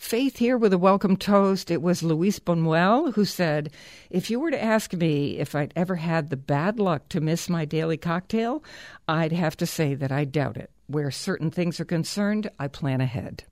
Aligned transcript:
Faith 0.00 0.38
here 0.38 0.56
with 0.56 0.72
a 0.72 0.78
welcome 0.78 1.14
toast. 1.14 1.70
It 1.70 1.82
was 1.82 2.02
Luis 2.02 2.38
Buñuel 2.40 3.12
who 3.14 3.26
said, 3.26 3.70
If 4.08 4.30
you 4.30 4.40
were 4.40 4.50
to 4.50 4.60
ask 4.60 4.94
me 4.94 5.38
if 5.38 5.54
I'd 5.54 5.74
ever 5.76 5.96
had 5.96 6.30
the 6.30 6.38
bad 6.38 6.80
luck 6.80 7.10
to 7.10 7.20
miss 7.20 7.50
my 7.50 7.66
daily 7.66 7.98
cocktail, 7.98 8.64
I'd 9.06 9.30
have 9.30 9.58
to 9.58 9.66
say 9.66 9.94
that 9.94 10.10
I 10.10 10.24
doubt 10.24 10.56
it. 10.56 10.70
Where 10.86 11.10
certain 11.10 11.50
things 11.50 11.78
are 11.80 11.84
concerned, 11.84 12.50
I 12.58 12.66
plan 12.66 13.02
ahead. 13.02 13.44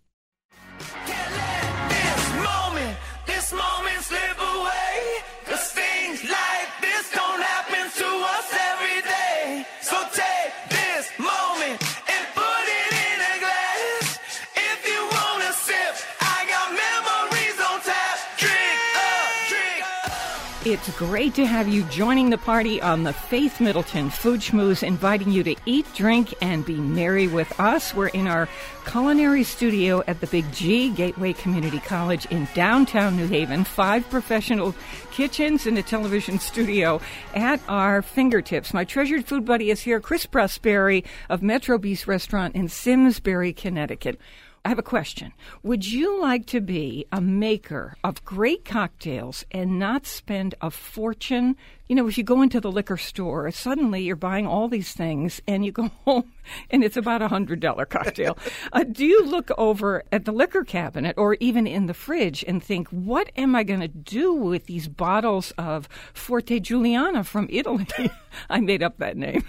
It's 20.71 20.95
great 20.99 21.35
to 21.37 21.47
have 21.47 21.67
you 21.67 21.83
joining 21.85 22.29
the 22.29 22.37
party 22.37 22.79
on 22.83 23.03
the 23.03 23.15
Faith 23.15 23.59
Middleton 23.59 24.11
Food 24.11 24.41
Schmooze, 24.41 24.83
inviting 24.83 25.33
you 25.33 25.43
to 25.45 25.57
eat, 25.65 25.87
drink, 25.95 26.35
and 26.43 26.63
be 26.63 26.77
merry 26.77 27.27
with 27.27 27.59
us. 27.59 27.95
We're 27.95 28.09
in 28.09 28.27
our 28.27 28.51
culinary 28.85 29.45
studio 29.45 30.03
at 30.07 30.21
the 30.21 30.27
Big 30.27 30.45
G 30.53 30.91
Gateway 30.91 31.33
Community 31.33 31.81
College 31.81 32.27
in 32.27 32.47
downtown 32.53 33.17
New 33.17 33.29
Haven. 33.29 33.65
Five 33.65 34.11
professional 34.11 34.75
kitchens 35.11 35.67
and 35.67 35.79
a 35.79 35.83
television 35.83 36.39
studio 36.39 37.01
at 37.35 37.63
our 37.67 38.03
fingertips. 38.03 38.75
My 38.75 38.85
treasured 38.85 39.25
food 39.25 39.47
buddy 39.47 39.71
is 39.71 39.81
here, 39.81 40.01
Chris 40.01 40.27
Prosperi 40.27 41.03
of 41.31 41.41
Metro 41.41 41.79
Bis 41.79 42.07
Restaurant 42.07 42.55
in 42.55 42.69
Simsbury, 42.69 43.55
Connecticut. 43.55 44.21
I 44.65 44.69
have 44.69 44.79
a 44.79 44.83
question. 44.83 45.33
Would 45.63 45.91
you 45.91 46.21
like 46.21 46.47
to 46.47 46.61
be 46.61 47.07
a 47.13 47.21
maker 47.21 47.97
of 48.05 48.25
great 48.25 48.65
cocktails 48.65 49.45
and 49.51 49.79
not 49.79 50.07
spend 50.07 50.55
a 50.61 50.71
fortune 50.71 51.57
you 51.89 51.97
know, 51.97 52.07
if 52.07 52.19
you 52.19 52.25
go 52.25 52.43
into 52.43 52.61
the 52.61 52.71
liquor 52.71 52.99
store, 52.99 53.51
suddenly 53.51 54.03
you're 54.03 54.15
buying 54.15 54.47
all 54.47 54.69
these 54.69 54.93
things 54.93 55.41
and 55.49 55.65
you 55.65 55.73
go 55.73 55.91
home 56.05 56.33
and 56.71 56.85
it's 56.85 56.97
about 56.97 57.23
a 57.23 57.29
$100 57.29 57.89
cocktail. 57.89 58.39
uh, 58.73 58.85
do 58.85 59.07
you 59.07 59.25
look 59.25 59.51
over 59.57 60.05
at 60.13 60.27
the 60.27 60.33
liquor 60.33 60.65
cabinet 60.65 61.17
or 61.17 61.35
even 61.41 61.67
in 61.67 61.87
the 61.87 61.95
fridge 61.95 62.45
and 62.47 62.63
think, 62.63 62.89
what 62.89 63.31
am 63.37 63.57
I 63.57 63.65
going 63.65 63.81
to 63.81 63.89
do 63.89 64.35
with 64.35 64.67
these 64.67 64.87
bottles 64.87 65.51
of 65.53 65.89
Forte 66.13 66.61
Juliana 66.61 67.25
from 67.25 67.49
Italy? 67.51 67.87
I 68.51 68.61
made 68.61 68.83
up 68.83 68.99
that 68.99 69.17
name. 69.17 69.45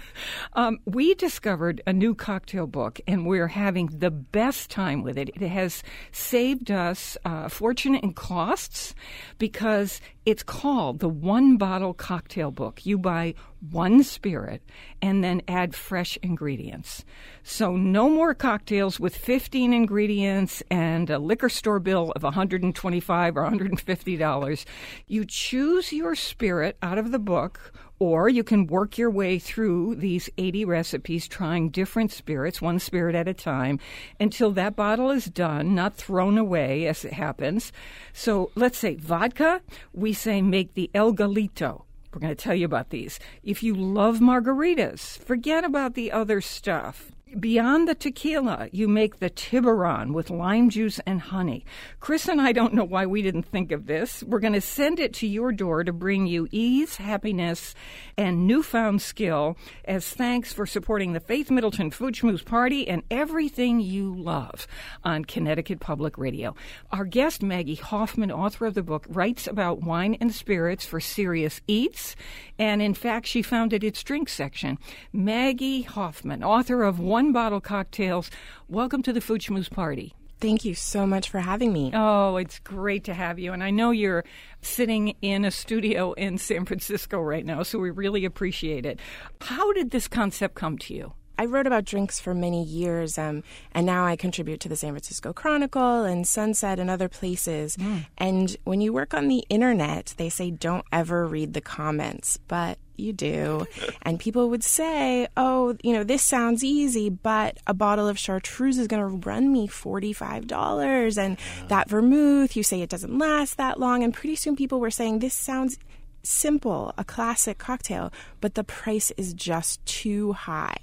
Um, 0.54 0.78
we 0.86 1.14
discovered 1.14 1.82
a 1.86 1.92
new 1.92 2.14
cocktail 2.14 2.66
book 2.66 3.00
and 3.06 3.26
we're 3.26 3.48
having 3.48 3.86
the 3.86 4.10
best 4.10 4.70
time 4.70 4.99
with 5.02 5.18
it. 5.18 5.30
It 5.34 5.48
has 5.48 5.82
saved 6.12 6.70
us 6.70 7.16
uh, 7.24 7.48
fortune 7.48 7.94
in 7.94 8.12
costs 8.12 8.94
because 9.38 10.00
it's 10.26 10.42
called 10.42 11.00
the 11.00 11.08
One 11.08 11.56
Bottle 11.56 11.94
Cocktail 11.94 12.50
Book. 12.50 12.84
You 12.84 12.98
buy 12.98 13.34
one 13.70 14.02
spirit 14.02 14.62
and 15.02 15.22
then 15.22 15.42
add 15.48 15.74
fresh 15.74 16.18
ingredients. 16.22 17.04
So 17.42 17.76
no 17.76 18.08
more 18.08 18.34
cocktails 18.34 18.98
with 18.98 19.16
15 19.16 19.72
ingredients 19.72 20.62
and 20.70 21.10
a 21.10 21.18
liquor 21.18 21.48
store 21.48 21.78
bill 21.78 22.12
of 22.16 22.22
125 22.22 23.36
or 23.36 23.42
150 23.42 24.16
dollars. 24.16 24.66
You 25.06 25.24
choose 25.24 25.92
your 25.92 26.14
spirit 26.14 26.76
out 26.82 26.98
of 26.98 27.12
the 27.12 27.18
book 27.18 27.72
or 28.00 28.28
you 28.30 28.42
can 28.42 28.66
work 28.66 28.96
your 28.98 29.10
way 29.10 29.38
through 29.38 29.94
these 29.94 30.28
80 30.38 30.64
recipes, 30.64 31.28
trying 31.28 31.68
different 31.68 32.10
spirits, 32.10 32.60
one 32.60 32.78
spirit 32.78 33.14
at 33.14 33.28
a 33.28 33.34
time, 33.34 33.78
until 34.18 34.50
that 34.52 34.74
bottle 34.74 35.10
is 35.10 35.26
done, 35.26 35.74
not 35.74 35.94
thrown 35.94 36.38
away 36.38 36.86
as 36.86 37.04
it 37.04 37.12
happens. 37.12 37.72
So 38.14 38.50
let's 38.54 38.78
say 38.78 38.94
vodka, 38.96 39.60
we 39.92 40.14
say 40.14 40.40
make 40.40 40.74
the 40.74 40.90
El 40.94 41.12
Gallito. 41.12 41.84
We're 42.12 42.20
going 42.20 42.34
to 42.34 42.42
tell 42.42 42.54
you 42.54 42.64
about 42.64 42.90
these. 42.90 43.20
If 43.44 43.62
you 43.62 43.74
love 43.74 44.18
margaritas, 44.18 45.18
forget 45.18 45.62
about 45.62 45.94
the 45.94 46.10
other 46.10 46.40
stuff. 46.40 47.12
Beyond 47.38 47.86
the 47.86 47.94
tequila, 47.94 48.68
you 48.72 48.88
make 48.88 49.20
the 49.20 49.30
Tiburon 49.30 50.12
with 50.12 50.30
lime 50.30 50.68
juice 50.68 50.98
and 51.06 51.20
honey. 51.20 51.64
Chris 52.00 52.26
and 52.26 52.40
I 52.40 52.50
don't 52.50 52.74
know 52.74 52.84
why 52.84 53.06
we 53.06 53.22
didn't 53.22 53.44
think 53.44 53.70
of 53.70 53.86
this. 53.86 54.24
We're 54.24 54.40
going 54.40 54.54
to 54.54 54.60
send 54.60 54.98
it 54.98 55.14
to 55.14 55.28
your 55.28 55.52
door 55.52 55.84
to 55.84 55.92
bring 55.92 56.26
you 56.26 56.48
ease, 56.50 56.96
happiness, 56.96 57.76
and 58.16 58.48
newfound 58.48 59.00
skill 59.00 59.56
as 59.84 60.10
thanks 60.10 60.52
for 60.52 60.66
supporting 60.66 61.12
the 61.12 61.20
Faith 61.20 61.52
Middleton 61.52 61.92
Food 61.92 62.14
Schmooze 62.14 62.44
Party 62.44 62.88
and 62.88 63.04
everything 63.12 63.78
you 63.78 64.12
love 64.12 64.66
on 65.04 65.24
Connecticut 65.24 65.78
Public 65.78 66.18
Radio. 66.18 66.56
Our 66.90 67.04
guest, 67.04 67.44
Maggie 67.44 67.76
Hoffman, 67.76 68.32
author 68.32 68.66
of 68.66 68.74
the 68.74 68.82
book, 68.82 69.06
writes 69.08 69.46
about 69.46 69.84
wine 69.84 70.16
and 70.20 70.34
spirits 70.34 70.84
for 70.84 70.98
serious 70.98 71.60
eats, 71.68 72.16
and 72.58 72.82
in 72.82 72.94
fact, 72.94 73.26
she 73.26 73.40
founded 73.40 73.84
its 73.84 74.02
drink 74.02 74.28
section. 74.28 74.78
Maggie 75.12 75.82
Hoffman, 75.82 76.42
author 76.42 76.82
of 76.82 76.98
One 76.98 77.19
one 77.20 77.32
bottle 77.32 77.60
cocktails. 77.60 78.30
Welcome 78.66 79.02
to 79.02 79.12
the 79.12 79.20
Food 79.20 79.42
Schmooze 79.42 79.70
Party. 79.70 80.14
Thank 80.40 80.64
you 80.64 80.74
so 80.74 81.06
much 81.06 81.28
for 81.28 81.38
having 81.38 81.70
me. 81.70 81.90
Oh, 81.92 82.36
it's 82.36 82.58
great 82.60 83.04
to 83.04 83.12
have 83.12 83.38
you. 83.38 83.52
And 83.52 83.62
I 83.62 83.68
know 83.68 83.90
you're 83.90 84.24
sitting 84.62 85.14
in 85.20 85.44
a 85.44 85.50
studio 85.50 86.14
in 86.14 86.38
San 86.38 86.64
Francisco 86.64 87.20
right 87.20 87.44
now, 87.44 87.62
so 87.62 87.78
we 87.78 87.90
really 87.90 88.24
appreciate 88.24 88.86
it. 88.86 89.00
How 89.42 89.70
did 89.74 89.90
this 89.90 90.08
concept 90.08 90.54
come 90.54 90.78
to 90.78 90.94
you? 90.94 91.12
I 91.40 91.46
wrote 91.46 91.66
about 91.66 91.86
drinks 91.86 92.20
for 92.20 92.34
many 92.34 92.62
years, 92.62 93.16
um, 93.16 93.42
and 93.72 93.86
now 93.86 94.04
I 94.04 94.14
contribute 94.14 94.60
to 94.60 94.68
the 94.68 94.76
San 94.76 94.90
Francisco 94.90 95.32
Chronicle 95.32 96.04
and 96.04 96.28
Sunset 96.28 96.78
and 96.78 96.90
other 96.90 97.08
places. 97.08 97.78
Mm. 97.78 98.04
And 98.18 98.56
when 98.64 98.82
you 98.82 98.92
work 98.92 99.14
on 99.14 99.28
the 99.28 99.42
internet, 99.48 100.12
they 100.18 100.28
say 100.28 100.50
don't 100.50 100.84
ever 100.92 101.26
read 101.26 101.54
the 101.54 101.62
comments, 101.62 102.38
but 102.46 102.76
you 102.98 103.14
do. 103.14 103.66
and 104.02 104.20
people 104.20 104.50
would 104.50 104.62
say, 104.62 105.28
oh, 105.34 105.78
you 105.82 105.94
know, 105.94 106.04
this 106.04 106.22
sounds 106.22 106.62
easy, 106.62 107.08
but 107.08 107.56
a 107.66 107.72
bottle 107.72 108.06
of 108.06 108.18
chartreuse 108.18 108.76
is 108.76 108.86
going 108.86 109.00
to 109.00 109.26
run 109.26 109.50
me 109.50 109.66
$45. 109.66 111.16
And 111.16 111.38
that 111.68 111.88
vermouth, 111.88 112.54
you 112.54 112.62
say 112.62 112.82
it 112.82 112.90
doesn't 112.90 113.16
last 113.16 113.56
that 113.56 113.80
long. 113.80 114.02
And 114.02 114.12
pretty 114.12 114.36
soon 114.36 114.56
people 114.56 114.78
were 114.78 114.90
saying, 114.90 115.20
this 115.20 115.32
sounds 115.32 115.78
simple, 116.22 116.92
a 116.98 117.04
classic 117.04 117.56
cocktail, 117.56 118.12
but 118.42 118.56
the 118.56 118.64
price 118.64 119.10
is 119.16 119.32
just 119.32 119.82
too 119.86 120.34
high. 120.34 120.76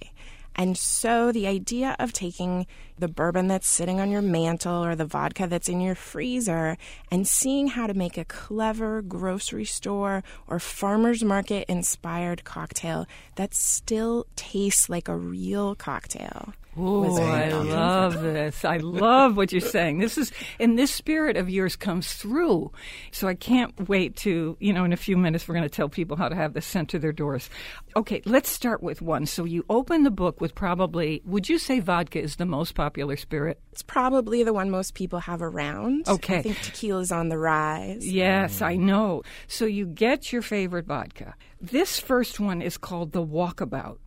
And 0.58 0.76
so 0.76 1.32
the 1.32 1.46
idea 1.46 1.96
of 2.00 2.12
taking 2.12 2.66
the 2.98 3.08
bourbon 3.08 3.48
that's 3.48 3.68
sitting 3.68 4.00
on 4.00 4.10
your 4.10 4.24
mantle 4.24 4.84
or 4.84 4.96
the 4.96 5.06
vodka 5.06 5.46
that's 5.46 5.70
in 5.70 5.82
your 5.82 5.94
freezer 5.94 6.78
and 7.12 7.28
seeing 7.28 7.68
how 7.68 7.86
to 7.86 7.94
make 7.94 8.18
a 8.18 8.26
clever 8.26 9.04
grocery 9.04 9.66
store 9.66 10.24
or 10.48 10.60
farmer's 10.60 11.24
market 11.24 11.66
inspired 11.70 12.44
cocktail 12.44 13.06
that 13.36 13.54
still 13.54 14.26
tastes 14.36 14.90
like 14.90 15.08
a 15.08 15.16
real 15.16 15.76
cocktail. 15.76 16.54
Oh, 16.80 17.22
I 17.22 17.50
love 17.50 18.22
this. 18.22 18.64
I 18.64 18.78
love 18.78 19.36
what 19.36 19.52
you're 19.52 19.62
saying. 19.62 20.00
This 20.00 20.18
is, 20.18 20.32
and 20.60 20.78
this 20.78 20.92
spirit 20.92 21.38
of 21.38 21.50
yours 21.50 21.76
comes 21.76 22.14
through. 22.14 22.72
So 23.12 23.28
I 23.28 23.34
can't 23.34 23.90
wait 23.90 24.16
to, 24.18 24.58
you 24.60 24.74
know, 24.74 24.84
in 24.84 24.94
a 24.94 24.98
few 24.98 25.18
minutes, 25.18 25.48
we're 25.48 25.56
going 25.56 25.64
to 25.64 25.70
tell 25.70 25.90
people 25.90 26.18
how 26.18 26.30
to 26.30 26.36
have 26.36 26.54
this 26.54 26.66
sent 26.66 26.90
to 26.90 27.00
their 27.00 27.12
doors. 27.12 27.50
Okay, 27.96 28.22
let's 28.26 28.50
start 28.50 28.84
with 28.84 29.02
one. 29.02 29.26
So 29.26 29.44
you 29.44 29.66
open 29.70 30.04
the 30.04 30.12
book 30.12 30.40
with 30.40 30.54
probably, 30.54 31.22
would 31.26 31.50
you 31.50 31.58
say 31.58 31.80
vodka 31.80 32.22
is 32.22 32.36
the 32.36 32.46
most 32.46 32.76
popular 32.76 33.18
spirit? 33.18 33.60
It's 33.72 33.84
probably 33.84 34.44
the 34.44 34.54
one 34.54 34.70
most 34.70 34.94
people 34.94 35.20
have 35.20 35.42
around. 35.42 36.08
Okay. 36.08 36.40
I 36.40 36.42
think 36.44 36.62
tequila's 36.62 37.12
on 37.12 37.30
the 37.30 37.38
rise. 37.38 38.08
Yes, 38.08 38.62
I 38.62 38.76
mm. 38.76 38.82
know. 38.82 39.24
So 39.48 39.66
you 39.66 39.86
get 39.86 40.32
your 40.32 40.42
favorite 40.42 40.86
vodka. 40.86 41.36
This 41.60 42.00
first 42.00 42.40
one 42.40 42.62
is 42.62 42.78
called 42.78 43.12
the 43.12 43.26
Walkabout 43.26 43.98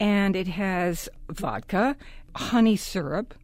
and 0.00 0.36
it 0.36 0.48
has 0.48 1.08
vodka, 1.30 1.96
honey 2.34 2.76
syrup, 2.76 3.34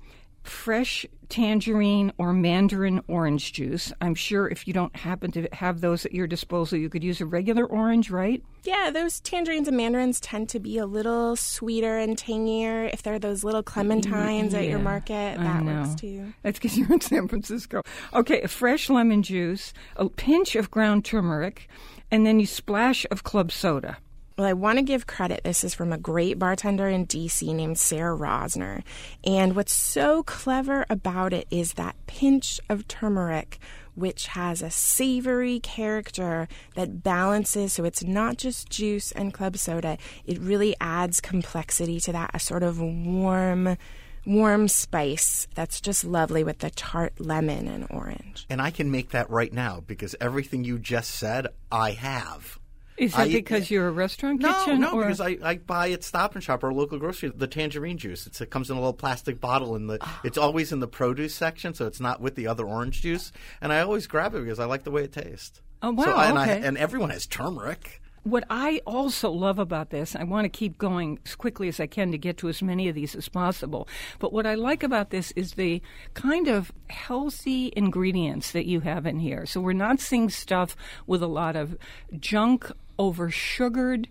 fresh 0.42 1.06
tangerine 1.28 2.12
or 2.18 2.32
mandarin 2.34 3.00
orange 3.08 3.54
juice. 3.54 3.90
I'm 4.02 4.14
sure 4.14 4.48
if 4.48 4.68
you 4.68 4.74
don't 4.74 4.94
happen 4.94 5.32
to 5.32 5.48
have 5.52 5.80
those 5.80 6.04
at 6.04 6.12
your 6.12 6.26
disposal, 6.26 6.78
you 6.78 6.90
could 6.90 7.02
use 7.02 7.22
a 7.22 7.26
regular 7.26 7.64
orange, 7.64 8.10
right? 8.10 8.42
Yeah, 8.64 8.90
those 8.90 9.20
tangerines 9.20 9.66
and 9.66 9.76
mandarins 9.76 10.20
tend 10.20 10.50
to 10.50 10.60
be 10.60 10.76
a 10.76 10.84
little 10.84 11.34
sweeter 11.36 11.96
and 11.96 12.18
tangier. 12.18 12.84
If 12.84 13.02
they're 13.02 13.18
those 13.18 13.44
little 13.44 13.62
clementines 13.62 14.52
at 14.52 14.66
your 14.66 14.78
market, 14.78 15.38
that 15.38 15.64
works 15.64 15.94
too. 15.94 16.34
That's 16.42 16.58
because 16.58 16.76
you're 16.76 16.92
in 16.92 17.00
San 17.00 17.28
Francisco. 17.28 17.82
Okay, 18.12 18.42
a 18.42 18.48
fresh 18.48 18.90
lemon 18.90 19.22
juice, 19.22 19.72
a 19.96 20.10
pinch 20.10 20.54
of 20.54 20.70
ground 20.70 21.04
turmeric, 21.04 21.66
and 22.10 22.26
then 22.26 22.40
you 22.40 22.46
splash 22.46 23.06
of 23.10 23.24
club 23.24 23.50
soda. 23.50 23.96
Well, 24.42 24.50
I 24.50 24.54
want 24.54 24.78
to 24.78 24.82
give 24.82 25.06
credit. 25.06 25.42
This 25.44 25.62
is 25.62 25.72
from 25.72 25.92
a 25.92 25.98
great 25.98 26.36
bartender 26.36 26.88
in 26.88 27.06
DC 27.06 27.54
named 27.54 27.78
Sarah 27.78 28.18
Rosner. 28.18 28.82
And 29.22 29.54
what's 29.54 29.72
so 29.72 30.24
clever 30.24 30.84
about 30.90 31.32
it 31.32 31.46
is 31.48 31.74
that 31.74 31.94
pinch 32.08 32.58
of 32.68 32.88
turmeric, 32.88 33.60
which 33.94 34.26
has 34.26 34.60
a 34.60 34.68
savory 34.68 35.60
character 35.60 36.48
that 36.74 37.04
balances. 37.04 37.72
So 37.74 37.84
it's 37.84 38.02
not 38.02 38.36
just 38.36 38.68
juice 38.68 39.12
and 39.12 39.32
club 39.32 39.58
soda, 39.58 39.96
it 40.24 40.40
really 40.40 40.74
adds 40.80 41.20
complexity 41.20 42.00
to 42.00 42.10
that, 42.10 42.32
a 42.34 42.40
sort 42.40 42.64
of 42.64 42.80
warm. 42.80 43.76
Warm 44.24 44.68
spice 44.68 45.48
that's 45.56 45.80
just 45.80 46.04
lovely 46.04 46.44
with 46.44 46.58
the 46.60 46.70
tart 46.70 47.14
lemon 47.18 47.66
and 47.66 47.88
orange. 47.90 48.46
And 48.48 48.62
I 48.62 48.70
can 48.70 48.88
make 48.88 49.10
that 49.10 49.28
right 49.30 49.52
now 49.52 49.82
because 49.84 50.14
everything 50.20 50.62
you 50.62 50.78
just 50.78 51.10
said, 51.10 51.48
I 51.72 51.90
have. 51.90 52.60
Is 52.98 53.12
that 53.12 53.20
I- 53.28 53.32
because 53.32 53.70
you're 53.70 53.88
a 53.88 53.92
restaurant 53.92 54.40
No, 54.40 54.52
kitchen? 54.52 54.80
no, 54.80 54.92
or? 54.92 55.02
because 55.02 55.20
I, 55.20 55.38
I 55.42 55.56
buy 55.56 55.90
at 55.90 56.04
Stop 56.04 56.34
and 56.34 56.44
Shop 56.44 56.62
or 56.62 56.72
local 56.74 56.98
grocery 56.98 57.32
the 57.34 57.46
tangerine 57.46 57.96
juice. 57.98 58.26
It's, 58.26 58.40
it 58.40 58.50
comes 58.50 58.70
in 58.70 58.76
a 58.76 58.80
little 58.80 58.92
plastic 58.92 59.40
bottle, 59.40 59.74
and 59.74 59.88
the 59.88 59.98
ah. 60.00 60.20
it's 60.24 60.36
always 60.36 60.72
in 60.72 60.80
the 60.80 60.88
produce 60.88 61.34
section, 61.34 61.72
so 61.72 61.86
it's 61.86 62.00
not 62.00 62.20
with 62.20 62.34
the 62.34 62.46
other 62.46 62.66
orange 62.66 63.00
juice. 63.02 63.32
And 63.60 63.72
I 63.72 63.80
always 63.80 64.06
grab 64.06 64.34
it 64.34 64.42
because 64.44 64.58
I 64.58 64.66
like 64.66 64.84
the 64.84 64.90
way 64.90 65.04
it 65.04 65.12
tastes. 65.12 65.62
Oh, 65.82 65.92
wow, 65.92 66.04
So, 66.04 66.16
and, 66.16 66.38
I, 66.38 66.42
okay. 66.56 66.66
and 66.66 66.76
everyone 66.76 67.10
has 67.10 67.26
turmeric. 67.26 68.01
What 68.24 68.44
I 68.48 68.80
also 68.86 69.32
love 69.32 69.58
about 69.58 69.90
this, 69.90 70.14
I 70.14 70.22
want 70.22 70.44
to 70.44 70.48
keep 70.48 70.78
going 70.78 71.18
as 71.26 71.34
quickly 71.34 71.66
as 71.66 71.80
I 71.80 71.88
can 71.88 72.12
to 72.12 72.18
get 72.18 72.36
to 72.38 72.48
as 72.48 72.62
many 72.62 72.88
of 72.88 72.94
these 72.94 73.16
as 73.16 73.28
possible. 73.28 73.88
But 74.20 74.32
what 74.32 74.46
I 74.46 74.54
like 74.54 74.84
about 74.84 75.10
this 75.10 75.32
is 75.32 75.54
the 75.54 75.82
kind 76.14 76.46
of 76.46 76.70
healthy 76.88 77.72
ingredients 77.74 78.52
that 78.52 78.66
you 78.66 78.80
have 78.80 79.06
in 79.06 79.18
here. 79.18 79.44
So 79.44 79.60
we're 79.60 79.72
not 79.72 79.98
seeing 79.98 80.30
stuff 80.30 80.76
with 81.04 81.20
a 81.20 81.26
lot 81.26 81.56
of 81.56 81.76
junk, 82.20 82.70
over 82.96 83.30
sugared. 83.30 84.06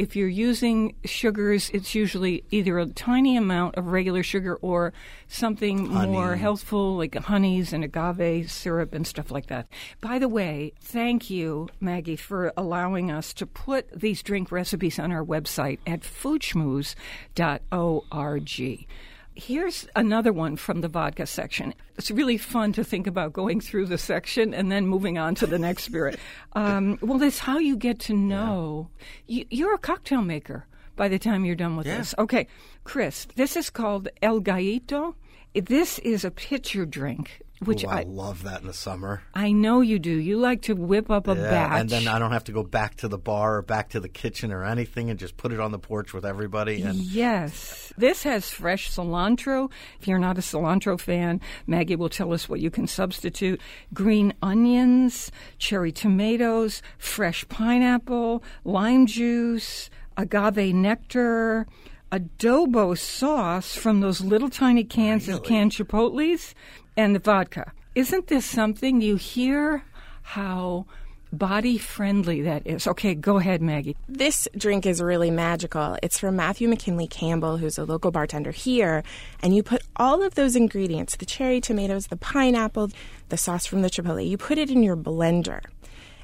If 0.00 0.16
you're 0.16 0.28
using 0.28 0.94
sugars, 1.04 1.68
it's 1.74 1.94
usually 1.94 2.42
either 2.50 2.78
a 2.78 2.86
tiny 2.86 3.36
amount 3.36 3.74
of 3.74 3.88
regular 3.88 4.22
sugar 4.22 4.56
or 4.62 4.94
something 5.28 5.88
more 5.88 6.36
healthful, 6.36 6.96
like 6.96 7.14
honeys 7.16 7.74
and 7.74 7.84
agave 7.84 8.50
syrup 8.50 8.94
and 8.94 9.06
stuff 9.06 9.30
like 9.30 9.48
that. 9.48 9.66
By 10.00 10.18
the 10.18 10.26
way, 10.26 10.72
thank 10.80 11.28
you, 11.28 11.68
Maggie, 11.80 12.16
for 12.16 12.50
allowing 12.56 13.10
us 13.10 13.34
to 13.34 13.44
put 13.44 13.92
these 13.92 14.22
drink 14.22 14.50
recipes 14.50 14.98
on 14.98 15.12
our 15.12 15.22
website 15.22 15.80
at 15.86 16.00
foodschmooze.org. 16.00 18.86
Here's 19.34 19.86
another 19.94 20.32
one 20.32 20.56
from 20.56 20.80
the 20.80 20.88
vodka 20.88 21.24
section. 21.26 21.72
It's 21.96 22.10
really 22.10 22.36
fun 22.36 22.72
to 22.72 22.84
think 22.84 23.06
about 23.06 23.32
going 23.32 23.60
through 23.60 23.86
the 23.86 23.96
section 23.96 24.52
and 24.52 24.70
then 24.70 24.86
moving 24.86 25.18
on 25.18 25.34
to 25.36 25.46
the 25.46 25.58
next 25.58 25.84
spirit. 25.84 26.18
Um, 26.52 26.98
well, 27.00 27.18
that's 27.18 27.38
how 27.38 27.58
you 27.58 27.76
get 27.76 28.00
to 28.00 28.12
know. 28.14 28.90
You, 29.28 29.46
you're 29.50 29.72
a 29.74 29.78
cocktail 29.78 30.20
maker 30.20 30.66
by 30.96 31.06
the 31.06 31.18
time 31.18 31.44
you're 31.44 31.54
done 31.54 31.76
with 31.76 31.86
this. 31.86 32.12
Okay, 32.18 32.48
Chris, 32.82 33.28
this 33.36 33.56
is 33.56 33.70
called 33.70 34.08
El 34.20 34.40
Gallito. 34.40 35.14
This 35.54 36.00
is 36.00 36.24
a 36.24 36.30
pitcher 36.32 36.84
drink, 36.84 37.40
which 37.64 37.84
Ooh, 37.84 37.88
I 37.88 38.00
I, 38.00 38.02
love 38.04 38.42
that 38.44 38.62
in 38.62 38.66
the 38.66 38.72
summer. 38.72 39.22
I 39.34 39.52
know 39.52 39.82
you 39.82 39.98
do. 39.98 40.10
You 40.10 40.38
like 40.38 40.62
to 40.62 40.74
whip 40.74 41.10
up 41.10 41.28
a 41.28 41.34
Yeah, 41.34 41.50
batch. 41.50 41.80
and 41.80 41.90
then 41.90 42.08
I 42.08 42.18
don't 42.18 42.32
have 42.32 42.44
to 42.44 42.52
go 42.52 42.62
back 42.62 42.96
to 42.96 43.08
the 43.08 43.18
bar 43.18 43.56
or 43.56 43.62
back 43.62 43.90
to 43.90 44.00
the 44.00 44.08
kitchen 44.08 44.50
or 44.52 44.64
anything, 44.64 45.10
and 45.10 45.18
just 45.18 45.36
put 45.36 45.52
it 45.52 45.60
on 45.60 45.70
the 45.70 45.78
porch 45.78 46.14
with 46.14 46.24
everybody. 46.24 46.80
And 46.82 46.96
Yes. 46.98 47.92
This 47.98 48.22
has 48.22 48.50
fresh 48.50 48.90
cilantro. 48.90 49.70
If 50.00 50.08
you're 50.08 50.18
not 50.18 50.38
a 50.38 50.40
cilantro 50.40 50.98
fan, 50.98 51.40
Maggie 51.66 51.96
will 51.96 52.08
tell 52.08 52.32
us 52.32 52.48
what 52.48 52.60
you 52.60 52.70
can 52.70 52.86
substitute. 52.86 53.60
Green 53.92 54.32
onions, 54.42 55.30
cherry 55.58 55.92
tomatoes, 55.92 56.80
fresh 56.98 57.46
pineapple, 57.48 58.42
lime 58.64 59.04
juice, 59.06 59.90
agave 60.16 60.74
nectar, 60.74 61.66
adobo 62.10 62.96
sauce 62.98 63.74
from 63.76 64.00
those 64.00 64.20
little 64.20 64.50
tiny 64.50 64.82
cans 64.84 65.28
of 65.28 65.42
canned 65.42 65.72
chipotles, 65.72 66.54
and 67.00 67.14
the 67.14 67.18
vodka. 67.18 67.72
Isn't 67.94 68.26
this 68.26 68.44
something 68.44 69.00
you 69.00 69.16
hear 69.16 69.82
how 70.22 70.84
body 71.32 71.78
friendly 71.78 72.42
that 72.42 72.66
is? 72.66 72.86
Okay, 72.86 73.14
go 73.14 73.38
ahead, 73.38 73.62
Maggie. 73.62 73.96
This 74.06 74.46
drink 74.54 74.84
is 74.84 75.00
really 75.00 75.30
magical. 75.30 75.96
It's 76.02 76.18
from 76.18 76.36
Matthew 76.36 76.68
McKinley 76.68 77.06
Campbell, 77.06 77.56
who's 77.56 77.78
a 77.78 77.84
local 77.84 78.10
bartender 78.10 78.50
here. 78.50 79.02
And 79.42 79.56
you 79.56 79.62
put 79.62 79.82
all 79.96 80.22
of 80.22 80.34
those 80.34 80.54
ingredients 80.54 81.16
the 81.16 81.24
cherry 81.24 81.58
tomatoes, 81.60 82.08
the 82.08 82.16
pineapple, 82.16 82.90
the 83.30 83.38
sauce 83.38 83.64
from 83.64 83.80
the 83.80 83.88
chipotle 83.88 84.28
you 84.28 84.36
put 84.36 84.58
it 84.58 84.70
in 84.70 84.82
your 84.82 84.96
blender. 84.96 85.62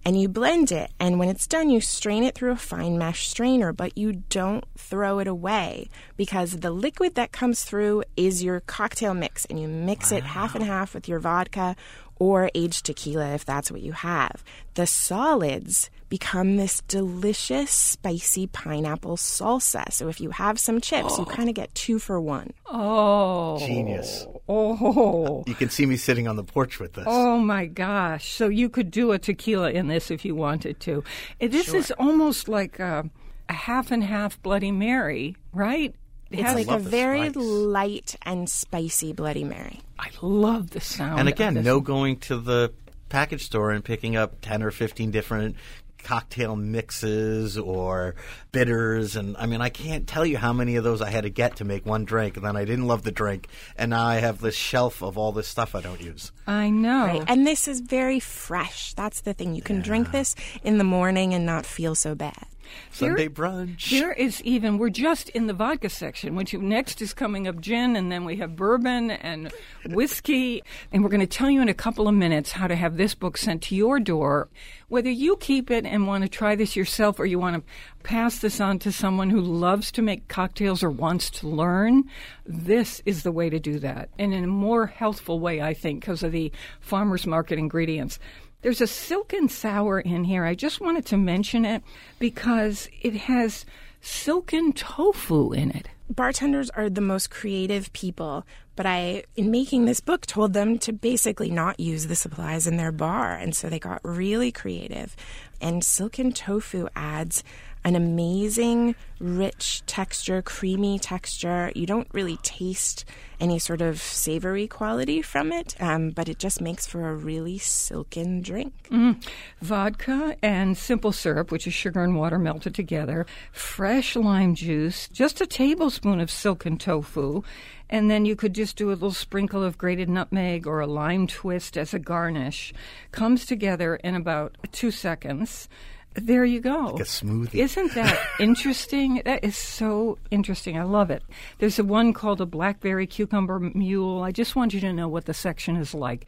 And 0.07 0.17
you 0.21 0.29
blend 0.29 0.71
it, 0.71 0.93
and 1.01 1.19
when 1.19 1.29
it's 1.29 1.49
done, 1.49 1.69
you 1.69 1.81
strain 1.81 2.23
it 2.23 2.37
through 2.37 2.53
a 2.53 2.57
fine 2.57 2.97
mesh 2.97 3.27
strainer, 3.27 3.73
but 3.73 3.99
you 3.99 4.23
don't 4.31 4.65
throw 4.79 5.19
it 5.19 5.27
away 5.27 5.89
because 6.17 6.53
the 6.53 6.71
liquid 6.71 7.17
that 7.17 7.33
comes 7.33 7.65
through 7.65 8.05
is 8.17 8.45
your 8.45 8.61
cocktail 8.61 9.15
mix, 9.15 9.47
and 9.47 9.59
you 9.61 9.67
mix 9.67 10.13
it 10.13 10.23
half 10.23 10.55
and 10.55 10.65
half 10.65 10.95
with 10.95 11.09
your 11.09 11.19
vodka 11.19 11.75
or 12.19 12.51
aged 12.55 12.87
tequila 12.87 13.35
if 13.35 13.45
that's 13.45 13.71
what 13.71 13.83
you 13.83 13.93
have. 13.93 14.43
The 14.75 14.87
solids 14.87 15.91
become 16.09 16.57
this 16.57 16.83
delicious, 16.83 17.71
spicy 17.71 18.47
pineapple 18.47 19.17
salsa. 19.17 19.93
So 19.93 20.09
if 20.09 20.21
you 20.21 20.31
have 20.31 20.59
some 20.59 20.81
chips, 20.81 21.19
you 21.19 21.25
oh. 21.25 21.31
kind 21.31 21.49
of 21.49 21.55
get 21.55 21.75
two 21.75 21.99
for 21.99 22.21
one. 22.21 22.53
Oh. 22.67 23.59
genius. 23.59 24.27
Oh. 24.49 25.45
You 25.47 25.55
can 25.55 25.71
see 25.71 25.87
me 25.87 25.97
sitting 25.97 26.29
on 26.29 26.37
the 26.37 26.45
porch 26.45 26.79
with 26.79 26.95
this. 26.95 27.05
Oh 27.07 27.39
my 27.39 27.67
gosh. 27.67 28.33
So 28.33 28.49
you 28.49 28.69
could 28.69 28.91
do 28.91 29.13
a 29.13 29.19
tequila 29.19 29.71
in 29.71 29.89
this 29.89 30.11
if 30.11 30.25
you 30.25 30.35
wanted 30.35 30.81
to. 30.81 31.03
This 31.41 31.75
is 31.75 31.91
almost 31.93 32.49
like 32.49 32.79
a, 32.79 33.09
a 33.49 33.53
half 33.53 33.91
and 33.91 34.05
half 34.05 34.41
Bloody 34.43 34.71
Mary, 34.71 35.37
right? 35.53 35.95
It 36.31 36.39
It's 36.39 36.43
has- 36.43 36.55
like 36.67 36.81
a 36.81 36.83
very 36.83 37.31
spice. 37.31 37.37
light 37.37 38.17
and 38.23 38.49
spicy 38.49 39.13
Bloody 39.13 39.45
Mary. 39.45 39.81
I 39.99 40.11
love 40.23 40.71
the 40.71 40.81
sound. 40.81 41.21
and 41.21 41.29
of 41.29 41.35
again, 41.35 41.55
this. 41.55 41.65
no 41.65 41.81
going 41.81 42.19
to 42.21 42.39
the 42.39 42.73
package 43.09 43.45
store 43.45 43.71
and 43.71 43.85
picking 43.85 44.17
up 44.17 44.41
10 44.41 44.63
or 44.63 44.71
15 44.71 45.11
different 45.11 45.57
cocktail 46.03 46.55
mixes 46.55 47.59
or 47.59 48.15
bitters 48.53 49.17
and 49.17 49.37
I 49.39 49.47
mean 49.47 49.61
I 49.61 49.71
can't 49.71 50.07
tell 50.07 50.25
you 50.25 50.39
how 50.39 50.53
many 50.53 50.77
of 50.77 50.85
those 50.85 51.03
I 51.03 51.11
had 51.11 51.23
to 51.25 51.31
get 51.31 51.57
to 51.57 51.65
make 51.65 51.85
one 51.85 52.05
drink 52.05 52.37
and 52.37 52.47
then 52.47 52.57
I 52.57 52.65
didn't 52.65 52.87
love 52.87 53.03
the 53.03 53.11
drink 53.11 53.49
and 53.77 53.91
now 53.91 54.05
I 54.05 54.17
have 54.17 54.41
this 54.41 54.55
shelf 54.55 55.03
of 55.03 55.19
all 55.19 55.33
this 55.33 55.49
stuff 55.49 55.75
I 55.75 55.81
don't 55.81 56.01
use. 56.01 56.31
I 56.47 56.71
know. 56.71 57.07
Right? 57.07 57.25
And 57.27 57.45
this 57.45 57.67
is 57.67 57.81
very 57.81 58.21
fresh. 58.21 58.95
That's 58.95 59.23
the 59.23 59.35
thing. 59.35 59.57
You 59.57 59.63
can 59.63 59.81
drink 59.81 60.13
this 60.13 60.37
in 60.63 60.79
the 60.79 60.85
morning 60.85 61.35
and 61.35 61.45
not 61.45 61.67
feel 61.67 61.97
so 61.97 62.15
bad. 62.15 62.47
Sunday 62.91 63.29
brunch. 63.29 63.91
There 63.91 64.13
is 64.13 64.43
even 64.43 64.79
we're 64.79 64.91
just 64.91 65.29
in 65.31 65.47
the 65.47 65.53
vodka 65.53 65.89
section. 65.89 66.35
Which 66.35 66.55
next 66.55 67.03
is 67.03 67.15
coming 67.15 67.47
up 67.47 67.61
gin, 67.61 67.97
and 67.97 68.11
then 68.11 68.25
we 68.25 68.37
have 68.37 68.57
bourbon 68.57 69.11
and 69.11 69.53
whiskey, 69.87 70.63
and 70.93 71.03
we're 71.03 71.11
going 71.11 71.21
to 71.21 71.27
tell 71.27 71.51
you 71.51 71.61
in 71.61 71.69
a 71.69 71.75
couple 71.75 72.09
of 72.09 72.15
minutes 72.15 72.53
how 72.53 72.67
to 72.67 72.77
have 72.77 72.97
this 72.97 73.15
book 73.15 73.37
sent 73.37 73.63
to 73.63 73.77
your 73.77 74.01
door. 74.01 74.49
Whether 74.89 75.11
you 75.11 75.37
keep 75.37 75.71
it 75.71 75.85
and 75.85 76.07
want 76.07 76.23
to 76.23 76.29
try 76.29 76.55
this 76.55 76.77
yourself, 76.77 77.19
or 77.19 77.27
you 77.27 77.39
want 77.39 77.57
to 77.57 78.03
pass 78.03 78.39
this 78.39 78.61
on 78.61 78.79
to 78.81 78.93
someone 78.93 79.31
who 79.31 79.41
loves 79.41 79.91
to 79.93 80.03
make 80.03 80.29
cocktails 80.29 80.83
or 80.83 80.91
wants 80.91 81.29
to 81.31 81.49
learn, 81.49 82.05
this 82.45 83.03
is 83.05 83.23
the 83.23 83.33
way 83.33 83.51
to 83.51 83.59
do 83.59 83.79
that, 83.81 84.11
and 84.19 84.33
in 84.33 84.45
a 84.45 84.49
more 84.49 84.87
healthful 84.87 85.41
way, 85.41 85.61
I 85.61 85.75
think, 85.75 86.01
because 86.01 86.23
of 86.23 86.33
the 86.33 86.53
farmers 86.81 87.27
market 87.27 87.59
ingredients. 87.59 88.19
There's 88.67 88.81
a 88.81 88.89
silken 88.89 89.49
sour 89.49 90.01
in 90.01 90.25
here. 90.25 90.45
I 90.45 90.57
just 90.57 90.81
wanted 90.81 91.07
to 91.07 91.17
mention 91.17 91.65
it 91.65 91.85
because 92.19 92.89
it 93.01 93.15
has 93.15 93.65
silken 94.01 94.73
tofu 94.73 95.53
in 95.53 95.71
it. 95.71 95.89
Bartenders 96.11 96.69
are 96.71 96.91
the 96.91 97.01
most 97.01 97.31
creative 97.31 97.93
people, 97.93 98.45
but 98.75 98.85
I, 98.85 99.23
in 99.37 99.53
making 99.53 99.85
this 99.85 100.01
book, 100.01 100.27
told 100.27 100.53
them 100.53 100.79
to 100.79 100.93
basically 100.93 101.49
not 101.49 101.79
use 101.79 102.09
the 102.09 102.17
supplies 102.17 102.67
in 102.67 102.77
their 102.77 102.91
bar. 102.91 103.37
And 103.37 103.55
so 103.55 103.71
they 103.71 103.79
got 103.79 104.01
really 104.03 104.51
creative. 104.51 105.15
And 105.61 105.85
silken 105.85 106.33
tofu 106.33 106.89
adds 106.97 107.45
an 107.87 107.95
amazing, 107.95 108.97
rich 109.21 109.81
texture, 109.87 110.43
creamy 110.43 110.99
texture. 110.99 111.71
You 111.77 111.87
don't 111.87 112.09
really 112.13 112.37
taste 112.39 113.05
any 113.39 113.61
sort 113.61 113.81
of 113.81 114.01
savory 114.03 114.67
quality 114.67 115.23
from 115.23 115.53
it, 115.53 115.81
um, 115.81 116.11
but 116.11 116.29
it 116.29 116.41
just 116.41 116.61
makes 116.61 116.85
for 116.85 117.09
a 117.09 117.15
really 117.15 117.59
silken 117.59 118.43
drink. 118.43 118.75
Mm. 118.91 119.25
Vodka 119.63 120.37
and 120.43 120.77
simple 120.77 121.13
syrup, 121.13 121.53
which 121.53 121.69
is 121.69 121.75
sugar 121.75 122.03
and 122.03 122.17
water 122.17 122.41
melted 122.41 122.75
together, 122.75 123.25
fresh 123.53 124.17
lime 124.17 124.57
juice, 124.57 125.07
just 125.07 125.41
a 125.41 125.47
tablespoon 125.47 126.19
of 126.19 126.29
silken 126.29 126.79
tofu, 126.79 127.43
and 127.89 128.11
then 128.11 128.25
you 128.25 128.35
could 128.35 128.53
just 128.53 128.75
do 128.75 128.89
a 128.89 128.99
little 128.99 129.13
sprinkle 129.13 129.63
of 129.63 129.79
grated 129.79 130.09
nutmeg 130.09 130.67
or 130.67 130.81
a 130.81 130.89
lime 130.89 131.29
twist 131.29 131.79
as 131.79 131.95
a 131.95 132.01
garnish. 132.01 132.75
Comes 133.13 133.47
together 133.47 133.95
in 133.95 134.17
about 134.17 134.57
two 134.73 134.91
seconds. 134.91 135.69
There 136.17 136.45
you 136.45 136.61
go. 136.61 136.93
Like 136.93 137.03
a 137.03 137.05
smoothie. 137.05 137.55
Isn't 137.55 137.95
that 137.95 138.19
interesting? 138.41 139.23
that 139.25 139.45
is 139.45 139.57
so 139.57 140.19
interesting. 140.31 140.79
I 140.79 140.83
love 140.85 141.11
it. 141.11 141.23
There's 141.59 141.79
a 141.79 141.85
one 141.85 142.13
called 142.13 142.41
a 142.41 142.47
blackberry 142.47 143.07
cucumber 143.07 143.59
mule. 143.61 144.23
I 144.23 144.33
just 144.33 144.57
want 144.57 144.75
you 144.75 144.81
to 144.81 144.93
know 144.93 145.09
what 145.09 145.27
the 145.27 145.35
section 145.35 145.77
is 145.77 145.95
like. 145.95 146.27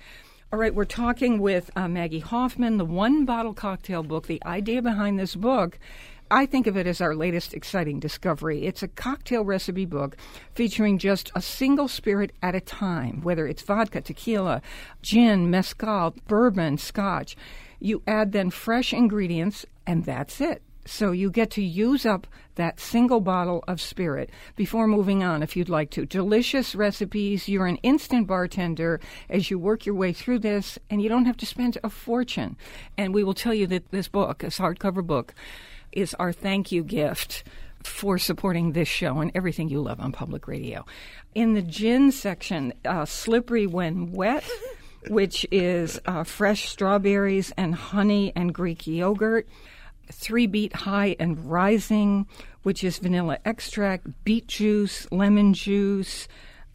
All 0.53 0.59
right, 0.59 0.75
we're 0.75 0.87
talking 0.87 1.41
with 1.41 1.71
uh, 1.77 1.89
Maggie 1.89 2.21
Hoffman, 2.21 2.79
the 2.79 2.85
one 2.85 3.25
bottle 3.25 3.53
cocktail 3.53 4.03
book. 4.03 4.27
The 4.27 4.43
idea 4.45 4.81
behind 4.81 5.19
this 5.19 5.35
book 5.35 5.79
I 6.31 6.45
think 6.45 6.67
of 6.67 6.77
it 6.77 6.87
as 6.87 7.01
our 7.01 7.15
latest 7.15 7.55
exciting 7.55 8.01
discovery. 8.01 8.67
It's 8.67 8.83
a 8.83 8.89
cocktail 8.89 9.45
recipe 9.45 9.87
book 9.87 10.17
featuring 10.55 10.99
just 10.99 11.31
a 11.35 11.41
single 11.41 11.89
spirit 11.89 12.33
at 12.43 12.55
a 12.55 12.61
time, 12.61 13.23
whether 13.23 13.47
it's 13.47 13.63
vodka, 13.63 14.03
tequila, 14.03 14.61
gin, 15.01 15.51
mezcal, 15.51 16.15
bourbon, 16.27 16.77
scotch. 16.77 17.35
You 17.81 18.03
add 18.07 18.33
then 18.33 18.51
fresh 18.51 18.93
ingredients, 18.93 19.65
and 19.87 20.05
that's 20.05 20.41
it. 20.41 20.63
So 20.89 21.13
you 21.13 21.31
get 21.31 21.51
to 21.51 21.63
use 21.63 22.07
up 22.07 22.27
that 22.55 22.81
single 22.81 23.21
bottle 23.21 23.63
of 23.69 23.79
spirit 23.79 24.31
before 24.57 24.87
moving 24.87 25.23
on 25.23 25.43
if 25.43 25.55
you'd 25.55 25.69
like 25.69 25.91
to. 25.91 26.07
Delicious 26.07 26.75
recipes. 26.75 27.47
You're 27.47 27.67
an 27.67 27.77
instant 27.83 28.27
bartender 28.27 28.99
as 29.29 29.51
you 29.51 29.59
work 29.59 29.85
your 29.85 29.95
way 29.95 30.15
through 30.15 30.39
this, 30.39 30.79
and 30.89 31.03
you 31.03 31.11
don't 31.11 31.27
have 31.27 31.37
to 31.37 31.47
spend 31.47 31.77
a 31.85 31.91
fortune. 31.91 32.57
And 32.97 33.13
we 33.13 33.23
will 33.23 33.35
tell 33.35 33.53
you 33.53 33.67
that 33.67 33.91
this 33.91 34.09
book, 34.09 34.39
this 34.39 34.59
hardcover 34.59 35.07
book, 35.07 35.35
is 35.93 36.15
our 36.15 36.33
thank 36.33 36.73
you 36.73 36.83
gift 36.83 37.45
for 37.83 38.17
supporting 38.17 38.73
this 38.73 38.89
show 38.89 39.19
and 39.19 39.31
everything 39.35 39.69
you 39.69 39.83
love 39.83 40.01
on 40.01 40.13
public 40.13 40.49
radio. 40.49 40.87
In 41.35 41.53
the 41.53 41.63
gin 41.63 42.13
section, 42.13 42.73
uh, 42.87 43.05
Slippery 43.05 43.67
When 43.67 44.13
Wet. 44.13 44.49
which 45.09 45.47
is 45.51 46.01
uh, 46.07 46.25
fresh 46.25 46.69
strawberries 46.69 47.53
and 47.57 47.75
honey 47.75 48.33
and 48.35 48.53
Greek 48.53 48.87
yogurt. 48.87 49.49
Three 50.11 50.47
beet 50.47 50.73
high 50.73 51.17
and 51.21 51.51
rising, 51.51 52.27
which 52.63 52.83
is 52.83 52.99
vanilla 52.99 53.39
extract, 53.45 54.07
beet 54.25 54.49
juice, 54.49 55.07
lemon 55.13 55.53
juice, 55.55 56.29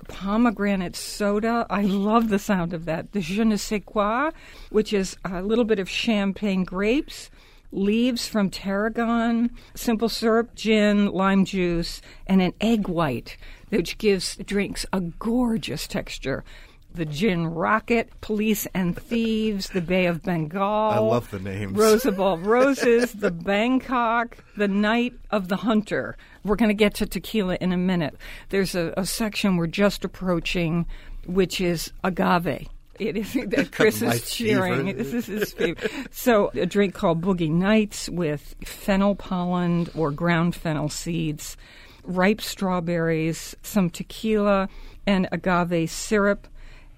pomegranate 0.07 0.95
soda. 0.95 1.65
I 1.69 1.81
love 1.83 2.29
the 2.29 2.39
sound 2.39 2.73
of 2.73 2.85
that. 2.85 3.11
The 3.11 3.21
je 3.21 3.43
ne 3.43 3.57
sais 3.57 3.81
quoi, 3.85 4.31
which 4.69 4.93
is 4.93 5.17
a 5.25 5.41
little 5.41 5.65
bit 5.65 5.79
of 5.79 5.89
champagne 5.89 6.63
grapes, 6.63 7.29
leaves 7.71 8.27
from 8.27 8.49
tarragon, 8.51 9.49
simple 9.73 10.09
syrup, 10.09 10.53
gin, 10.53 11.07
lime 11.07 11.43
juice, 11.43 12.01
and 12.27 12.41
an 12.41 12.53
egg 12.61 12.87
white, 12.87 13.35
which 13.69 13.97
gives 13.97 14.35
drinks 14.37 14.85
a 14.93 15.01
gorgeous 15.01 15.87
texture 15.87 16.43
the 16.93 17.05
Gin 17.05 17.47
Rocket, 17.47 18.09
Police 18.21 18.67
and 18.73 18.97
Thieves, 18.97 19.69
the 19.69 19.81
Bay 19.81 20.05
of 20.05 20.21
Bengal. 20.23 20.61
I 20.61 20.99
love 20.99 21.29
the 21.31 21.39
names. 21.39 21.77
Rose 21.77 22.05
of 22.05 22.19
All 22.19 22.37
Roses, 22.39 23.13
the 23.13 23.31
Bangkok, 23.31 24.37
the 24.57 24.67
Night 24.67 25.13
of 25.31 25.47
the 25.47 25.57
Hunter. 25.57 26.15
We're 26.43 26.55
going 26.55 26.69
to 26.69 26.75
get 26.75 26.93
to 26.95 27.05
tequila 27.05 27.57
in 27.59 27.71
a 27.71 27.77
minute. 27.77 28.15
There's 28.49 28.75
a, 28.75 28.93
a 28.95 29.05
section 29.05 29.57
we're 29.57 29.67
just 29.67 30.05
approaching, 30.05 30.85
which 31.25 31.59
is 31.59 31.91
agave. 32.03 32.67
It 32.99 33.17
is 33.17 33.33
that 33.47 33.71
Chris 33.71 34.01
is 34.01 34.29
cheering. 34.29 34.95
This 34.95 35.13
is 35.13 35.25
his 35.25 35.53
favorite. 35.53 35.91
so, 36.11 36.51
a 36.53 36.65
drink 36.65 36.93
called 36.93 37.21
Boogie 37.21 37.49
Nights 37.49 38.07
with 38.09 38.55
fennel 38.63 39.15
pollen 39.15 39.89
or 39.95 40.11
ground 40.11 40.55
fennel 40.55 40.89
seeds, 40.89 41.57
ripe 42.03 42.41
strawberries, 42.41 43.55
some 43.63 43.89
tequila, 43.89 44.69
and 45.07 45.27
agave 45.31 45.89
syrup 45.89 46.47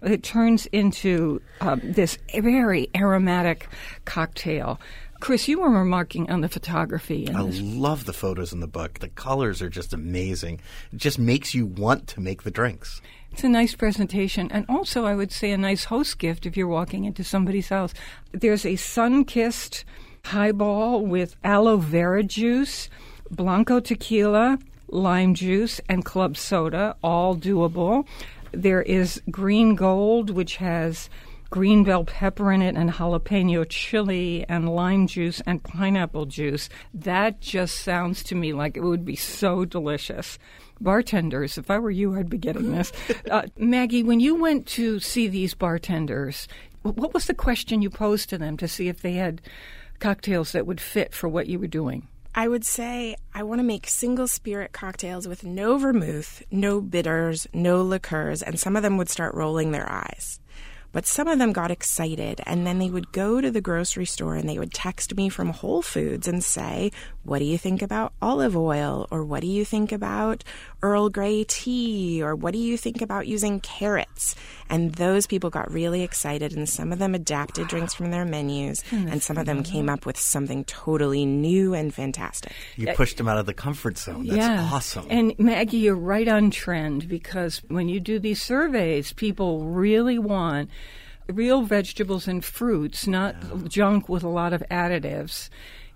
it 0.05 0.23
turns 0.23 0.65
into 0.67 1.41
um, 1.61 1.81
this 1.83 2.17
very 2.33 2.89
aromatic 2.95 3.67
cocktail. 4.05 4.79
Chris, 5.19 5.47
you 5.47 5.61
were 5.61 5.69
remarking 5.69 6.29
on 6.29 6.41
the 6.41 6.49
photography. 6.49 7.27
I 7.33 7.43
this. 7.43 7.61
love 7.61 8.05
the 8.05 8.13
photos 8.13 8.53
in 8.53 8.59
the 8.59 8.67
book. 8.67 8.99
The 8.99 9.07
colors 9.09 9.61
are 9.61 9.69
just 9.69 9.93
amazing. 9.93 10.61
It 10.91 10.97
just 10.97 11.17
makes 11.17 11.53
you 11.53 11.65
want 11.65 12.07
to 12.07 12.19
make 12.19 12.43
the 12.43 12.51
drinks. 12.51 13.01
It's 13.31 13.43
a 13.43 13.49
nice 13.49 13.75
presentation, 13.75 14.51
and 14.51 14.65
also 14.69 15.05
I 15.05 15.15
would 15.15 15.31
say 15.31 15.51
a 15.51 15.57
nice 15.57 15.85
host 15.85 16.19
gift 16.19 16.45
if 16.45 16.55
you're 16.55 16.67
walking 16.67 17.05
into 17.05 17.23
somebody's 17.23 17.69
house. 17.69 17.93
There's 18.31 18.65
a 18.65 18.75
sun-kissed 18.75 19.83
highball 20.25 21.05
with 21.05 21.35
aloe 21.43 21.77
vera 21.77 22.23
juice, 22.23 22.89
blanco 23.29 23.79
tequila, 23.79 24.59
lime 24.87 25.33
juice, 25.33 25.81
and 25.89 26.05
club 26.05 26.37
soda, 26.37 26.95
all 27.03 27.35
doable. 27.35 28.05
There 28.55 28.81
is 28.81 29.21
green 29.29 29.75
gold, 29.75 30.29
which 30.29 30.55
has 30.57 31.09
green 31.49 31.83
bell 31.83 32.03
pepper 32.03 32.51
in 32.51 32.61
it 32.61 32.75
and 32.75 32.91
jalapeno 32.91 33.65
chili 33.69 34.45
and 34.49 34.67
lime 34.73 35.07
juice 35.07 35.41
and 35.45 35.63
pineapple 35.63 36.25
juice. 36.25 36.69
That 36.93 37.41
just 37.41 37.79
sounds 37.79 38.23
to 38.23 38.35
me 38.35 38.53
like 38.53 38.77
it 38.77 38.83
would 38.83 39.05
be 39.05 39.15
so 39.15 39.65
delicious. 39.65 40.39
Bartenders, 40.81 41.57
if 41.57 41.69
I 41.69 41.79
were 41.79 41.91
you, 41.91 42.15
I'd 42.15 42.29
be 42.29 42.37
getting 42.37 42.71
this. 42.71 42.91
Uh, 43.31 43.43
Maggie, 43.57 44.03
when 44.03 44.19
you 44.19 44.35
went 44.35 44.67
to 44.67 44.99
see 44.99 45.27
these 45.27 45.55
bartenders, 45.55 46.47
what 46.83 47.13
was 47.13 47.25
the 47.25 47.33
question 47.33 47.81
you 47.81 47.89
posed 47.89 48.29
to 48.29 48.37
them 48.37 48.55
to 48.57 48.67
see 48.67 48.87
if 48.87 49.01
they 49.01 49.13
had 49.13 49.41
cocktails 49.99 50.51
that 50.51 50.67
would 50.67 50.79
fit 50.79 51.13
for 51.13 51.27
what 51.27 51.47
you 51.47 51.57
were 51.57 51.67
doing? 51.67 52.07
I 52.37 52.49
would 52.49 52.65
say 52.65 53.15
I 53.33 53.43
want 53.43 53.59
to 53.59 53.63
make 53.63 53.87
single 53.87 54.27
spirit 54.27 54.73
cocktails 54.73 55.25
with 55.25 55.45
no 55.45 55.77
vermouth, 55.77 56.43
no 56.51 56.81
bitters, 56.81 57.47
no 57.53 57.81
liqueurs, 57.81 58.41
and 58.41 58.59
some 58.59 58.75
of 58.75 58.83
them 58.83 58.97
would 58.97 59.07
start 59.07 59.33
rolling 59.35 59.71
their 59.71 59.89
eyes. 59.89 60.41
But 60.95 61.05
some 61.05 61.27
of 61.27 61.39
them 61.39 61.51
got 61.51 61.71
excited, 61.71 62.39
and 62.45 62.65
then 62.65 62.79
they 62.79 62.89
would 62.89 63.11
go 63.11 63.41
to 63.41 63.51
the 63.51 63.59
grocery 63.59 64.05
store 64.05 64.35
and 64.35 64.47
they 64.47 64.57
would 64.57 64.73
text 64.73 65.13
me 65.17 65.27
from 65.27 65.49
Whole 65.49 65.81
Foods 65.81 66.25
and 66.25 66.41
say, 66.41 66.89
What 67.23 67.39
do 67.39 67.43
you 67.43 67.57
think 67.57 67.81
about 67.81 68.13
olive 68.21 68.55
oil? 68.55 69.05
Or 69.11 69.25
what 69.25 69.41
do 69.41 69.47
you 69.47 69.65
think 69.65 69.91
about 69.91 70.45
Earl 70.81 71.09
Grey 71.09 71.43
tea? 71.43 72.23
Or 72.23 72.33
what 72.33 72.53
do 72.53 72.59
you 72.59 72.77
think 72.77 73.01
about 73.01 73.27
using 73.27 73.59
carrots? 73.59 74.37
And 74.69 74.95
those 74.95 75.27
people 75.27 75.49
got 75.49 75.69
really 75.69 76.01
excited, 76.01 76.53
and 76.55 76.69
some 76.69 76.93
of 76.93 76.99
them 76.99 77.13
adapted 77.13 77.67
drinks 77.67 77.93
from 77.93 78.11
their 78.11 78.23
menus, 78.23 78.81
hmm, 78.83 79.09
and 79.09 79.21
some 79.21 79.37
of 79.37 79.45
them 79.45 79.63
came 79.63 79.89
up 79.89 80.05
with 80.05 80.17
something 80.17 80.63
totally 80.63 81.25
new 81.25 81.73
and 81.73 81.93
fantastic. 81.93 82.53
You 82.77 82.93
pushed 82.93 83.17
them 83.17 83.27
out 83.27 83.37
of 83.37 83.47
the 83.47 83.53
comfort 83.53 83.97
zone. 83.97 84.27
That's 84.27 84.37
yeah. 84.37 84.69
awesome. 84.71 85.07
And 85.09 85.37
Maggie, 85.37 85.79
you're 85.79 85.93
right 85.93 86.27
on 86.29 86.51
trend 86.51 87.09
because 87.09 87.61
when 87.67 87.89
you 87.89 87.99
do 87.99 88.17
these 88.17 88.41
surveys, 88.41 89.11
people 89.11 89.65
really 89.65 90.17
want 90.17 90.69
real 91.27 91.63
vegetables 91.63 92.27
and 92.27 92.43
fruits, 92.43 93.07
not 93.07 93.35
yeah. 93.41 93.67
junk 93.67 94.09
with 94.09 94.23
a 94.23 94.29
lot 94.29 94.53
of 94.53 94.63
additives 94.71 95.49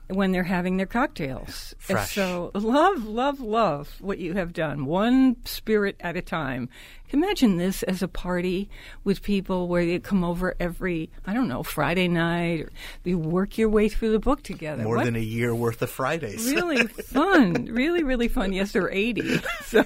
when 0.09 0.31
they're 0.31 0.43
having 0.43 0.77
their 0.77 0.87
cocktails. 0.87 1.75
Fresh. 1.77 2.15
So 2.15 2.51
love, 2.55 3.05
love, 3.05 3.39
love 3.39 3.95
what 3.99 4.17
you 4.17 4.33
have 4.33 4.53
done, 4.53 4.85
one 4.85 5.35
spirit 5.45 5.95
at 5.99 6.17
a 6.17 6.21
time. 6.21 6.67
Imagine 7.11 7.57
this 7.57 7.83
as 7.83 8.01
a 8.01 8.07
party 8.07 8.69
with 9.03 9.21
people 9.21 9.67
where 9.67 9.81
you 9.81 9.99
come 9.99 10.23
over 10.23 10.55
every, 10.59 11.09
I 11.25 11.33
don't 11.33 11.47
know, 11.47 11.63
Friday 11.63 12.07
night, 12.07 12.61
or 12.61 12.69
you 13.03 13.17
work 13.17 13.57
your 13.57 13.69
way 13.69 13.89
through 13.89 14.11
the 14.11 14.19
book 14.19 14.43
together. 14.43 14.83
More 14.83 14.97
what? 14.97 15.05
than 15.05 15.15
a 15.15 15.19
year 15.19 15.53
worth 15.53 15.81
of 15.81 15.89
Fridays. 15.89 16.51
Really 16.51 16.85
fun. 16.87 17.65
really, 17.71 18.03
really 18.03 18.27
fun. 18.27 18.51
Yes, 18.53 18.71
they're 18.71 18.91
80. 18.91 19.41
So, 19.69 19.85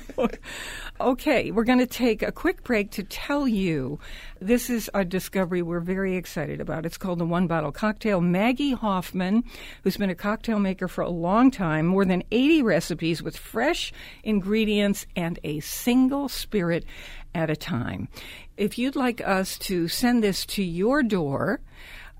okay, 1.01 1.51
we're 1.51 1.63
going 1.63 1.79
to 1.79 1.85
take 1.85 2.21
a 2.21 2.31
quick 2.31 2.63
break 2.63 2.91
to 2.91 3.03
tell 3.03 3.47
you 3.47 3.99
this 4.39 4.69
is 4.69 4.89
a 4.93 5.03
discovery 5.03 5.61
we're 5.61 5.79
very 5.79 6.15
excited 6.15 6.61
about. 6.61 6.85
It's 6.85 6.97
called 6.97 7.19
the 7.19 7.25
One 7.25 7.47
Bottle 7.47 7.71
Cocktail. 7.71 8.21
Maggie 8.21 8.73
Hoffman, 8.73 9.43
who's 9.83 9.97
been 9.97 10.09
a 10.09 10.15
cocktail 10.15 10.59
maker 10.59 10.87
for 10.87 11.01
a 11.01 11.09
long 11.09 11.51
time, 11.51 11.87
more 11.87 12.05
than 12.05 12.23
80 12.31 12.61
recipes 12.63 13.23
with 13.23 13.37
fresh 13.37 13.91
ingredients 14.23 15.05
and 15.15 15.39
a 15.43 15.59
single 15.61 16.29
spirit 16.29 16.85
at 17.33 17.49
a 17.49 17.55
time. 17.55 18.07
If 18.57 18.77
you'd 18.77 18.95
like 18.95 19.19
us 19.21 19.57
to 19.59 19.87
send 19.87 20.23
this 20.23 20.45
to 20.47 20.63
your 20.63 21.01
door, 21.01 21.59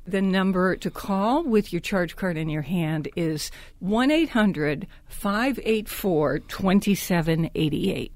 the 0.06 0.22
number 0.22 0.75
to 0.75 0.92
call 0.92 1.44
with 1.44 1.72
your 1.72 1.80
charge 1.80 2.15
card 2.15 2.38
in 2.38 2.50
your 2.50 2.63
hand 2.63 3.08
is 3.15 3.51
1 3.80 4.12
800 4.12 4.88
584 5.08 6.39
2788. 6.39 8.12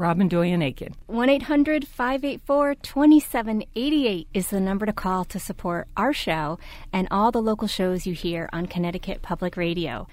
Robyn 0.00 0.30
Doyon-Aitken. 0.30 0.94
1 1.08 1.28
800 1.28 1.86
584 1.86 2.74
2788 2.76 4.28
is 4.32 4.48
the 4.48 4.58
number 4.58 4.86
to 4.86 4.94
call 4.94 5.26
to 5.26 5.38
support 5.38 5.88
our 5.94 6.14
show 6.14 6.58
and 6.90 7.06
all 7.10 7.30
the 7.30 7.42
local 7.42 7.68
shows 7.68 8.06
you 8.06 8.14
hear 8.14 8.48
on 8.50 8.64
Connecticut 8.64 9.20
Public 9.20 9.58
Radio. 9.58 10.08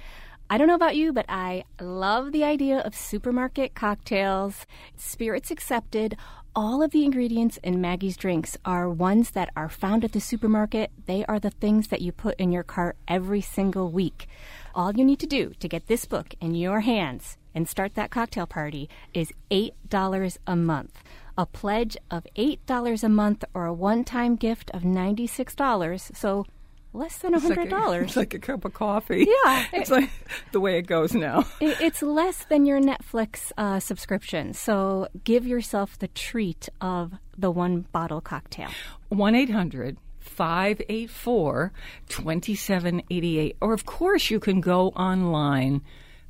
I 0.49 0.57
don't 0.57 0.67
know 0.67 0.75
about 0.75 0.97
you, 0.97 1.13
but 1.13 1.25
I 1.29 1.63
love 1.79 2.33
the 2.33 2.43
idea 2.43 2.79
of 2.79 2.97
supermarket 2.97 3.75
cocktails, 3.75 4.65
spirits 4.97 5.51
accepted. 5.51 6.17
All 6.53 6.83
of 6.83 6.91
the 6.91 7.05
ingredients 7.05 7.57
in 7.63 7.79
Maggie's 7.79 8.17
drinks 8.17 8.57
are 8.65 8.89
ones 8.89 9.31
that 9.31 9.51
are 9.55 9.69
found 9.69 10.03
at 10.03 10.11
the 10.11 10.19
supermarket. 10.19 10.91
They 11.05 11.23
are 11.27 11.39
the 11.39 11.49
things 11.49 11.87
that 11.87 12.01
you 12.01 12.11
put 12.11 12.37
in 12.37 12.51
your 12.51 12.63
cart 12.63 12.97
every 13.07 13.39
single 13.39 13.89
week. 13.89 14.27
All 14.75 14.91
you 14.91 15.05
need 15.05 15.19
to 15.19 15.27
do 15.27 15.53
to 15.61 15.69
get 15.69 15.87
this 15.87 16.03
book 16.03 16.35
in 16.41 16.55
your 16.55 16.81
hands 16.81 17.37
and 17.57 17.67
start 17.67 17.95
that 17.95 18.11
cocktail 18.11 18.45
party 18.45 18.87
is 19.15 19.33
$8 19.49 20.37
a 20.45 20.55
month. 20.55 21.01
A 21.39 21.45
pledge 21.47 21.97
of 22.11 22.25
$8 22.37 23.03
a 23.03 23.09
month 23.09 23.43
or 23.55 23.65
a 23.65 23.73
one 23.73 24.03
time 24.03 24.35
gift 24.35 24.69
of 24.75 24.83
$96. 24.83 26.15
So 26.15 26.45
less 26.93 27.17
than 27.17 27.33
a 27.33 27.39
hundred 27.39 27.69
dollars. 27.69 28.05
It's 28.09 28.15
like 28.17 28.33
a 28.33 28.39
cup 28.39 28.63
of 28.65 28.73
coffee. 28.73 29.27
Yeah. 29.27 29.65
it's 29.73 29.89
like 29.91 30.09
the 30.51 30.59
way 30.59 30.77
it 30.77 30.83
goes 30.87 31.13
now. 31.13 31.45
It- 31.61 31.81
It's 31.81 32.01
less 32.01 32.45
than 32.45 32.65
your 32.65 32.79
Netflix 32.79 33.51
uh, 33.57 33.79
subscription. 33.79 34.53
So 34.53 35.07
give 35.23 35.45
yourself 35.45 35.97
the 35.99 36.07
treat 36.09 36.69
of 36.81 37.13
the 37.37 37.51
one 37.51 37.85
bottle 37.91 38.21
cocktail. 38.21 38.69
1 39.09 39.35
800 39.35 39.97
584 40.19 41.71
2788. 42.09 43.55
Or, 43.61 43.73
of 43.73 43.85
course, 43.85 44.29
you 44.31 44.39
can 44.39 44.61
go 44.61 44.89
online 44.89 45.81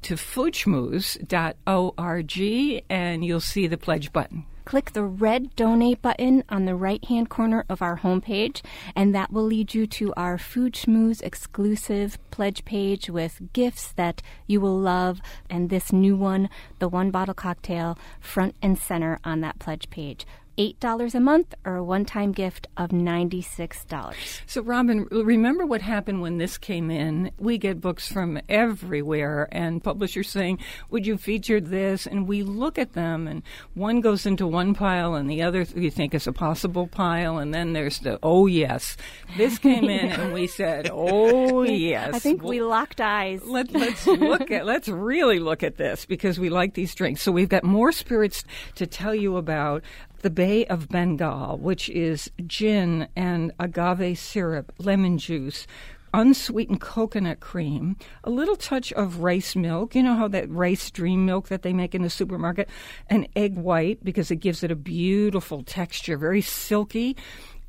to 0.03 0.15
foodschmooze.org 0.15 2.83
and 2.89 3.25
you'll 3.25 3.39
see 3.39 3.67
the 3.67 3.77
pledge 3.77 4.13
button. 4.13 4.45
Click 4.67 4.91
the 4.91 5.03
red 5.03 5.55
donate 5.55 6.01
button 6.01 6.43
on 6.49 6.65
the 6.65 6.75
right 6.75 7.01
hand 7.05 7.29
corner 7.29 7.63
of 7.69 7.81
our 7.81 7.99
homepage, 7.99 8.61
and 8.97 9.15
that 9.15 9.31
will 9.31 9.45
lead 9.45 9.73
you 9.73 9.87
to 9.87 10.13
our 10.17 10.37
Food 10.37 10.73
Schmooze 10.73 11.23
exclusive 11.23 12.19
pledge 12.31 12.65
page 12.65 13.09
with 13.09 13.53
gifts 13.53 13.93
that 13.93 14.21
you 14.45 14.59
will 14.59 14.77
love. 14.77 15.21
And 15.49 15.69
this 15.69 15.93
new 15.93 16.17
one, 16.17 16.49
the 16.79 16.89
one 16.89 17.11
bottle 17.11 17.33
cocktail, 17.33 17.97
front 18.19 18.55
and 18.61 18.77
center 18.77 19.21
on 19.23 19.39
that 19.39 19.57
pledge 19.57 19.89
page. 19.89 20.25
$8 20.57 21.15
a 21.15 21.19
month 21.19 21.53
or 21.65 21.75
a 21.75 21.83
one 21.83 22.05
time 22.05 22.31
gift 22.31 22.67
of 22.77 22.89
$96. 22.89 24.13
So, 24.45 24.61
Robin, 24.61 25.07
remember 25.11 25.65
what 25.65 25.81
happened 25.81 26.21
when 26.21 26.37
this 26.37 26.57
came 26.57 26.89
in? 26.89 27.31
We 27.37 27.57
get 27.57 27.81
books 27.81 28.11
from 28.11 28.39
everywhere, 28.49 29.47
and 29.51 29.83
publishers 29.83 30.29
saying, 30.29 30.59
Would 30.89 31.05
you 31.05 31.17
feature 31.17 31.59
this? 31.61 32.07
And 32.07 32.27
we 32.27 32.43
look 32.43 32.77
at 32.77 32.93
them, 32.93 33.27
and 33.27 33.43
one 33.73 34.01
goes 34.01 34.25
into 34.25 34.47
one 34.47 34.73
pile, 34.73 35.15
and 35.15 35.29
the 35.29 35.41
other 35.43 35.65
you 35.75 35.91
think 35.91 36.13
is 36.13 36.27
a 36.27 36.33
possible 36.33 36.87
pile, 36.87 37.37
and 37.37 37.53
then 37.53 37.73
there's 37.73 37.99
the, 37.99 38.19
Oh, 38.23 38.47
yes. 38.47 38.97
This 39.37 39.57
came 39.59 39.85
in, 39.85 40.11
and 40.11 40.33
we 40.33 40.47
said, 40.59 40.89
Oh, 40.91 41.63
yes. 41.63 42.13
I 42.15 42.19
think 42.19 42.41
Well, 42.41 42.49
we 42.49 42.61
locked 42.61 43.01
eyes. 43.01 43.41
let, 43.45 43.71
let's 43.71 44.05
look 44.07 44.51
at 44.51 44.65
let's 44.65 44.87
really 44.87 45.39
look 45.39 45.63
at 45.63 45.77
this 45.77 46.05
because 46.05 46.39
we 46.39 46.49
like 46.49 46.73
these 46.73 46.93
drinks. 46.95 47.21
So 47.21 47.31
we've 47.31 47.49
got 47.49 47.63
more 47.63 47.91
spirits 47.91 48.43
to 48.75 48.87
tell 48.87 49.13
you 49.15 49.37
about. 49.37 49.83
The 50.21 50.29
Bay 50.29 50.65
of 50.65 50.89
Bengal, 50.89 51.57
which 51.57 51.89
is 51.89 52.31
gin 52.45 53.07
and 53.15 53.51
agave 53.59 54.17
syrup, 54.17 54.73
lemon 54.79 55.17
juice, 55.17 55.67
unsweetened 56.13 56.81
coconut 56.81 57.39
cream, 57.39 57.97
a 58.23 58.29
little 58.29 58.55
touch 58.55 58.91
of 58.93 59.19
rice 59.19 59.55
milk. 59.55 59.93
You 59.93 60.03
know 60.03 60.15
how 60.15 60.27
that 60.29 60.49
rice 60.49 60.89
dream 60.89 61.25
milk 61.25 61.49
that 61.49 61.61
they 61.61 61.73
make 61.73 61.93
in 61.93 62.01
the 62.01 62.09
supermarket, 62.09 62.67
and 63.09 63.27
egg 63.35 63.55
white 63.55 64.03
because 64.03 64.31
it 64.31 64.37
gives 64.37 64.63
it 64.63 64.71
a 64.71 64.75
beautiful 64.75 65.63
texture, 65.63 66.17
very 66.17 66.41
silky. 66.41 67.15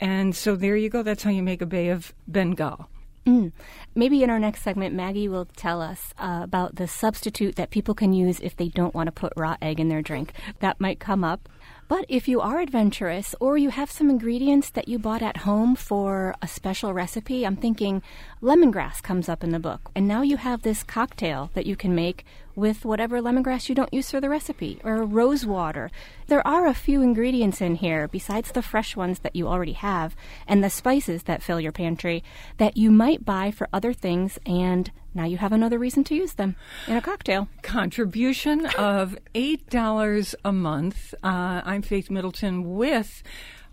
And 0.01 0.35
so 0.35 0.57
there 0.57 0.77
you 0.77 0.89
go. 0.89 1.03
That's 1.03 1.23
how 1.23 1.31
you 1.31 1.43
make 1.43 1.61
a 1.61 1.67
Bay 1.67 1.89
of 1.89 2.15
Bengal. 2.27 2.89
Mm. 3.27 3.53
Maybe 3.95 4.23
in 4.23 4.31
our 4.31 4.39
next 4.39 4.63
segment, 4.63 4.95
Maggie 4.95 5.29
will 5.29 5.45
tell 5.57 5.83
us 5.83 6.15
uh, 6.19 6.41
about 6.43 6.77
the 6.77 6.89
substitute 6.89 7.57
that 7.57 7.69
people 7.69 7.95
can 7.95 8.15
use 8.15 8.41
if 8.41 8.57
they 8.57 8.69
don't 8.69 8.95
want 8.95 9.09
to 9.09 9.13
put 9.13 9.35
raw 9.37 9.57
egg 9.61 9.81
in 9.81 9.89
their 9.89 10.01
drink. 10.01 10.33
That 10.61 10.81
might 10.81 10.99
come 10.99 11.25
up. 11.25 11.47
But 11.89 12.05
if 12.07 12.29
you 12.29 12.43
are 12.43 12.61
adventurous 12.61 13.35
or 13.41 13.57
you 13.57 13.71
have 13.71 13.91
some 13.91 14.11
ingredients 14.11 14.69
that 14.71 14.89
you 14.89 14.99
bought 14.99 15.23
at 15.23 15.39
home 15.39 15.75
for 15.75 16.35
a 16.43 16.47
special 16.47 16.93
recipe, 16.93 17.47
I'm 17.47 17.57
thinking 17.57 18.03
lemongrass 18.43 19.03
comes 19.03 19.27
up 19.27 19.43
in 19.43 19.53
the 19.53 19.59
book. 19.59 19.91
And 19.95 20.07
now 20.07 20.21
you 20.21 20.37
have 20.37 20.61
this 20.61 20.83
cocktail 20.83 21.51
that 21.55 21.65
you 21.65 21.77
can 21.77 21.95
make 21.95 22.27
with 22.55 22.85
whatever 22.85 23.23
lemongrass 23.23 23.71
you 23.71 23.75
don't 23.75 23.95
use 23.95 24.11
for 24.11 24.21
the 24.21 24.29
recipe 24.29 24.79
or 24.85 25.03
rose 25.03 25.47
water. 25.47 25.91
There 26.27 26.47
are 26.47 26.67
a 26.67 26.75
few 26.75 27.01
ingredients 27.01 27.63
in 27.63 27.77
here 27.77 28.07
besides 28.07 28.53
the 28.53 28.63
fresh 28.63 28.95
ones 28.95 29.21
that 29.21 29.35
you 29.35 29.49
already 29.49 29.73
have 29.73 30.15
and 30.47 30.63
the 30.63 30.69
spices 30.69 31.23
that 31.23 31.43
fill 31.43 31.61
your 31.61 31.73
pantry 31.73 32.23
that 32.59 32.77
you 32.77 32.91
might 32.91 33.25
buy 33.25 33.51
for 33.51 33.67
other 33.73 33.95
things 33.95 34.39
and 34.45 34.91
now 35.19 35.25
you 35.25 35.37
have 35.37 35.53
another 35.53 35.81
reason 35.81 36.05
to 36.05 36.15
use 36.15 36.35
them 36.35 36.55
in 36.87 36.97
a 36.97 37.03
cocktail. 37.03 37.49
contribution 37.63 38.67
of 38.79 39.19
$8 39.35 40.35
a 40.45 40.53
month. 40.53 41.13
Uh, 41.25 41.61
I'm 41.65 41.83
Faith 41.83 42.09
Middleton 42.09 42.77
with 42.77 43.25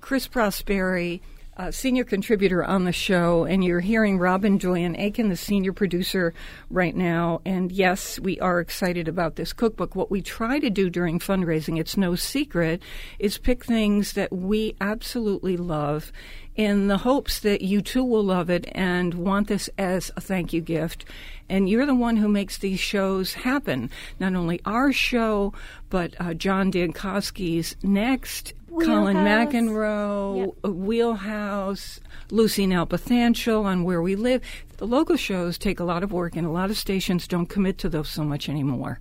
Chris 0.02 0.28
Prosperi, 0.28 1.22
uh, 1.58 1.70
senior 1.70 2.04
contributor 2.04 2.66
on 2.66 2.84
the 2.84 2.92
show, 2.92 3.46
and 3.46 3.64
you're 3.64 3.80
hearing 3.80 4.18
Robyn 4.18 4.58
Doyon-Aitken, 4.58 5.30
the 5.30 5.38
senior 5.38 5.72
producer, 5.72 6.34
right 6.72 6.96
now. 6.96 7.42
And 7.46 7.72
yes, 7.72 8.20
we 8.20 8.40
are 8.40 8.60
excited 8.60 9.08
about 9.08 9.36
this 9.36 9.54
cookbook. 9.54 9.96
What 9.96 10.10
we 10.10 10.24
try 10.24 10.58
to 10.58 10.72
do 10.72 10.90
during 10.90 11.20
fundraising, 11.20 11.80
it's 11.80 11.96
no 11.96 12.16
secret, 12.16 12.82
is 13.20 13.38
pick 13.38 13.64
things 13.64 14.14
that 14.14 14.34
we 14.34 14.76
absolutely 14.82 15.58
love 15.58 16.12
in 16.56 16.88
the 16.88 16.98
hopes 17.00 17.40
that 17.40 17.62
you 17.62 17.82
too 17.82 18.04
will 18.04 18.24
love 18.24 18.50
it 18.50 18.66
and 18.74 19.14
want 19.14 19.48
this 19.48 19.70
as 19.78 20.12
a 20.16 20.22
thank 20.22 20.54
you 20.54 20.62
gift. 20.62 21.06
And 21.50 21.70
you're 21.70 21.86
the 21.86 21.94
one 21.94 22.18
who 22.18 22.28
makes 22.28 22.58
these 22.58 22.80
shows 22.80 23.34
happen. 23.34 23.90
Not 24.20 24.36
only 24.36 24.62
our 24.66 24.92
show, 24.92 25.54
but 25.90 26.16
uh, 26.20 26.34
John 26.34 26.72
Dankosky's 26.72 27.76
next, 27.84 28.54
Colin 28.84 29.18
McEnroe, 29.18 30.56
uh, 30.64 30.72
Wheelhouse, 30.72 32.00
Lucy 32.32 32.68
Nalpathanchel 32.68 33.64
on 33.64 33.84
Where 33.84 34.02
We 34.02 34.16
Live. 34.16 34.42
The 34.78 34.88
local 34.88 35.16
shows 35.16 35.58
take 35.58 35.80
a 35.80 35.86
lot 35.86 36.04
of 36.04 36.12
work, 36.12 36.36
and 36.36 36.46
a 36.46 36.52
lot 36.52 36.70
of 36.70 36.78
stations 36.78 37.28
don't 37.28 37.46
commit 37.46 37.78
to 37.80 37.90
those 37.90 38.10
so 38.10 38.24
much 38.24 38.50
anymore 38.50 39.00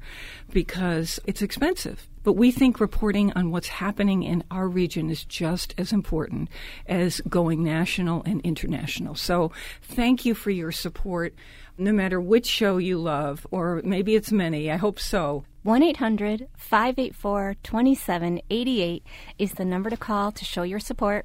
because 0.53 1.19
it's 1.27 1.43
expensive. 1.43 2.07
But 2.23 2.35
we 2.35 2.53
think 2.53 2.81
reporting 2.81 3.33
on 3.33 3.51
what's 3.51 3.69
happening 3.69 4.23
in 4.23 4.45
our 4.51 4.69
region 4.69 5.11
is 5.11 5.25
just 5.25 5.75
as 5.77 5.93
important 5.93 6.49
as 6.87 7.21
going 7.29 7.63
national 7.63 8.23
and 8.25 8.41
international. 8.43 9.15
So 9.15 9.53
thank 9.83 10.25
you 10.25 10.35
for 10.35 10.51
your 10.51 10.73
support, 10.73 11.35
no 11.77 11.93
matter 11.93 12.21
which 12.21 12.47
show 12.47 12.79
you 12.79 12.99
love, 12.99 13.47
or 13.51 13.83
maybe 13.85 14.15
it's 14.15 14.33
many. 14.33 14.71
I 14.71 14.77
hope 14.77 15.01
so. 15.01 15.45
1 15.65 15.83
800 15.83 16.49
584 16.59 17.57
2788 17.63 19.03
is 19.39 19.53
the 19.53 19.65
number 19.65 19.89
to 19.89 19.97
call 19.97 20.31
to 20.31 20.45
show 20.45 20.63
your 20.63 20.79
support. 20.79 21.25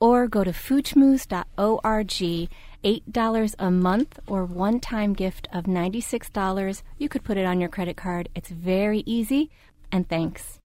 Or 0.00 0.26
go 0.26 0.42
to 0.42 0.52
foodschmooze.org. 0.52 2.48
$8 2.84 3.54
a 3.58 3.70
month 3.70 4.18
or 4.26 4.44
one 4.44 4.80
time 4.80 5.12
gift 5.12 5.48
of 5.52 5.64
$96. 5.64 6.82
You 6.96 7.08
could 7.10 7.24
put 7.24 7.36
it 7.36 7.44
on 7.44 7.60
your 7.60 7.68
credit 7.68 7.96
card. 7.96 8.30
It's 8.34 8.48
very 8.48 9.02
easy. 9.04 9.50
And 9.92 10.08
thanks. 10.08 10.60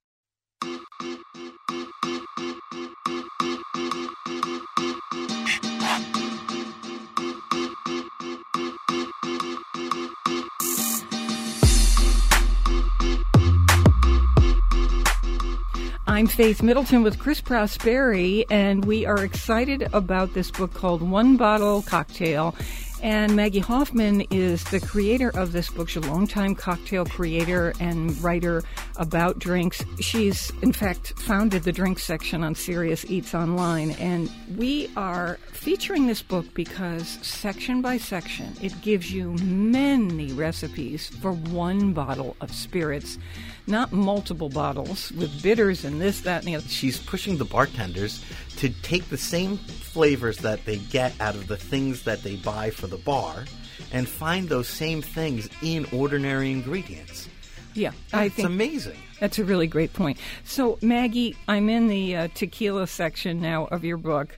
I'm 16.10 16.26
Faith 16.26 16.64
Middleton 16.64 17.04
with 17.04 17.20
Chris 17.20 17.40
Prosperi, 17.40 18.44
and 18.50 18.84
we 18.84 19.06
are 19.06 19.24
excited 19.24 19.88
about 19.94 20.34
this 20.34 20.50
book 20.50 20.74
called 20.74 21.04
One 21.04 21.38
Bottle 21.38 21.84
Cocktail. 21.84 22.56
And 23.04 23.36
Maggie 23.36 23.60
Hoffman 23.60 24.22
is 24.32 24.64
the 24.66 24.80
creator 24.80 25.30
of 25.30 25.52
this 25.52 25.70
book. 25.70 25.88
She's 25.88 26.04
a 26.04 26.08
longtime 26.08 26.56
cocktail 26.56 27.06
creator 27.06 27.74
and 27.80 28.20
writer 28.24 28.64
about 28.98 29.38
drinks. 29.38 29.86
She's, 30.00 30.52
in 30.64 30.74
fact, 30.74 31.14
founded 31.20 31.62
the 31.64 31.72
drink 31.72 32.00
section 32.00 32.44
on 32.44 32.56
Serious 32.56 33.06
Eats 33.06 33.36
Online. 33.36 33.92
And 33.92 34.32
we 34.58 34.90
are 34.98 35.38
featuring 35.52 36.08
this 36.08 36.24
book 36.24 36.46
because 36.56 37.08
section 37.22 37.82
by 37.84 37.98
section, 37.98 38.54
it 38.62 38.82
gives 38.82 39.14
you 39.14 39.34
many 39.34 40.34
recipes 40.34 41.08
for 41.08 41.32
one 41.34 41.94
bottle 41.94 42.36
of 42.42 42.52
spirits, 42.52 43.20
not 43.70 43.92
multiple 43.92 44.50
bottles 44.50 45.12
with 45.14 45.42
bitters 45.42 45.86
and 45.86 46.02
this, 46.02 46.22
that, 46.22 46.40
and 46.40 46.48
the 46.48 46.56
other. 46.56 46.68
She's 46.68 47.00
pushing 47.00 47.38
the 47.38 47.46
bartenders 47.46 48.24
to 48.58 48.70
take 48.70 49.10
the 49.10 49.18
same 49.18 49.58
flavors 49.58 50.40
that 50.40 50.66
they 50.66 50.78
get 50.78 51.14
out 51.22 51.36
of 51.36 51.48
the 51.48 51.58
things 51.58 52.04
that 52.04 52.24
they 52.24 52.36
buy 52.38 52.70
for 52.70 52.88
the 52.88 52.98
bar 52.98 53.46
and 53.92 54.08
find 54.08 54.50
those 54.50 54.68
same 54.68 55.02
things 55.02 55.50
in 55.62 55.88
ordinary 55.94 56.52
ingredients. 56.52 57.30
Yeah, 57.74 57.92
I 58.12 58.24
think 58.24 58.26
It's 58.28 58.36
think 58.36 58.48
amazing. 58.48 58.98
That's 59.20 59.40
a 59.40 59.44
really 59.44 59.68
great 59.68 59.94
point. 59.94 60.18
So, 60.44 60.80
Maggie, 60.82 61.36
I'm 61.48 61.70
in 61.70 61.88
the 61.88 62.16
uh, 62.16 62.28
tequila 62.34 62.88
section 62.88 63.42
now 63.42 63.66
of 63.66 63.84
your 63.84 63.98
book. 63.98 64.38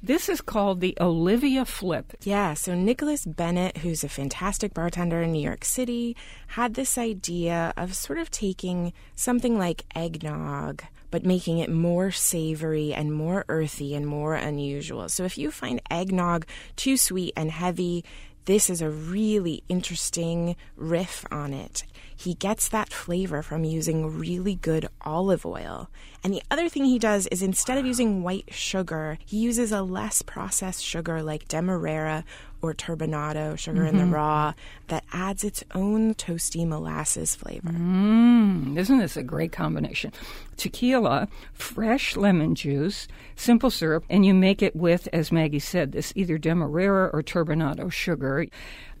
This 0.00 0.28
is 0.28 0.40
called 0.40 0.80
the 0.80 0.96
Olivia 1.00 1.64
Flip. 1.64 2.16
Yeah, 2.22 2.54
so 2.54 2.76
Nicholas 2.76 3.26
Bennett, 3.26 3.78
who's 3.78 4.04
a 4.04 4.08
fantastic 4.08 4.72
bartender 4.72 5.22
in 5.22 5.32
New 5.32 5.42
York 5.42 5.64
City, 5.64 6.16
had 6.46 6.74
this 6.74 6.96
idea 6.96 7.72
of 7.76 7.96
sort 7.96 8.20
of 8.20 8.30
taking 8.30 8.92
something 9.16 9.58
like 9.58 9.86
eggnog, 9.96 10.84
but 11.10 11.26
making 11.26 11.58
it 11.58 11.68
more 11.68 12.12
savory 12.12 12.94
and 12.94 13.12
more 13.12 13.44
earthy 13.48 13.92
and 13.96 14.06
more 14.06 14.36
unusual. 14.36 15.08
So 15.08 15.24
if 15.24 15.36
you 15.36 15.50
find 15.50 15.82
eggnog 15.90 16.46
too 16.76 16.96
sweet 16.96 17.32
and 17.36 17.50
heavy, 17.50 18.04
this 18.44 18.70
is 18.70 18.80
a 18.80 18.88
really 18.88 19.64
interesting 19.68 20.54
riff 20.76 21.26
on 21.32 21.52
it. 21.52 21.82
He 22.18 22.34
gets 22.34 22.68
that 22.68 22.92
flavor 22.92 23.42
from 23.42 23.62
using 23.62 24.18
really 24.18 24.56
good 24.56 24.88
olive 25.02 25.46
oil. 25.46 25.88
And 26.24 26.34
the 26.34 26.42
other 26.50 26.68
thing 26.68 26.84
he 26.84 26.98
does 26.98 27.28
is 27.28 27.42
instead 27.42 27.78
of 27.78 27.86
using 27.86 28.24
white 28.24 28.52
sugar, 28.52 29.18
he 29.24 29.36
uses 29.36 29.70
a 29.70 29.82
less 29.82 30.20
processed 30.22 30.84
sugar 30.84 31.22
like 31.22 31.46
Demerara 31.46 32.24
or 32.60 32.74
turbinado, 32.74 33.56
sugar 33.56 33.84
in 33.84 33.98
the 33.98 34.04
raw, 34.04 34.52
that 34.88 35.04
adds 35.12 35.44
its 35.44 35.62
own 35.76 36.12
toasty 36.14 36.66
molasses 36.66 37.36
flavor. 37.36 37.68
Mm, 37.68 38.76
isn't 38.76 38.98
this 38.98 39.16
a 39.16 39.22
great 39.22 39.52
combination? 39.52 40.12
Tequila, 40.56 41.28
fresh 41.52 42.16
lemon 42.16 42.56
juice, 42.56 43.06
simple 43.36 43.70
syrup, 43.70 44.04
and 44.10 44.26
you 44.26 44.34
make 44.34 44.60
it 44.60 44.74
with, 44.74 45.08
as 45.12 45.30
Maggie 45.30 45.60
said, 45.60 45.92
this 45.92 46.12
either 46.16 46.36
Demerara 46.36 47.10
or 47.12 47.22
turbinado 47.22 47.92
sugar. 47.92 48.46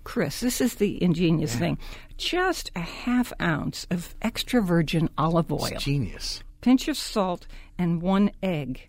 Chris, 0.08 0.40
this 0.40 0.62
is 0.62 0.76
the 0.76 1.00
ingenious 1.02 1.54
thing. 1.54 1.76
Just 2.16 2.70
a 2.74 2.80
half 2.80 3.30
ounce 3.42 3.86
of 3.90 4.14
extra 4.22 4.62
virgin 4.62 5.10
olive 5.18 5.52
oil, 5.52 5.66
It's 5.66 5.84
genius. 5.84 6.42
pinch 6.62 6.88
of 6.88 6.96
salt, 6.96 7.46
and 7.76 8.00
one 8.00 8.30
egg. 8.42 8.88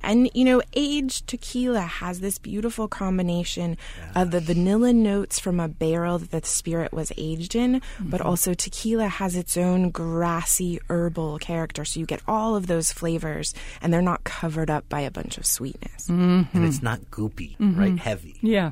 And 0.00 0.30
you 0.32 0.44
know, 0.44 0.62
aged 0.74 1.26
tequila 1.26 1.80
has 1.80 2.20
this 2.20 2.38
beautiful 2.38 2.86
combination 2.86 3.78
of 4.14 4.30
the 4.30 4.38
vanilla 4.38 4.92
notes 4.92 5.40
from 5.40 5.58
a 5.58 5.66
barrel 5.66 6.18
that 6.18 6.30
the 6.30 6.46
spirit 6.46 6.92
was 6.92 7.10
aged 7.18 7.56
in, 7.56 7.82
but 7.98 8.20
mm-hmm. 8.20 8.28
also 8.28 8.54
tequila 8.54 9.08
has 9.08 9.34
its 9.34 9.56
own 9.56 9.90
grassy 9.90 10.78
herbal 10.88 11.40
character. 11.40 11.84
So 11.84 11.98
you 11.98 12.06
get 12.06 12.22
all 12.28 12.54
of 12.54 12.68
those 12.68 12.92
flavors 12.92 13.52
and 13.82 13.92
they're 13.92 14.00
not 14.00 14.22
covered 14.22 14.70
up 14.70 14.88
by 14.88 15.00
a 15.00 15.10
bunch 15.10 15.36
of 15.36 15.46
sweetness. 15.46 16.06
Mm-hmm. 16.06 16.56
And 16.56 16.64
it's 16.64 16.80
not 16.80 17.00
goopy, 17.10 17.56
mm-hmm. 17.56 17.78
right? 17.78 17.98
Heavy. 17.98 18.36
Yeah. 18.40 18.70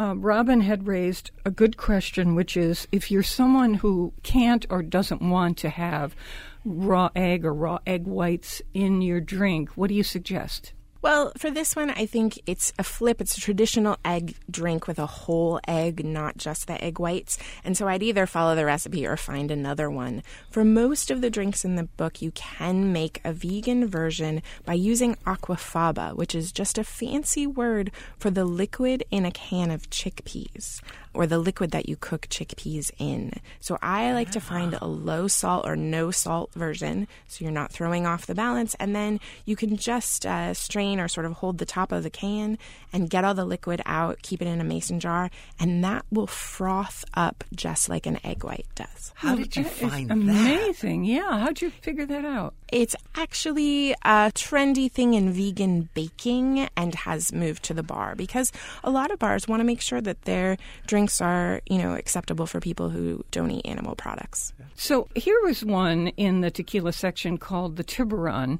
Uh, 0.00 0.16
Robin 0.16 0.62
had 0.62 0.86
raised 0.86 1.30
a 1.44 1.50
good 1.50 1.76
question, 1.76 2.34
which 2.34 2.56
is 2.56 2.88
if 2.90 3.10
you're 3.10 3.22
someone 3.22 3.74
who 3.74 4.14
can't 4.22 4.64
or 4.70 4.82
doesn't 4.82 5.20
want 5.20 5.58
to 5.58 5.68
have 5.68 6.16
raw 6.64 7.10
egg 7.14 7.44
or 7.44 7.52
raw 7.52 7.78
egg 7.86 8.06
whites 8.06 8.62
in 8.72 9.02
your 9.02 9.20
drink, 9.20 9.68
what 9.76 9.88
do 9.88 9.94
you 9.94 10.02
suggest? 10.02 10.72
Well, 11.02 11.32
for 11.38 11.50
this 11.50 11.74
one, 11.74 11.88
I 11.88 12.04
think 12.04 12.38
it's 12.46 12.74
a 12.78 12.84
flip. 12.84 13.22
It's 13.22 13.38
a 13.38 13.40
traditional 13.40 13.96
egg 14.04 14.34
drink 14.50 14.86
with 14.86 14.98
a 14.98 15.06
whole 15.06 15.58
egg, 15.66 16.04
not 16.04 16.36
just 16.36 16.66
the 16.66 16.82
egg 16.84 16.98
whites. 16.98 17.38
And 17.64 17.74
so 17.74 17.88
I'd 17.88 18.02
either 18.02 18.26
follow 18.26 18.54
the 18.54 18.66
recipe 18.66 19.06
or 19.06 19.16
find 19.16 19.50
another 19.50 19.90
one. 19.90 20.22
For 20.50 20.62
most 20.62 21.10
of 21.10 21.22
the 21.22 21.30
drinks 21.30 21.64
in 21.64 21.76
the 21.76 21.84
book, 21.84 22.20
you 22.20 22.32
can 22.32 22.92
make 22.92 23.22
a 23.24 23.32
vegan 23.32 23.88
version 23.88 24.42
by 24.66 24.74
using 24.74 25.14
aquafaba, 25.26 26.14
which 26.14 26.34
is 26.34 26.52
just 26.52 26.76
a 26.76 26.84
fancy 26.84 27.46
word 27.46 27.90
for 28.18 28.30
the 28.30 28.44
liquid 28.44 29.02
in 29.10 29.24
a 29.24 29.30
can 29.30 29.70
of 29.70 29.88
chickpeas 29.88 30.82
or 31.12 31.26
the 31.26 31.38
liquid 31.38 31.70
that 31.72 31.88
you 31.88 31.96
cook 31.96 32.28
chickpeas 32.28 32.90
in. 32.98 33.32
So 33.60 33.78
I 33.82 34.12
like 34.12 34.30
to 34.32 34.40
find 34.40 34.74
a 34.74 34.86
low 34.86 35.26
salt 35.28 35.66
or 35.66 35.74
no 35.76 36.10
salt 36.10 36.52
version 36.54 37.08
so 37.28 37.44
you're 37.44 37.52
not 37.52 37.72
throwing 37.72 38.06
off 38.06 38.26
the 38.26 38.34
balance. 38.34 38.74
And 38.78 38.94
then 38.94 39.18
you 39.44 39.56
can 39.56 39.76
just 39.76 40.24
uh, 40.24 40.54
strain 40.54 41.00
or 41.00 41.08
sort 41.08 41.26
of 41.26 41.32
hold 41.32 41.58
the 41.58 41.66
top 41.66 41.90
of 41.92 42.02
the 42.04 42.10
can 42.10 42.58
and 42.92 43.10
get 43.10 43.24
all 43.24 43.34
the 43.34 43.44
liquid 43.44 43.82
out, 43.86 44.22
keep 44.22 44.40
it 44.42 44.46
in 44.46 44.60
a 44.60 44.64
mason 44.64 45.00
jar, 45.00 45.30
and 45.58 45.82
that 45.84 46.04
will 46.10 46.26
froth 46.26 47.04
up 47.14 47.42
just 47.54 47.88
like 47.88 48.06
an 48.06 48.18
egg 48.24 48.44
white 48.44 48.66
does. 48.74 49.12
How 49.16 49.34
did 49.34 49.56
you 49.56 49.64
That 49.64 49.72
is 49.82 49.90
find 49.90 50.10
that? 50.10 50.14
amazing. 50.14 51.04
Yeah. 51.04 51.40
How'd 51.40 51.60
you 51.60 51.70
figure 51.70 52.06
that 52.06 52.24
out? 52.24 52.54
It's 52.72 52.94
actually 53.16 53.92
a 54.04 54.30
trendy 54.34 54.90
thing 54.90 55.14
in 55.14 55.32
vegan 55.32 55.88
baking 55.94 56.68
and 56.76 56.94
has 56.94 57.32
moved 57.32 57.64
to 57.64 57.74
the 57.74 57.82
bar 57.82 58.14
because 58.14 58.52
a 58.84 58.90
lot 58.90 59.10
of 59.10 59.18
bars 59.18 59.48
want 59.48 59.58
to 59.60 59.64
make 59.64 59.80
sure 59.80 60.00
that 60.00 60.22
their 60.22 60.56
drinks 61.00 61.22
are, 61.22 61.62
you 61.66 61.78
know, 61.78 61.94
acceptable 61.94 62.44
for 62.44 62.60
people 62.60 62.90
who 62.90 63.24
don't 63.30 63.50
eat 63.50 63.64
animal 63.64 63.94
products. 63.94 64.52
So 64.74 65.08
here 65.14 65.40
was 65.44 65.64
one 65.64 66.08
in 66.08 66.42
the 66.42 66.50
tequila 66.50 66.92
section 66.92 67.38
called 67.38 67.76
the 67.76 67.84
Tiburon. 67.84 68.58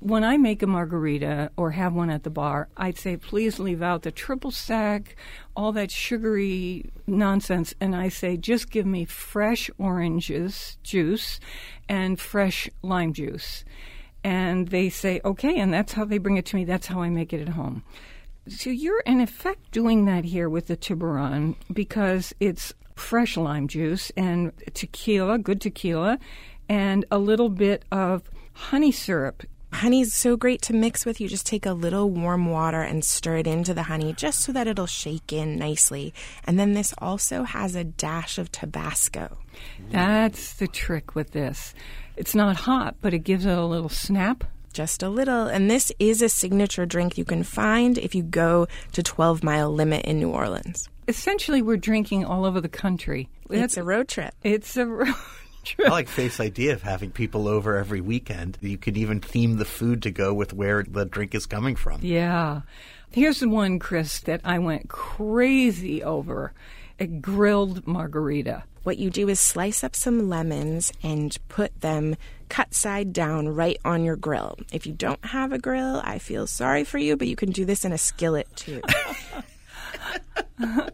When 0.00 0.24
I 0.24 0.36
make 0.36 0.64
a 0.64 0.66
margarita 0.66 1.52
or 1.56 1.70
have 1.70 1.94
one 1.94 2.10
at 2.10 2.24
the 2.24 2.30
bar, 2.30 2.68
I'd 2.76 2.98
say, 2.98 3.16
please 3.16 3.60
leave 3.60 3.82
out 3.82 4.02
the 4.02 4.10
triple 4.10 4.50
sec, 4.50 5.14
all 5.54 5.70
that 5.72 5.92
sugary 5.92 6.90
nonsense. 7.06 7.72
And 7.80 7.94
I 7.94 8.08
say, 8.08 8.36
just 8.36 8.68
give 8.70 8.84
me 8.84 9.04
fresh 9.04 9.70
oranges 9.78 10.78
juice 10.82 11.38
and 11.88 12.18
fresh 12.18 12.68
lime 12.82 13.12
juice. 13.12 13.64
And 14.24 14.68
they 14.68 14.88
say, 14.88 15.20
okay. 15.24 15.56
And 15.60 15.72
that's 15.72 15.92
how 15.92 16.04
they 16.04 16.18
bring 16.18 16.36
it 16.36 16.46
to 16.46 16.56
me. 16.56 16.64
That's 16.64 16.88
how 16.88 17.00
I 17.00 17.10
make 17.10 17.32
it 17.32 17.40
at 17.40 17.50
home. 17.50 17.84
So 18.48 18.70
you're 18.70 19.00
in 19.00 19.20
effect 19.20 19.72
doing 19.72 20.04
that 20.04 20.24
here 20.24 20.48
with 20.48 20.68
the 20.68 20.76
Tiburon 20.76 21.56
because 21.72 22.32
it's 22.38 22.72
fresh 22.94 23.36
lime 23.36 23.66
juice 23.66 24.12
and 24.16 24.52
tequila, 24.72 25.38
good 25.38 25.60
tequila, 25.60 26.18
and 26.68 27.04
a 27.10 27.18
little 27.18 27.48
bit 27.48 27.84
of 27.90 28.30
honey 28.52 28.92
syrup. 28.92 29.42
Honey's 29.72 30.14
so 30.14 30.36
great 30.36 30.62
to 30.62 30.72
mix 30.72 31.04
with. 31.04 31.20
You 31.20 31.28
just 31.28 31.44
take 31.44 31.66
a 31.66 31.72
little 31.72 32.08
warm 32.08 32.48
water 32.48 32.80
and 32.80 33.04
stir 33.04 33.38
it 33.38 33.46
into 33.48 33.74
the 33.74 33.82
honey 33.82 34.12
just 34.12 34.40
so 34.40 34.52
that 34.52 34.68
it'll 34.68 34.86
shake 34.86 35.32
in 35.32 35.56
nicely. 35.56 36.14
And 36.44 36.58
then 36.58 36.72
this 36.72 36.94
also 36.98 37.42
has 37.42 37.74
a 37.74 37.84
dash 37.84 38.38
of 38.38 38.52
Tabasco. 38.52 39.38
That's 39.90 40.54
the 40.54 40.68
trick 40.68 41.14
with 41.14 41.32
this. 41.32 41.74
It's 42.16 42.34
not 42.34 42.56
hot, 42.56 42.96
but 43.00 43.12
it 43.12 43.18
gives 43.20 43.44
it 43.44 43.58
a 43.58 43.66
little 43.66 43.88
snap. 43.88 44.44
Just 44.76 45.02
a 45.02 45.08
little. 45.08 45.46
And 45.46 45.70
this 45.70 45.90
is 45.98 46.20
a 46.20 46.28
signature 46.28 46.84
drink 46.84 47.16
you 47.16 47.24
can 47.24 47.44
find 47.44 47.96
if 47.96 48.14
you 48.14 48.22
go 48.22 48.66
to 48.92 49.02
12 49.02 49.42
Mile 49.42 49.72
Limit 49.72 50.04
in 50.04 50.18
New 50.18 50.28
Orleans. 50.28 50.90
Essentially, 51.08 51.62
we're 51.62 51.78
drinking 51.78 52.26
all 52.26 52.44
over 52.44 52.60
the 52.60 52.68
country. 52.68 53.30
It's 53.48 53.78
a 53.78 53.82
road 53.82 54.06
trip. 54.06 54.34
It's 54.42 54.76
a 54.76 54.84
road 54.86 55.14
trip. 55.64 55.88
I 55.88 55.90
like 55.90 56.08
Faith's 56.08 56.40
idea 56.40 56.74
of 56.74 56.82
having 56.82 57.10
people 57.10 57.48
over 57.48 57.78
every 57.78 58.02
weekend. 58.02 58.58
You 58.60 58.76
could 58.76 58.98
even 58.98 59.20
theme 59.20 59.56
the 59.56 59.64
food 59.64 60.02
to 60.02 60.10
go 60.10 60.34
with 60.34 60.52
where 60.52 60.82
the 60.82 61.06
drink 61.06 61.34
is 61.34 61.46
coming 61.46 61.74
from. 61.74 62.00
Yeah. 62.02 62.60
Here's 63.10 63.40
the 63.40 63.48
one, 63.48 63.78
Chris, 63.78 64.20
that 64.20 64.42
I 64.44 64.58
went 64.58 64.90
crazy 64.90 66.04
over 66.04 66.52
a 67.00 67.06
grilled 67.06 67.86
margarita. 67.86 68.64
What 68.82 68.98
you 68.98 69.08
do 69.08 69.28
is 69.30 69.40
slice 69.40 69.82
up 69.82 69.96
some 69.96 70.28
lemons 70.28 70.92
and 71.02 71.34
put 71.48 71.80
them 71.80 72.16
cut 72.48 72.74
side 72.74 73.12
down 73.12 73.48
right 73.48 73.78
on 73.84 74.04
your 74.04 74.16
grill. 74.16 74.58
If 74.72 74.86
you 74.86 74.92
don't 74.92 75.24
have 75.26 75.52
a 75.52 75.58
grill, 75.58 76.00
I 76.04 76.18
feel 76.18 76.46
sorry 76.46 76.84
for 76.84 76.98
you, 76.98 77.16
but 77.16 77.28
you 77.28 77.36
can 77.36 77.50
do 77.50 77.64
this 77.64 77.84
in 77.84 77.92
a 77.92 77.98
skillet 77.98 78.48
too. 78.56 78.80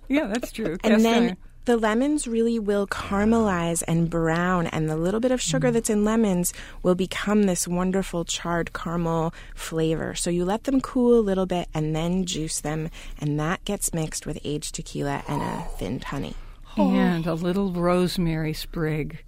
Yeah, 0.08 0.26
that's 0.26 0.52
true. 0.52 0.76
and 0.82 0.94
Cast 0.94 1.02
then 1.04 1.22
iron. 1.22 1.36
the 1.66 1.76
lemons 1.76 2.26
really 2.26 2.58
will 2.58 2.86
caramelize 2.86 3.82
and 3.86 4.10
brown, 4.10 4.66
and 4.66 4.90
the 4.90 4.96
little 4.96 5.20
bit 5.20 5.30
of 5.30 5.40
sugar 5.40 5.70
mm. 5.70 5.72
that's 5.74 5.88
in 5.90 6.04
lemons 6.04 6.52
will 6.82 6.94
become 6.94 7.44
this 7.44 7.68
wonderful 7.68 8.24
charred 8.24 8.72
caramel 8.72 9.32
flavor. 9.54 10.14
So 10.14 10.30
you 10.30 10.44
let 10.44 10.64
them 10.64 10.80
cool 10.80 11.18
a 11.18 11.22
little 11.22 11.46
bit 11.46 11.68
and 11.72 11.94
then 11.94 12.24
juice 12.24 12.60
them, 12.60 12.90
and 13.20 13.38
that 13.38 13.64
gets 13.64 13.94
mixed 13.94 14.26
with 14.26 14.38
aged 14.44 14.74
tequila 14.74 15.22
and 15.28 15.40
a 15.40 15.62
thinned 15.78 16.04
honey. 16.04 16.34
and 16.76 17.26
a 17.26 17.34
little 17.34 17.72
rosemary 17.72 18.54
sprig 18.54 19.22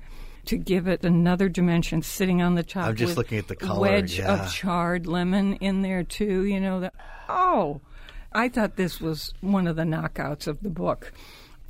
to 0.46 0.56
give 0.56 0.86
it 0.86 1.04
another 1.04 1.48
dimension 1.48 2.02
sitting 2.02 2.42
on 2.42 2.54
the 2.54 2.62
top 2.62 2.88
I'm 2.88 2.96
just 2.96 3.10
with 3.10 3.18
looking 3.18 3.38
at 3.38 3.48
the 3.48 3.56
color, 3.56 3.80
wedge 3.80 4.18
yeah. 4.18 4.44
of 4.44 4.52
charred 4.52 5.06
lemon 5.06 5.54
in 5.54 5.82
there 5.82 6.04
too 6.04 6.44
you 6.44 6.60
know 6.60 6.80
that 6.80 6.94
oh 7.28 7.80
i 8.32 8.48
thought 8.48 8.76
this 8.76 9.00
was 9.00 9.32
one 9.40 9.66
of 9.66 9.76
the 9.76 9.82
knockouts 9.82 10.46
of 10.46 10.62
the 10.62 10.70
book 10.70 11.12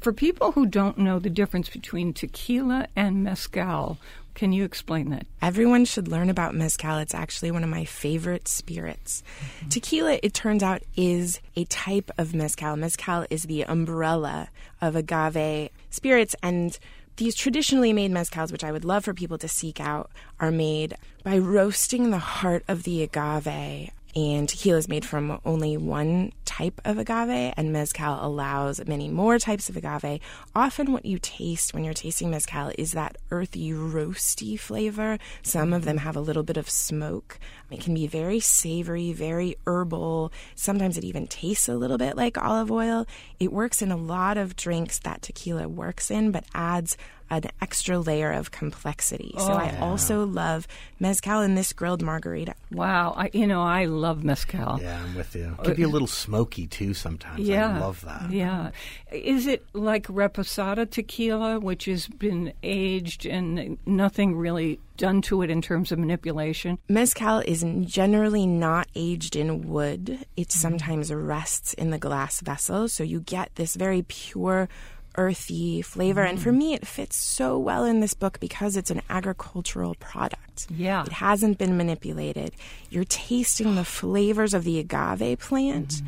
for 0.01 0.13
people 0.13 0.53
who 0.53 0.67
don't 0.67 0.99
know 0.99 1.19
the 1.19 1.31
difference 1.31 1.69
between 1.69 2.13
tequila 2.13 2.89
and 2.97 3.23
mezcal 3.23 3.99
can 4.35 4.53
you 4.53 4.65
explain 4.65 5.11
that 5.11 5.27
Everyone 5.41 5.85
should 5.85 6.09
learn 6.09 6.29
about 6.29 6.55
mezcal. 6.55 6.99
It's 6.99 7.15
actually 7.15 7.51
one 7.51 7.63
of 7.63 7.71
my 7.71 7.85
favorite 7.85 8.49
spirits. 8.49 9.23
Mm-hmm. 9.39 9.69
Tequila, 9.69 10.19
it 10.23 10.35
turns 10.35 10.63
out, 10.63 10.83
is 10.97 11.41
a 11.55 11.65
type 11.67 12.11
of 12.19 12.35
mezcal. 12.35 12.77
Mezcal 12.77 13.27
is 13.31 13.45
the 13.45 13.65
umbrella 13.65 14.49
of 14.81 14.97
agave 14.97 15.71
spirits, 15.91 16.35
and 16.43 16.79
these 17.17 17.35
traditionally 17.35 17.93
made 17.93 18.11
mezcals, 18.11 18.51
which 18.51 18.65
I 18.65 18.73
would 18.73 18.85
love 18.85 19.05
for 19.05 19.15
people 19.15 19.39
to 19.39 19.49
seek 19.49 19.81
out, 19.81 20.11
are 20.41 20.51
made 20.51 20.97
by 21.23 21.39
roasting 21.39 22.11
the 22.11 22.19
heart 22.19 22.65
of 22.69 22.83
the 22.83 23.03
agave 23.03 23.91
and 24.17 24.49
tequila 24.49 24.79
is 24.79 24.89
made 24.89 25.05
from 25.05 25.41
only 25.45 25.77
one 25.77 26.33
type 26.45 26.81
of 26.85 26.99
agave, 26.99 27.53
and 27.57 27.73
mezcal 27.73 28.19
allows 28.21 28.85
many 28.87 29.09
more 29.09 29.39
types 29.39 29.69
of 29.69 29.77
agave. 29.77 30.21
Often, 30.55 30.93
what 30.93 31.05
you 31.05 31.19
taste 31.19 31.75
when 31.75 31.85
you're 31.85 31.95
tasting 31.95 32.31
mezcal 32.31 32.73
is 32.79 32.93
that 32.93 33.17
earthy, 33.31 33.73
roasty 33.73 34.59
flavor. 34.59 35.19
Some 35.43 35.73
of 35.73 35.85
them 35.85 35.99
have 35.99 36.17
a 36.17 36.21
little 36.21 36.43
bit 36.43 36.57
of 36.57 36.71
smoke. 36.71 37.39
It 37.71 37.81
can 37.81 37.95
be 37.95 38.07
very 38.07 38.41
savory, 38.41 39.13
very 39.13 39.57
herbal. 39.67 40.33
Sometimes 40.55 40.97
it 40.97 41.05
even 41.05 41.27
tastes 41.27 41.69
a 41.69 41.75
little 41.75 41.99
bit 41.99 42.17
like 42.17 42.39
olive 42.39 42.71
oil. 42.71 43.07
It 43.41 43.53
works 43.53 43.83
in 43.83 43.91
a 43.91 43.97
lot 43.97 44.37
of 44.37 44.55
drinks 44.57 44.99
that 45.01 45.23
tequila 45.23 45.69
works 45.69 46.11
in, 46.11 46.31
but 46.31 46.45
adds 46.55 46.97
an 47.37 47.51
extra 47.61 47.99
layer 47.99 48.33
of 48.33 48.51
complexity. 48.51 49.35
so 49.39 49.53
oh, 49.53 49.57
I 49.57 49.77
also 49.79 50.25
love 50.25 50.67
mezcal 51.01 51.43
in 51.43 51.55
this 51.55 51.73
grilled 51.73 52.03
margarita. 52.03 52.55
Wow, 52.71 53.15
I, 53.17 53.31
you 53.33 53.47
know 53.47 53.63
I 53.63 53.87
love 53.87 54.25
mezcal. 54.25 54.81
Yeah, 54.81 55.03
I'm 55.03 55.15
with 55.15 55.35
you. 55.35 55.55
It 55.59 55.65
could 55.65 55.73
uh, 55.73 55.75
be 55.75 55.83
a 55.83 55.89
little 55.89 56.09
smoky 56.09 56.67
too 56.67 56.95
sometimes. 56.95 57.41
Yeah, 57.41 57.77
I 57.77 57.81
love 57.81 58.01
that. 58.03 58.31
Yeah, 58.31 58.71
is 59.13 59.47
it 59.47 59.65
like 59.73 60.07
reposado 60.07 60.89
tequila, 60.89 61.61
which 61.61 61.87
has 61.87 62.07
been 62.07 62.53
aged 62.63 63.27
and 63.27 63.79
nothing 63.87 64.37
really 64.37 64.81
done 64.97 65.21
to 65.23 65.43
it 65.43 65.51
in 65.51 65.61
terms 65.61 65.93
of 65.93 65.99
manipulation? 65.99 66.79
Mezcal 66.89 67.41
is 67.41 67.65
generally 67.83 68.47
not 68.47 68.89
aged 68.95 69.37
in 69.37 69.69
wood. 69.69 70.25
It 70.37 70.49
mm. 70.49 70.53
sometimes 70.53 71.13
rests 71.13 71.75
in 71.75 71.91
the 71.91 71.99
glass 71.99 72.41
vessel, 72.41 72.89
so 72.89 73.05
you 73.05 73.21
get 73.21 73.55
this 73.55 73.75
very 73.75 74.03
pure 74.03 74.69
earthy 75.17 75.83
flavor. 75.83 76.23
And 76.23 76.41
for 76.41 76.51
mm. 76.51 76.57
me, 76.57 76.75
it 76.75 76.87
fits 76.87 77.17
so 77.17 77.59
well 77.59 77.85
in 77.85 78.01
this 78.01 78.15
book 78.15 78.41
because 78.41 78.77
it's 78.77 78.91
an 78.91 79.03
agricultural 79.09 79.95
product. 79.97 80.67
Yeah. 80.71 81.05
It 81.05 81.13
hasn't 81.13 81.59
been 81.59 81.77
manipulated. 81.77 82.53
You're 82.91 83.05
tasting 83.05 83.75
the 83.75 83.85
flavors 83.85 84.55
of 84.55 84.65
the 84.65 84.79
agave 84.79 85.39
plant. 85.41 85.89
Mm-hmm. 85.89 86.07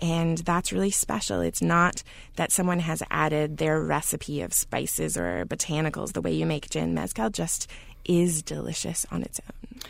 And 0.00 0.38
that's 0.38 0.72
really 0.72 0.92
special. 0.92 1.40
It's 1.40 1.60
not 1.60 2.04
that 2.36 2.52
someone 2.52 2.78
has 2.78 3.02
added 3.10 3.56
their 3.56 3.80
recipe 3.80 4.42
of 4.42 4.52
spices 4.52 5.16
or 5.16 5.44
botanicals 5.46 6.12
the 6.12 6.20
way 6.20 6.32
you 6.32 6.46
make 6.46 6.70
gin. 6.70 6.94
Mezcal 6.94 7.30
just 7.30 7.68
is 8.04 8.42
delicious 8.42 9.04
on 9.10 9.22
its 9.22 9.40
own. 9.40 9.80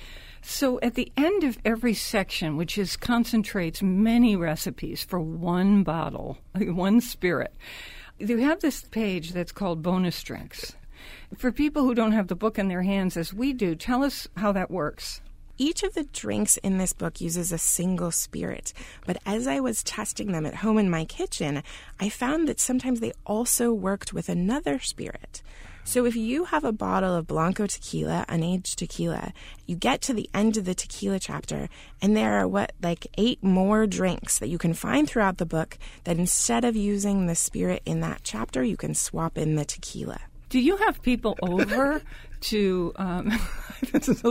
So 0.41 0.81
at 0.81 0.95
the 0.95 1.13
end 1.17 1.45
of 1.45 1.59
every 1.65 1.93
section, 1.93 2.57
which 2.57 2.79
is 2.79 2.97
concentrates 2.97 3.83
many 3.83 4.35
recipes 4.35 5.03
for 5.03 5.21
one 5.21 5.83
bottle, 5.83 6.39
one 6.55 7.03
spirit, 7.03 7.53
you 8.19 8.39
have 8.39 8.61
this 8.61 8.83
page 8.83 9.33
that's 9.33 9.53
called 9.53 9.83
bonus 9.83 10.23
drinks. 10.23 10.75
For 11.37 11.53
people 11.53 11.85
who 11.85 11.95
don't 11.95 12.13
have 12.13 12.29
the 12.29 12.35
book 12.35 12.59
in 12.59 12.69
their 12.69 12.83
hands 12.83 13.17
as 13.17 13.33
we 13.33 13.53
do, 13.53 13.75
tell 13.75 14.03
us 14.03 14.29
how 14.37 14.53
that 14.53 14.71
works. 14.71 15.21
Each 15.61 15.83
of 15.83 15.95
the 15.95 16.05
drinks 16.05 16.57
in 16.59 16.79
this 16.79 16.93
book 16.93 17.21
uses 17.21 17.51
a 17.51 17.59
single 17.59 18.13
spirit, 18.13 18.73
but 19.05 19.19
as 19.27 19.49
I 19.49 19.59
was 19.59 19.83
testing 19.83 20.31
them 20.31 20.47
at 20.47 20.57
home 20.57 20.79
in 20.79 20.89
my 20.89 21.05
kitchen, 21.05 21.65
I 21.99 22.09
found 22.09 22.47
that 22.47 22.61
sometimes 22.61 23.01
they 23.01 23.13
also 23.27 23.73
worked 23.73 24.13
with 24.13 24.29
another 24.29 24.79
spirit. 24.79 25.43
So 25.89 26.05
if 26.05 26.15
you 26.15 26.45
have 26.45 26.65
a 26.65 26.71
bottle 26.71 27.15
of 27.15 27.27
Blanco 27.27 27.67
tequila, 27.67 28.27
unaged 28.29 28.77
tequila, 28.77 29.33
you 29.65 29.75
get 29.75 30.03
to 30.03 30.13
the 30.13 30.29
end 30.35 30.59
of 30.59 30.67
the 30.67 30.75
tequila 30.75 31.19
chapter, 31.19 31.71
and 32.03 32.15
there 32.15 32.35
are 32.35 32.47
what, 32.47 32.75
like 32.83 33.07
eight 33.17 33.43
more 33.43 33.87
drinks 33.87 34.39
that 34.39 34.51
you 34.51 34.59
can 34.59 34.75
find 34.75 35.09
throughout 35.09 35.39
the 35.39 35.47
book 35.47 35.79
that 36.05 36.19
instead 36.19 36.67
of 36.67 36.77
using 36.77 37.25
the 37.25 37.35
spirit 37.35 37.81
in 37.87 38.01
that 38.01 38.21
chapter, 38.23 38.63
you 38.63 38.77
can 38.77 38.93
swap 38.93 39.39
in 39.39 39.57
the 39.57 39.65
tequila. 39.65 40.21
Do 40.51 40.61
you 40.61 40.77
have 40.77 41.01
people 41.01 41.39
over 41.41 42.03
to 42.43 42.93
um, 42.97 43.33
this 43.91 44.11
is 44.11 44.23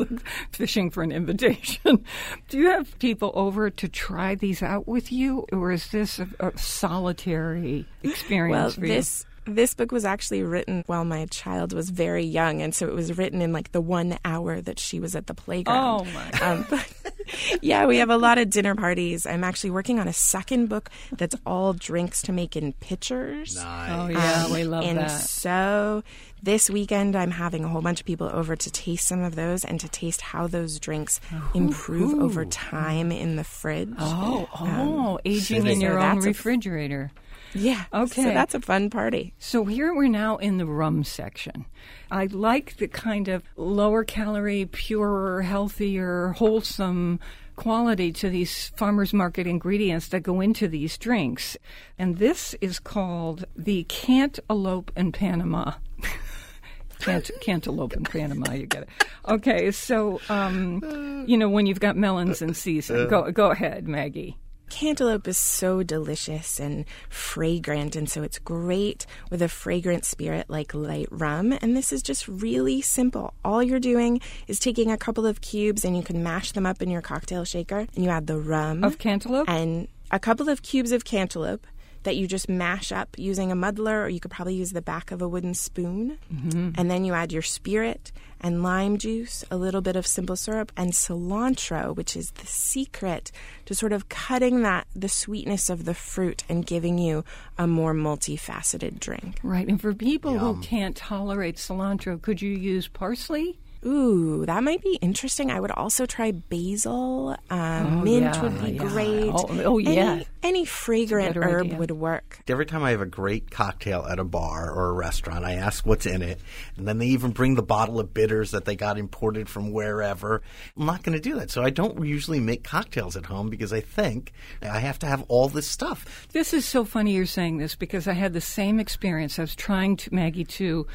fishing 0.52 0.92
for 0.92 1.02
an 1.02 1.12
invitation? 1.12 2.06
Do 2.50 2.60
you 2.60 2.70
have 2.70 3.00
people 3.00 3.32
over 3.34 3.72
to 3.72 3.88
try 3.88 4.36
these 4.36 4.62
out 4.62 4.88
with 4.88 5.12
you, 5.12 5.48
or 5.52 5.72
is 5.72 5.88
this 5.88 6.20
a, 6.20 6.28
a 6.40 6.56
solitary 6.56 7.88
experience 8.04 8.52
Well, 8.52 8.70
for 8.70 8.82
this 8.82 9.26
this 9.48 9.74
book 9.74 9.92
was 9.92 10.06
actually 10.06 10.44
written 10.44 10.84
while 10.88 11.06
my 11.06 11.26
child 11.28 11.74
was 11.74 11.90
very 11.90 12.24
young, 12.24 12.62
and 12.62 12.76
so 12.76 12.88
it 12.88 12.94
was 12.94 13.18
written 13.18 13.42
in 13.42 13.52
like 13.54 13.72
the 13.72 13.82
one 13.82 14.18
hour 14.26 14.62
that 14.62 14.80
she 14.80 15.00
was 15.00 15.16
at 15.16 15.28
the 15.28 15.34
playground. 15.34 16.08
Oh, 16.08 16.14
my 16.14 16.32
Um, 16.40 16.66
but, 16.70 16.94
yeah, 17.62 17.86
we 17.86 17.98
have 17.98 18.10
a 18.10 18.18
lot 18.18 18.38
of 18.38 18.50
dinner 18.50 18.76
parties. 18.76 19.26
I'm 19.26 19.44
actually 19.44 19.72
working 19.72 20.00
on 20.00 20.08
a 20.08 20.14
second 20.14 20.68
book 20.70 20.90
that's 21.12 21.36
all 21.46 21.74
drinks 21.74 22.22
to 22.24 22.32
make 22.32 22.56
in 22.56 22.74
pitchers. 22.74 23.56
you? 23.56 23.62
Oh 23.64 24.08
yeah, 24.08 24.52
we 24.52 24.64
love 24.64 24.84
and 24.84 25.00
that. 25.00 25.08
so 25.10 26.04
this 26.44 26.70
weekend, 26.70 27.16
I'm 27.16 27.32
having 27.32 27.64
a 27.64 27.68
whole 27.68 27.82
bunch 27.82 28.00
of 28.00 28.06
people 28.06 28.30
over 28.32 28.56
to 28.56 28.72
taste 28.72 29.08
some 29.08 29.24
of 29.24 29.36
those 29.36 29.66
and 29.66 29.80
to 29.80 29.90
taste 29.90 30.22
how 30.22 30.46
those 30.48 30.80
drinks 30.80 31.20
improve 31.56 32.22
over 32.22 32.46
time 32.46 33.12
in 33.12 33.38
the 33.38 33.44
fridge. 33.44 33.94
Oh, 33.98 34.48
oh, 34.60 35.20
aging 35.26 35.66
in 35.66 35.76
so 35.78 35.82
your 35.82 36.00
own 36.00 36.16
that's 36.16 36.26
a- 36.26 36.30
refrigerator. 36.30 37.12
Yeah. 37.54 37.86
Okay. 37.94 38.24
So 38.24 38.30
that's 38.30 38.56
a 38.56 38.62
fun 38.62 38.90
party. 38.90 39.34
So 39.40 39.66
here 39.66 39.94
we're 39.94 40.08
now 40.08 40.38
in 40.38 40.58
the 40.58 40.66
rum 40.66 41.04
section. 41.04 41.66
I 42.12 42.26
like 42.26 42.78
the 42.78 42.88
kind 42.88 43.28
of 43.28 43.44
lower 43.56 44.04
calorie, 44.04 44.66
purer, 44.66 45.42
healthier, 45.42 46.30
wholesome 46.38 47.20
quality 47.56 48.12
to 48.14 48.30
these 48.30 48.70
farmers 48.76 49.14
market 49.14 49.48
ingredients 49.48 50.10
that 50.10 50.22
go 50.22 50.40
into 50.40 50.68
these 50.68 50.98
drinks. 50.98 51.58
And 51.98 52.18
this 52.18 52.56
is 52.62 52.80
called 52.80 53.46
the 53.56 53.84
Cantaloupe 53.86 54.92
in 54.96 55.12
Panama. 55.12 55.74
Cant- 57.00 57.30
cantaloupe 57.42 57.94
in 57.94 58.04
Panama, 58.04 58.54
you 58.54 58.66
get 58.66 58.84
it. 58.84 58.90
Okay, 59.28 59.70
so 59.70 60.20
um, 60.30 61.26
you 61.28 61.38
know 61.38 61.48
when 61.48 61.68
you've 61.68 61.80
got 61.80 61.96
melons 61.96 62.42
in 62.42 62.56
season, 62.56 63.08
go 63.08 63.32
go 63.32 63.52
ahead, 63.52 63.88
Maggie. 63.88 64.36
Cantaloupe 64.70 65.28
is 65.28 65.38
so 65.38 65.82
delicious 65.82 66.60
and 66.60 66.86
fragrant, 67.10 67.96
and 67.96 68.10
so 68.10 68.22
it's 68.24 68.38
great 68.40 69.06
with 69.30 69.42
a 69.42 69.48
fragrant 69.48 70.06
spirit 70.06 70.50
like 70.50 70.74
light 70.74 71.08
rum. 71.10 71.54
And 71.62 71.76
this 71.76 71.92
is 71.94 72.04
just 72.04 72.28
really 72.28 72.82
simple. 72.82 73.34
All 73.46 73.64
you're 73.64 73.80
doing 73.80 74.20
is 74.48 74.60
taking 74.60 74.92
a 74.92 74.98
couple 74.98 75.26
of 75.26 75.42
cubes, 75.42 75.86
and 75.86 75.96
you 75.96 76.04
can 76.04 76.22
mash 76.22 76.52
them 76.52 76.66
up 76.66 76.82
in 76.82 76.90
your 76.90 77.02
cocktail 77.02 77.46
shaker, 77.46 77.88
and 77.96 78.04
you 78.04 78.10
add 78.10 78.28
the 78.28 78.38
rum 78.40 78.84
Of 78.84 78.98
cantaloupe? 78.98 79.50
and 79.50 79.88
a 80.12 80.20
couple 80.20 80.50
of 80.50 80.62
cubes 80.62 80.92
of 80.92 81.06
cantaloupe 81.06 81.66
that 82.04 82.16
you 82.16 82.28
just 82.28 82.48
mash 82.48 82.92
up 82.92 83.18
using 83.18 83.52
a 83.52 83.56
muddler, 83.56 84.04
or 84.04 84.10
you 84.10 84.20
could 84.20 84.32
probably 84.32 84.56
use 84.56 84.72
the 84.72 84.82
back 84.82 85.12
of 85.12 85.22
a 85.22 85.28
wooden 85.28 85.54
spoon. 85.54 86.18
Mm-hmm. 86.34 86.72
And 86.78 86.92
then 86.92 87.04
you 87.04 87.14
add 87.14 87.32
your 87.34 87.42
spirit 87.42 88.12
and 88.42 88.64
lime 88.64 88.98
juice, 88.98 89.44
a 89.50 89.58
little 89.58 89.82
bit 89.82 89.96
of 89.96 90.06
simple 90.06 90.36
syrup, 90.36 90.72
and 90.78 90.92
cilantro, 90.92 91.96
which 91.96 92.16
is 92.16 92.32
the 92.32 92.46
secret 92.46 93.32
to 93.66 93.76
sort 93.76 93.94
of 93.94 94.10
cutting 94.10 94.62
that 94.64 94.88
the 94.96 95.10
sweetness 95.10 95.70
of 95.70 95.86
the 95.86 95.94
fruit 95.94 96.44
and 96.50 96.66
giving 96.66 96.98
you 96.98 97.24
a 97.58 97.68
more 97.68 97.94
multifaceted 97.94 99.00
drink. 99.00 99.40
Right, 99.44 99.68
and 99.68 99.80
for 99.80 99.94
people 99.94 100.38
who 100.38 100.62
can't 100.62 100.96
tolerate 100.96 101.58
cilantro, 101.58 102.22
could 102.22 102.42
you 102.42 102.52
use 102.52 102.88
parsley? 102.88 103.60
Ooh, 103.86 104.46
that 104.46 104.64
might 104.64 104.82
be 104.82 104.96
interesting. 105.02 105.52
I 105.52 105.60
would 105.60 105.72
also 105.72 106.06
try 106.06 106.32
basil. 106.32 107.38
Um, 107.50 107.68
Oh, 107.78 107.90
mint 108.02 108.24
yeah, 108.36 108.42
would 108.42 108.62
be 108.62 108.72
yeah. 108.72 108.78
great. 108.88 109.32
Oh, 109.34 109.46
oh, 109.66 109.78
yeah. 109.78 109.92
Any, 109.92 110.28
any 110.44 110.66
fragrant 110.66 111.36
herb 111.38 111.68
idea. 111.68 111.78
would 111.78 111.92
work. 111.92 112.40
Every 112.48 112.66
time 112.66 112.84
I 112.84 112.92
have 112.92 113.02
a 113.02 113.06
great 113.06 113.52
cocktail 113.52 114.06
at 114.10 114.20
a 114.20 114.24
bar 114.24 114.72
or 114.72 114.90
a 114.90 114.94
restaurant, 114.94 115.46
I 115.46 115.54
ask 115.54 115.86
what's 115.86 116.06
in 116.06 116.22
it, 116.22 116.40
and 116.76 116.88
then 116.88 116.98
they 116.98 117.08
even 117.08 117.32
bring 117.32 117.56
the 117.56 117.64
bottle 117.64 118.00
of 118.00 118.14
bitters 118.14 118.52
that 118.52 118.66
they 118.66 118.76
got 118.76 118.98
imported 118.98 119.48
from 119.50 119.72
wherever. 119.72 120.42
I'm 120.78 120.86
not 120.86 121.04
going 121.04 121.16
to 121.16 121.22
do 121.22 121.36
that, 121.36 121.52
so 121.52 121.64
I 121.64 121.70
don't 121.70 122.04
usually 122.06 122.40
make 122.40 122.64
cocktails 122.64 123.16
at 123.16 123.26
home 123.28 123.50
because 123.50 123.72
I 123.74 123.82
think 123.82 124.34
I 124.62 124.80
have 124.80 125.00
to 125.00 125.06
have 125.08 125.24
all 125.28 125.48
this 125.50 125.68
stuff. 125.68 126.28
This 126.34 126.54
is 126.54 126.66
so 126.66 126.84
funny 126.84 127.14
you're 127.14 127.26
saying 127.26 127.58
this 127.58 127.76
because 127.76 128.08
I 128.08 128.14
had 128.14 128.34
the 128.34 128.42
same 128.42 128.80
experience. 128.80 129.38
I 129.40 129.44
was 129.44 129.56
trying 129.56 129.98
to 129.98 130.14
Maggie 130.14 130.46
to 130.46 130.88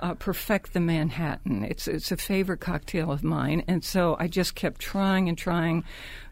uh, 0.00 0.14
perfect 0.14 0.72
the 0.72 0.80
Manhattan. 0.80 1.64
It's 1.64 1.86
it's 1.86 2.10
a 2.12 2.16
favorite 2.16 2.60
cocktail 2.60 3.10
of 3.12 3.22
mine, 3.22 3.64
and 3.66 3.84
so 3.84 4.16
I 4.18 4.28
just 4.28 4.54
kept 4.54 4.80
trying 4.80 5.28
and 5.28 5.36
trying. 5.36 5.84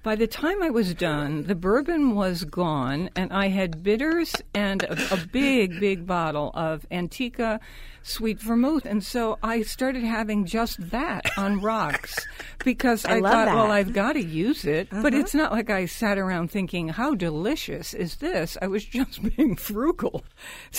By 0.09 0.17
the 0.17 0.27
time 0.27 0.63
I 0.63 0.71
was 0.71 0.95
done, 0.95 1.43
the 1.43 1.55
bourbon 1.55 2.15
was 2.15 2.45
gone, 2.45 3.11
and 3.15 3.31
I 3.31 3.49
had 3.49 3.83
bitters 3.83 4.35
and 4.55 4.83
a, 4.85 5.13
a 5.13 5.19
big, 5.19 5.79
big 5.81 6.07
bottle 6.07 6.51
of 6.55 6.87
Antica 6.91 7.61
sweet 8.09 8.41
vermouth. 8.41 8.87
And 8.87 9.05
so 9.05 9.39
I 9.43 9.63
started 9.63 10.03
having 10.03 10.47
just 10.47 10.91
that 10.91 11.27
on 11.37 11.61
rocks 11.61 12.27
because 12.65 13.05
I, 13.05 13.17
I 13.17 13.19
love 13.21 13.33
thought, 13.33 13.47
well. 13.49 13.71
I've 13.71 13.93
got 13.93 14.15
to 14.15 14.23
use 14.25 14.65
it. 14.65 14.89
But 14.91 15.13
it's 15.13 15.35
not 15.35 15.53
like 15.53 15.69
I 15.69 15.85
sat 15.85 16.17
around 16.17 16.51
thinking, 16.51 16.89
how 16.89 17.15
delicious 17.15 17.93
is 17.93 18.17
this? 18.17 18.57
I 18.63 18.67
was 18.67 18.85
just 18.87 19.37
being 19.37 19.57
frugal. 19.57 20.25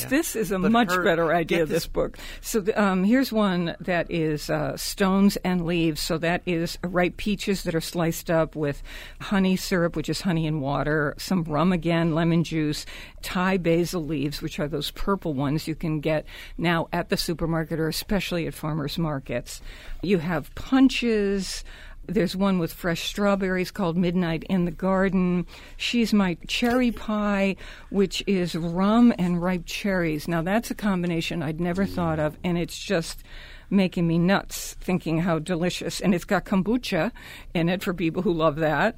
This 0.09 0.35
is 0.35 0.51
a 0.51 0.57
But 0.59 0.71
much 0.71 0.91
her- 0.91 1.03
better 1.03 1.31
idea, 1.31 1.59
this 1.67 1.83
this- 1.83 1.87
book. 1.87 2.17
So 2.41 2.65
um, 2.75 3.03
here's 3.03 3.31
one 3.31 3.75
that 3.79 4.09
is 4.09 4.49
uh, 4.49 4.75
stones 4.75 5.37
and 5.37 5.65
leaves. 5.65 6.01
So 6.01 6.17
that 6.17 6.41
is 6.47 6.79
ripe 6.83 7.17
peaches 7.17 7.63
that 7.63 7.75
are 7.75 7.81
sliced 7.81 8.31
up 8.31 8.55
with 8.55 8.81
honey 9.19 9.55
syrup, 9.55 9.95
which 9.95 10.10
is 10.10 10.21
honey 10.21 10.47
and 10.47 10.62
water, 10.62 11.13
some 11.17 11.43
rum 11.43 11.71
again, 11.71 12.15
lemon 12.15 12.43
juice, 12.43 12.86
Thai 13.21 13.58
basil 13.58 14.05
leaves, 14.05 14.41
which 14.41 14.60
are 14.60 14.67
those 14.67 14.91
purple 14.91 15.34
ones 15.34 15.67
you 15.67 15.75
can 15.75 15.99
get 15.99 16.25
now 16.58 16.88
at 16.93 17.10
the 17.10 17.17
supermarket 17.17 17.79
or 17.79 17.88
especially 17.88 18.47
at 18.47 18.53
farmers 18.53 18.97
markets. 18.97 19.62
You 20.01 20.19
have 20.19 20.53
punches. 20.55 21.63
There's 22.08 22.36
one 22.36 22.58
with 22.58 22.73
fresh 22.73 23.03
strawberries 23.03 23.69
called 23.69 23.95
Midnight 23.95 24.43
in 24.49 24.65
the 24.65 24.71
Garden. 24.71 25.45
She's 25.77 26.12
my 26.12 26.38
cherry 26.47 26.91
pie, 26.91 27.55
which 27.91 28.23
is 28.25 28.55
rum 28.55 29.13
and 29.19 29.41
ripe 29.41 29.67
cherries. 29.67 30.27
Now, 30.27 30.41
that's 30.41 30.71
a 30.71 30.75
combination 30.75 31.43
I'd 31.43 31.62
never 31.62 31.86
thought 31.86 32.17
of, 32.17 32.36
and 32.43 32.58
it's 32.58 32.84
just 32.84 33.23
making 33.69 34.08
me 34.08 34.17
nuts 34.17 34.75
thinking 34.79 35.19
how 35.19 35.39
delicious. 35.39 35.99
And 35.99 36.13
it's 36.13 36.25
got 36.25 36.45
kombucha 36.45 37.12
in 37.53 37.69
it 37.69 37.84
for 37.84 37.93
people 37.93 38.23
who 38.23 38.34
love 38.34 38.58
that. 38.58 38.97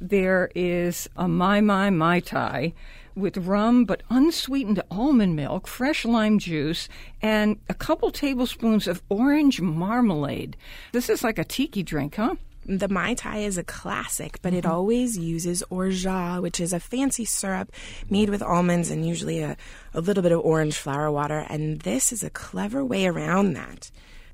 There 0.00 0.50
is 0.54 1.08
a 1.16 1.28
Mai 1.28 1.60
Mai 1.60 1.90
Mai 1.90 2.20
Tai 2.20 2.72
with 3.14 3.36
rum 3.36 3.84
but 3.84 4.02
unsweetened 4.08 4.82
almond 4.90 5.36
milk, 5.36 5.66
fresh 5.66 6.04
lime 6.04 6.38
juice, 6.38 6.88
and 7.20 7.58
a 7.68 7.74
couple 7.74 8.10
tablespoons 8.10 8.86
of 8.88 9.02
orange 9.08 9.60
marmalade. 9.60 10.56
This 10.92 11.10
is 11.10 11.22
like 11.22 11.38
a 11.38 11.44
tiki 11.44 11.82
drink, 11.82 12.14
huh? 12.16 12.36
The 12.66 12.88
Mai 12.88 13.14
Tai 13.14 13.38
is 13.38 13.58
a 13.58 13.64
classic, 13.64 14.38
but 14.42 14.52
it 14.52 14.64
mm-hmm. 14.64 14.72
always 14.72 15.18
uses 15.18 15.62
orgeat, 15.70 16.40
which 16.40 16.60
is 16.60 16.72
a 16.72 16.80
fancy 16.80 17.24
syrup 17.24 17.72
made 18.08 18.30
with 18.30 18.42
almonds 18.42 18.90
and 18.90 19.06
usually 19.06 19.40
a, 19.40 19.56
a 19.92 20.00
little 20.00 20.22
bit 20.22 20.32
of 20.32 20.40
orange 20.40 20.76
flower 20.76 21.10
water. 21.10 21.46
And 21.48 21.80
this 21.80 22.12
is 22.12 22.22
a 22.22 22.30
clever 22.30 22.84
way 22.84 23.06
around 23.06 23.54
that 23.54 23.90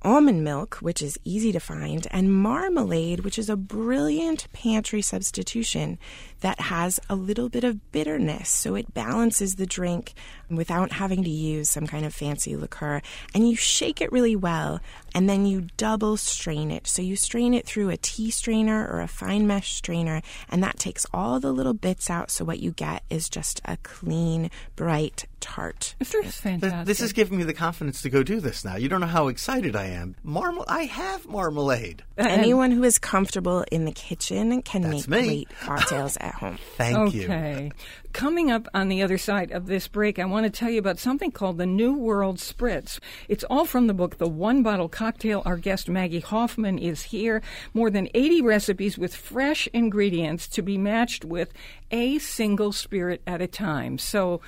almond 0.07 0.45
milk, 0.45 0.77
which 0.77 1.03
is 1.03 1.19
easy 1.25 1.51
to 1.51 1.59
find, 1.59 2.07
and 2.13 2.33
marmalade, 2.33 3.21
which 3.21 3.41
is 3.41 3.51
a 3.51 3.57
brilliant 3.57 4.47
pantry 4.53 5.03
substitution 5.03 5.99
that 6.41 6.61
has 6.61 7.01
a 7.09 7.15
little 7.17 7.49
bit 7.49 7.65
of 7.65 7.93
bitterness. 7.93 8.51
So 8.51 8.75
it 8.75 8.93
balances 8.95 9.55
the 9.57 9.67
drink 9.67 10.15
without 10.51 10.93
having 10.93 11.25
to 11.25 11.31
use 11.31 11.71
some 11.71 11.87
kind 11.87 12.05
of 12.07 12.15
fancy 12.15 12.57
liqueur. 12.57 13.01
And 13.35 13.49
you 13.49 13.57
shake 13.57 14.01
it 14.01 14.13
really 14.13 14.37
well, 14.37 14.81
and 15.15 15.29
then 15.29 15.47
you 15.47 15.69
double 15.77 16.17
strain 16.17 16.71
it. 16.71 16.87
So 16.87 17.03
you 17.03 17.17
strain 17.17 17.55
it 17.55 17.67
through 17.67 17.89
a 17.91 17.97
tea 17.97 18.31
strainer 18.31 18.87
or 18.87 19.01
a 19.01 19.09
fine 19.09 19.47
mesh 19.47 19.75
strainer, 19.75 20.23
and 20.49 20.63
that 20.63 20.79
takes 20.79 21.07
all 21.13 21.41
the 21.41 21.53
little 21.53 21.75
bits 21.75 22.11
out. 22.11 22.31
So 22.31 22.45
what 22.45 22.61
you 22.61 22.71
get 22.71 23.03
is 23.11 23.29
just 23.29 23.61
a 23.65 23.77
clean, 23.79 24.51
bright 24.77 25.27
tart. 25.41 25.95
This 25.99 26.15
is 26.15 26.37
fantastic. 26.41 26.87
This 26.87 27.01
is 27.01 27.13
giving 27.13 27.39
me 27.39 27.45
the 27.45 27.55
confidence 27.55 28.03
to 28.03 28.11
go 28.11 28.23
do 28.23 28.41
this 28.41 28.65
now. 28.65 28.77
You 28.77 28.89
don't 28.89 29.01
know 29.01 29.07
how 29.07 29.29
excited 29.29 29.75
I 29.75 29.87
am. 29.87 30.17
Marmal- 30.23 30.65
I 30.69 30.85
have 30.85 31.27
marmalade. 31.27 32.03
Anyone 32.19 32.71
who 32.71 32.83
is 32.85 32.99
comfortable 32.99 33.65
in 33.73 33.85
the 33.85 33.93
kitchen 33.93 34.63
can 34.63 34.83
That's 34.83 35.09
make 35.09 35.23
me. 35.23 35.27
great 35.27 35.49
cocktails 35.61 36.17
at 36.27 36.35
home. 36.35 36.59
Thank 36.77 37.15
you. 37.15 37.25
Okay. 37.25 37.73
Coming 38.13 38.51
up 38.51 38.69
on 38.75 38.89
the 38.89 39.03
other 39.03 39.19
side 39.19 39.51
of 39.51 39.67
this 39.67 39.89
break, 39.89 40.19
I 40.19 40.25
want 40.25 40.45
to 40.45 40.51
tell 40.51 40.71
you 40.71 40.79
about 40.79 40.99
something 40.99 41.31
called 41.31 41.59
the 41.59 41.67
New 41.67 41.95
World 41.97 42.39
Spritz. 42.39 42.99
It's 43.29 43.45
all 43.45 43.65
from 43.65 43.87
the 43.87 43.95
book 43.95 44.19
The 44.19 44.29
One 44.29 44.63
Bottle 44.63 44.89
Cocktail. 44.89 45.43
Our 45.45 45.57
guest 45.57 45.89
Maggie 45.89 46.21
Hoffman 46.21 46.79
is 46.79 47.03
here. 47.03 47.43
More 47.75 47.91
than 47.91 48.09
80 48.15 48.43
recipes 48.43 48.99
with 48.99 49.15
fresh 49.15 49.69
ingredients 49.73 50.49
to 50.49 50.63
be 50.63 50.79
matched 50.79 51.25
with 51.25 51.53
a 51.91 52.19
single 52.19 52.73
spirit 52.73 53.23
at 53.27 53.41
a 53.41 53.47
time. 53.47 53.99
So 53.99 54.41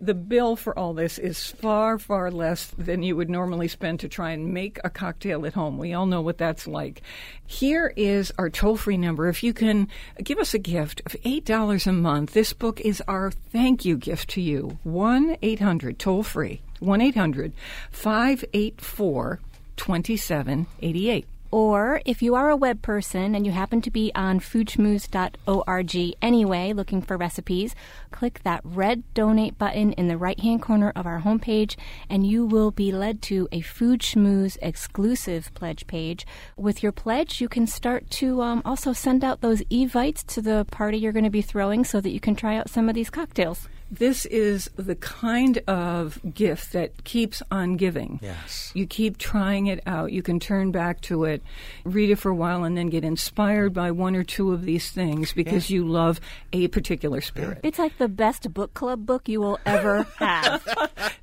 the 0.00 0.14
bill 0.14 0.56
for 0.56 0.76
all 0.78 0.94
this 0.94 1.18
is 1.18 1.50
far, 1.52 1.98
far 1.98 2.30
less 2.30 2.66
than 2.78 3.02
you 3.02 3.16
would 3.16 3.28
normally 3.28 3.68
spend 3.68 4.00
to 4.00 4.08
try 4.08 4.30
and 4.30 4.54
make 4.54 4.78
a 4.82 4.90
cocktail 4.90 5.44
at 5.44 5.54
home. 5.54 5.76
We 5.78 5.92
all 5.92 6.06
know 6.06 6.22
what 6.22 6.38
that's 6.38 6.66
like. 6.66 7.02
Here 7.46 7.92
is 7.96 8.32
our 8.38 8.48
toll 8.48 8.76
free 8.76 8.96
number. 8.96 9.28
If 9.28 9.42
you 9.42 9.52
can 9.52 9.88
give 10.22 10.38
us 10.38 10.54
a 10.54 10.58
gift 10.58 11.02
of 11.04 11.12
$8 11.22 11.86
a 11.86 11.92
month, 11.92 12.32
this 12.32 12.52
book 12.52 12.80
is 12.80 13.02
our 13.06 13.30
thank 13.30 13.84
you 13.84 13.96
gift 13.96 14.30
to 14.30 14.40
you. 14.40 14.78
1 14.84 15.36
800 15.42 15.98
toll 15.98 16.22
free. 16.22 16.62
1 16.80 17.00
800 17.00 17.52
584 17.90 19.40
2788. 19.76 21.26
Or 21.50 22.00
if 22.04 22.22
you 22.22 22.34
are 22.36 22.48
a 22.48 22.56
web 22.56 22.80
person 22.80 23.34
and 23.34 23.44
you 23.44 23.52
happen 23.52 23.80
to 23.82 23.90
be 23.90 24.12
on 24.14 24.38
foodschmooze.org 24.40 26.16
anyway 26.22 26.72
looking 26.72 27.02
for 27.02 27.16
recipes, 27.16 27.74
click 28.12 28.42
that 28.44 28.60
red 28.64 29.02
donate 29.14 29.58
button 29.58 29.92
in 29.94 30.06
the 30.08 30.16
right 30.16 30.38
hand 30.38 30.62
corner 30.62 30.92
of 30.94 31.06
our 31.06 31.22
homepage 31.22 31.76
and 32.08 32.26
you 32.26 32.46
will 32.46 32.70
be 32.70 32.92
led 32.92 33.20
to 33.22 33.48
a 33.50 33.60
Food 33.60 34.00
Schmooze 34.00 34.58
exclusive 34.62 35.52
pledge 35.54 35.86
page. 35.86 36.24
With 36.56 36.82
your 36.82 36.92
pledge, 36.92 37.40
you 37.40 37.48
can 37.48 37.66
start 37.66 38.08
to 38.10 38.42
um, 38.42 38.62
also 38.64 38.92
send 38.92 39.24
out 39.24 39.40
those 39.40 39.62
evites 39.70 40.22
to 40.28 40.42
the 40.42 40.66
party 40.70 40.98
you're 40.98 41.12
going 41.12 41.24
to 41.24 41.30
be 41.30 41.42
throwing 41.42 41.84
so 41.84 42.00
that 42.00 42.10
you 42.10 42.20
can 42.20 42.36
try 42.36 42.56
out 42.56 42.70
some 42.70 42.88
of 42.88 42.94
these 42.94 43.10
cocktails. 43.10 43.68
This 43.90 44.24
is 44.26 44.70
the 44.76 44.94
kind 44.94 45.58
of 45.66 46.20
gift 46.32 46.72
that 46.74 47.02
keeps 47.04 47.42
on 47.50 47.76
giving. 47.76 48.20
Yes. 48.22 48.70
You 48.72 48.86
keep 48.86 49.18
trying 49.18 49.66
it 49.66 49.80
out. 49.86 50.12
You 50.12 50.22
can 50.22 50.38
turn 50.38 50.70
back 50.70 51.00
to 51.02 51.24
it, 51.24 51.42
read 51.84 52.10
it 52.10 52.16
for 52.16 52.30
a 52.30 52.34
while, 52.34 52.62
and 52.64 52.76
then 52.76 52.88
get 52.88 53.02
inspired 53.04 53.74
by 53.74 53.90
one 53.90 54.14
or 54.14 54.22
two 54.22 54.52
of 54.52 54.62
these 54.64 54.90
things 54.90 55.32
because 55.32 55.70
you 55.70 55.86
love 55.86 56.20
a 56.52 56.68
particular 56.68 57.20
spirit. 57.20 57.60
It's 57.64 57.78
like 57.80 57.98
the 57.98 58.08
best 58.08 58.52
book 58.54 58.74
club 58.74 59.06
book 59.06 59.28
you 59.28 59.40
will 59.40 59.58
ever 59.66 60.04
have. 60.18 60.64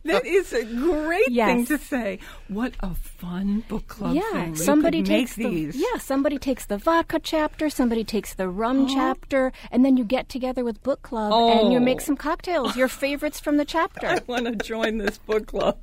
That 0.04 0.26
is 0.26 0.52
a 0.54 0.66
great 0.66 1.30
Yes. 1.30 1.48
thing 1.48 1.66
to 1.68 1.78
say. 1.78 2.20
What 2.50 2.74
a 2.82 2.94
fun 2.96 3.64
book 3.70 3.88
club 3.88 4.16
yeah, 4.16 4.30
thing. 4.32 4.50
You 4.52 4.56
somebody 4.56 5.02
could 5.04 5.10
make 5.10 5.18
takes 5.28 5.36
the 5.36 5.48
these. 5.48 5.76
yeah, 5.76 6.00
somebody 6.00 6.38
takes 6.38 6.66
the 6.66 6.78
vodka 6.78 7.20
chapter, 7.20 7.70
somebody 7.70 8.04
takes 8.04 8.34
the 8.34 8.50
rum 8.50 8.88
oh. 8.90 8.94
chapter, 8.94 9.52
and 9.72 9.86
then 9.86 9.96
you 9.98 10.04
get 10.04 10.28
together 10.30 10.64
with 10.66 10.82
book 10.84 11.02
club 11.02 11.32
and 11.34 11.72
you 11.72 11.80
Oh. 11.80 11.82
make 11.82 12.02
some 12.02 12.18
cocktails, 12.18 12.57
your 12.76 12.88
favorites 12.88 13.40
from 13.40 13.58
the 13.58 13.66
chapter. 13.66 14.08
I 14.08 14.20
want 14.28 14.46
to 14.46 14.56
join 14.56 14.98
this 14.98 15.18
book 15.18 15.48
club. 15.48 15.78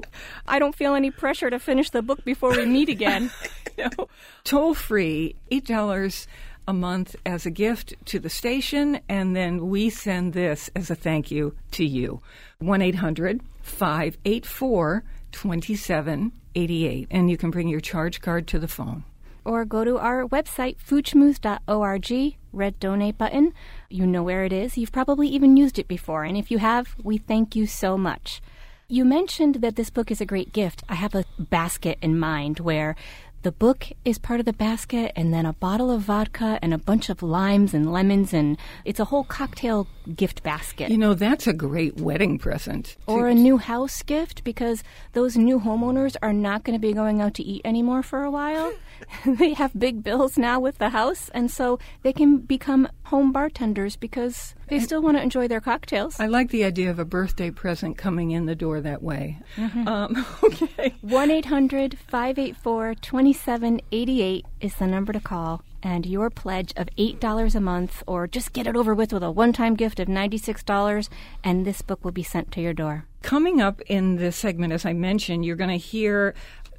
I 0.46 0.58
don't 0.58 0.74
feel 0.74 0.94
any 0.94 1.10
pressure 1.10 1.50
to 1.50 1.58
finish 1.58 1.90
the 1.90 2.02
book 2.02 2.24
before 2.24 2.50
we 2.56 2.66
meet 2.66 2.88
again. 2.88 3.30
No. 3.76 4.06
Toll 4.44 4.72
free, 4.74 5.34
$8 5.50 6.26
a 6.68 6.72
month 6.72 7.16
as 7.26 7.44
a 7.44 7.50
gift 7.50 7.94
to 8.04 8.20
the 8.20 8.30
station, 8.30 9.00
and 9.08 9.34
then 9.34 9.68
we 9.68 9.90
send 9.90 10.32
this 10.32 10.70
as 10.76 10.90
a 10.92 10.94
thank 10.94 11.32
you 11.32 11.56
to 11.72 11.84
you. 11.84 12.20
1 12.60 12.80
800 12.82 13.40
584 13.62 15.02
2788. 15.32 17.08
And 17.10 17.28
you 17.30 17.36
can 17.36 17.50
bring 17.50 17.66
your 17.66 17.80
charge 17.80 18.20
card 18.20 18.46
to 18.48 18.60
the 18.60 18.68
phone. 18.68 19.02
or 19.44 19.64
go 19.64 19.82
to 19.84 19.98
our 19.98 20.24
website, 20.28 20.76
foodschmooze.org, 20.78 22.36
red 22.54 22.78
donate 22.80 23.18
button. 23.18 23.52
You 23.90 24.06
know 24.06 24.22
where 24.22 24.44
it 24.44 24.52
is. 24.52 24.78
You've 24.78 24.92
probably 24.92 25.28
even 25.28 25.56
used 25.56 25.78
it 25.78 25.88
before. 25.88 26.24
And 26.24 26.36
if 26.36 26.50
you 26.50 26.58
have, 26.58 26.94
we 27.02 27.18
thank 27.18 27.54
you 27.56 27.66
so 27.66 27.98
much. 27.98 28.40
You 28.86 29.04
mentioned 29.04 29.56
that 29.56 29.76
this 29.76 29.88
book 29.88 30.10
is 30.10 30.20
a 30.20 30.26
great 30.26 30.52
gift. 30.52 30.82
I 30.88 30.94
have 30.94 31.14
a 31.14 31.24
basket 31.38 31.98
in 32.02 32.18
mind 32.18 32.60
where 32.60 32.96
the 33.44 33.52
book 33.52 33.88
is 34.06 34.16
part 34.18 34.40
of 34.40 34.46
the 34.46 34.54
basket 34.54 35.12
and 35.14 35.32
then 35.32 35.44
a 35.44 35.52
bottle 35.52 35.90
of 35.90 36.00
vodka 36.00 36.58
and 36.62 36.72
a 36.72 36.78
bunch 36.78 37.10
of 37.10 37.22
limes 37.22 37.74
and 37.74 37.92
lemons 37.92 38.32
and 38.32 38.56
it's 38.86 38.98
a 38.98 39.04
whole 39.04 39.22
cocktail 39.22 39.86
gift 40.16 40.42
basket. 40.42 40.90
You 40.90 40.96
know, 40.96 41.12
that's 41.12 41.46
a 41.46 41.52
great 41.52 42.00
wedding 42.00 42.38
present. 42.38 42.96
or 43.06 43.28
a 43.28 43.34
new 43.34 43.58
house 43.58 44.02
gift 44.02 44.44
because 44.44 44.82
those 45.12 45.36
new 45.36 45.60
homeowners 45.60 46.16
are 46.22 46.32
not 46.32 46.64
going 46.64 46.74
to 46.74 46.80
be 46.80 46.94
going 46.94 47.20
out 47.20 47.34
to 47.34 47.42
eat 47.42 47.60
anymore 47.66 48.02
for 48.02 48.22
a 48.22 48.30
while. 48.30 48.72
they 49.26 49.54
have 49.54 49.78
big 49.78 50.02
bills 50.02 50.38
now 50.38 50.60
with 50.60 50.78
the 50.78 50.90
house, 50.90 51.28
and 51.30 51.50
so 51.50 51.78
they 52.02 52.12
can 52.12 52.38
become 52.38 52.88
home 53.04 53.32
bartenders 53.32 53.96
because 53.96 54.54
they 54.68 54.80
still 54.80 55.02
want 55.02 55.16
to 55.16 55.22
enjoy 55.22 55.48
their 55.48 55.60
cocktails. 55.60 56.18
I 56.18 56.26
like 56.26 56.50
the 56.50 56.64
idea 56.64 56.90
of 56.90 56.98
a 56.98 57.04
birthday 57.04 57.50
present 57.50 57.98
coming 57.98 58.30
in 58.30 58.46
the 58.46 58.54
door 58.54 58.80
that 58.80 59.02
way. 59.02 59.38
Um, 59.58 60.26
okay. 60.42 60.94
1 61.00 61.30
800 61.30 61.98
584 61.98 62.94
2788 62.94 64.46
is 64.60 64.74
the 64.76 64.86
number 64.86 65.12
to 65.12 65.20
call. 65.20 65.62
And 65.82 66.06
your 66.06 66.30
pledge 66.30 66.72
of 66.76 66.88
$8 66.96 67.54
a 67.54 67.60
month, 67.60 68.02
or 68.06 68.26
just 68.26 68.54
get 68.54 68.66
it 68.66 68.74
over 68.74 68.94
with 68.94 69.12
with 69.12 69.22
a 69.22 69.30
one 69.30 69.52
time 69.52 69.74
gift 69.74 70.00
of 70.00 70.08
$96, 70.08 71.10
and 71.44 71.66
this 71.66 71.82
book 71.82 72.02
will 72.02 72.10
be 72.10 72.22
sent 72.22 72.50
to 72.52 72.62
your 72.62 72.72
door. 72.72 73.04
Coming 73.20 73.60
up 73.60 73.82
in 73.82 74.16
this 74.16 74.34
segment, 74.34 74.72
as 74.72 74.86
I 74.86 74.94
mentioned, 74.94 75.44
you're 75.44 75.56
going 75.56 75.68
to 75.68 75.76
hear 75.76 76.34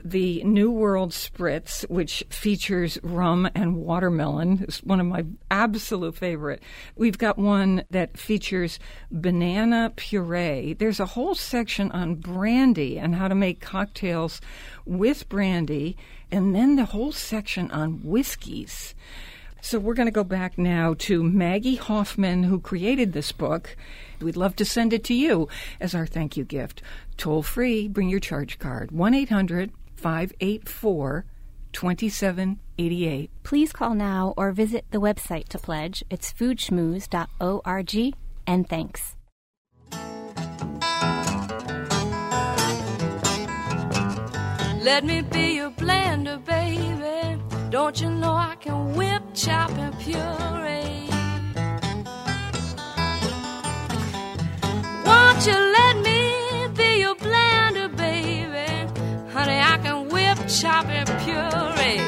the 0.05 0.43
New 0.43 0.69
World 0.69 1.11
Spritz, 1.11 1.81
which 1.89 2.23
features 2.29 2.99
rum 3.01 3.49
and 3.55 3.77
watermelon. 3.77 4.63
It's 4.67 4.83
one 4.83 4.99
of 4.99 5.07
my 5.07 5.25
absolute 5.49 6.15
favorite. 6.15 6.61
We've 6.95 7.17
got 7.17 7.39
one 7.39 7.83
that 7.89 8.15
features 8.15 8.77
banana 9.09 9.91
puree. 9.95 10.73
There's 10.73 10.99
a 10.99 11.07
whole 11.07 11.33
section 11.33 11.91
on 11.91 12.15
brandy 12.15 12.99
and 12.99 13.15
how 13.15 13.27
to 13.27 13.33
make 13.33 13.59
cocktails 13.61 14.41
with 14.85 15.27
brandy, 15.27 15.97
and 16.31 16.53
then 16.53 16.75
the 16.75 16.85
whole 16.85 17.11
section 17.11 17.71
on 17.71 18.01
whiskeys. 18.03 18.93
So 19.59 19.79
we're 19.79 19.95
going 19.95 20.05
to 20.05 20.11
go 20.11 20.23
back 20.23 20.59
now 20.59 20.93
to 20.99 21.23
Maggie 21.23 21.77
Hoffman, 21.77 22.43
who 22.43 22.59
created 22.59 23.13
this 23.13 23.31
book. 23.31 23.75
We'd 24.21 24.37
love 24.37 24.55
to 24.57 24.65
send 24.65 24.93
it 24.93 25.03
to 25.05 25.15
you 25.15 25.49
as 25.79 25.95
our 25.95 26.05
thank 26.05 26.37
you 26.37 26.43
gift. 26.43 26.83
Toll 27.17 27.41
free, 27.41 27.87
bring 27.87 28.07
your 28.07 28.19
charge 28.19 28.59
card 28.59 28.91
1 28.91 29.15
800 29.15 29.71
584 29.95 31.25
2788. 31.73 33.29
Please 33.43 33.73
call 33.73 33.93
now 33.95 34.33
or 34.37 34.51
visit 34.51 34.85
the 34.91 34.99
website 34.99 35.49
to 35.49 35.59
pledge. 35.59 36.03
It's 36.09 36.31
foodschmooze.org. 36.31 38.15
And 38.47 38.69
thanks. 38.69 39.15
Let 44.83 45.03
me 45.03 45.21
be 45.21 45.55
your 45.55 45.71
blender, 45.71 46.37
baby. 46.45 47.41
Don't 47.71 47.99
you 47.99 48.09
know 48.11 48.33
I 48.33 48.55
can 48.61 48.93
whip, 48.95 49.23
chop, 49.33 49.71
and 49.71 49.99
puree? 49.99 51.09
Won't 55.05 55.47
you 55.47 55.57
let 55.77 56.04
and 60.47 61.07
puree. 61.23 61.99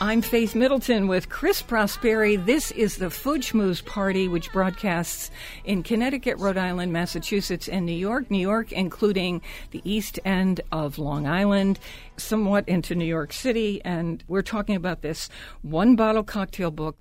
I'm 0.00 0.22
Faith 0.22 0.54
Middleton 0.54 1.08
with 1.08 1.28
Chris 1.28 1.60
Prosperi. 1.60 2.36
This 2.46 2.70
is 2.70 2.98
the 2.98 3.10
Fudge 3.10 3.52
Party, 3.84 4.28
which 4.28 4.52
broadcasts 4.52 5.32
in 5.64 5.82
Connecticut, 5.82 6.38
Rhode 6.38 6.56
Island, 6.56 6.92
Massachusetts, 6.92 7.68
and 7.68 7.84
New 7.84 7.96
York. 7.96 8.30
New 8.30 8.38
York, 8.38 8.70
including 8.70 9.42
the 9.72 9.82
east 9.82 10.20
end 10.24 10.60
of 10.70 11.00
Long 11.00 11.26
Island, 11.26 11.80
somewhat 12.16 12.68
into 12.68 12.94
New 12.94 13.04
York 13.04 13.32
City. 13.32 13.80
And 13.84 14.22
we're 14.28 14.42
talking 14.42 14.76
about 14.76 15.02
this 15.02 15.28
one 15.62 15.96
bottle 15.96 16.22
cocktail 16.22 16.70
book 16.70 16.96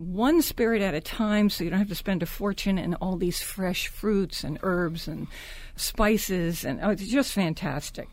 one 0.00 0.40
spirit 0.40 0.80
at 0.80 0.94
a 0.94 1.00
time 1.00 1.50
so 1.50 1.62
you 1.62 1.68
don't 1.68 1.78
have 1.78 1.88
to 1.88 1.94
spend 1.94 2.22
a 2.22 2.26
fortune 2.26 2.78
in 2.78 2.94
all 2.94 3.16
these 3.16 3.42
fresh 3.42 3.86
fruits 3.88 4.42
and 4.42 4.58
herbs 4.62 5.06
and 5.06 5.26
spices 5.80 6.64
and 6.64 6.80
oh, 6.82 6.90
it's 6.90 7.08
just 7.08 7.32
fantastic 7.32 8.08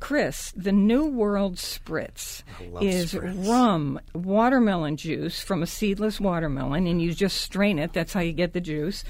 Chris, 0.00 0.52
the 0.56 0.72
New 0.72 1.06
World 1.06 1.56
Spritz 1.56 2.42
is 2.80 3.14
spritz. 3.14 3.48
rum, 3.48 4.00
watermelon 4.14 4.96
juice 4.96 5.40
from 5.40 5.62
a 5.62 5.66
seedless 5.66 6.20
watermelon, 6.20 6.86
and 6.86 7.02
you 7.02 7.12
just 7.12 7.40
strain 7.40 7.78
it. 7.78 7.92
That's 7.92 8.12
how 8.12 8.20
you 8.20 8.32
get 8.32 8.52
the 8.52 8.60
juice. 8.60 9.04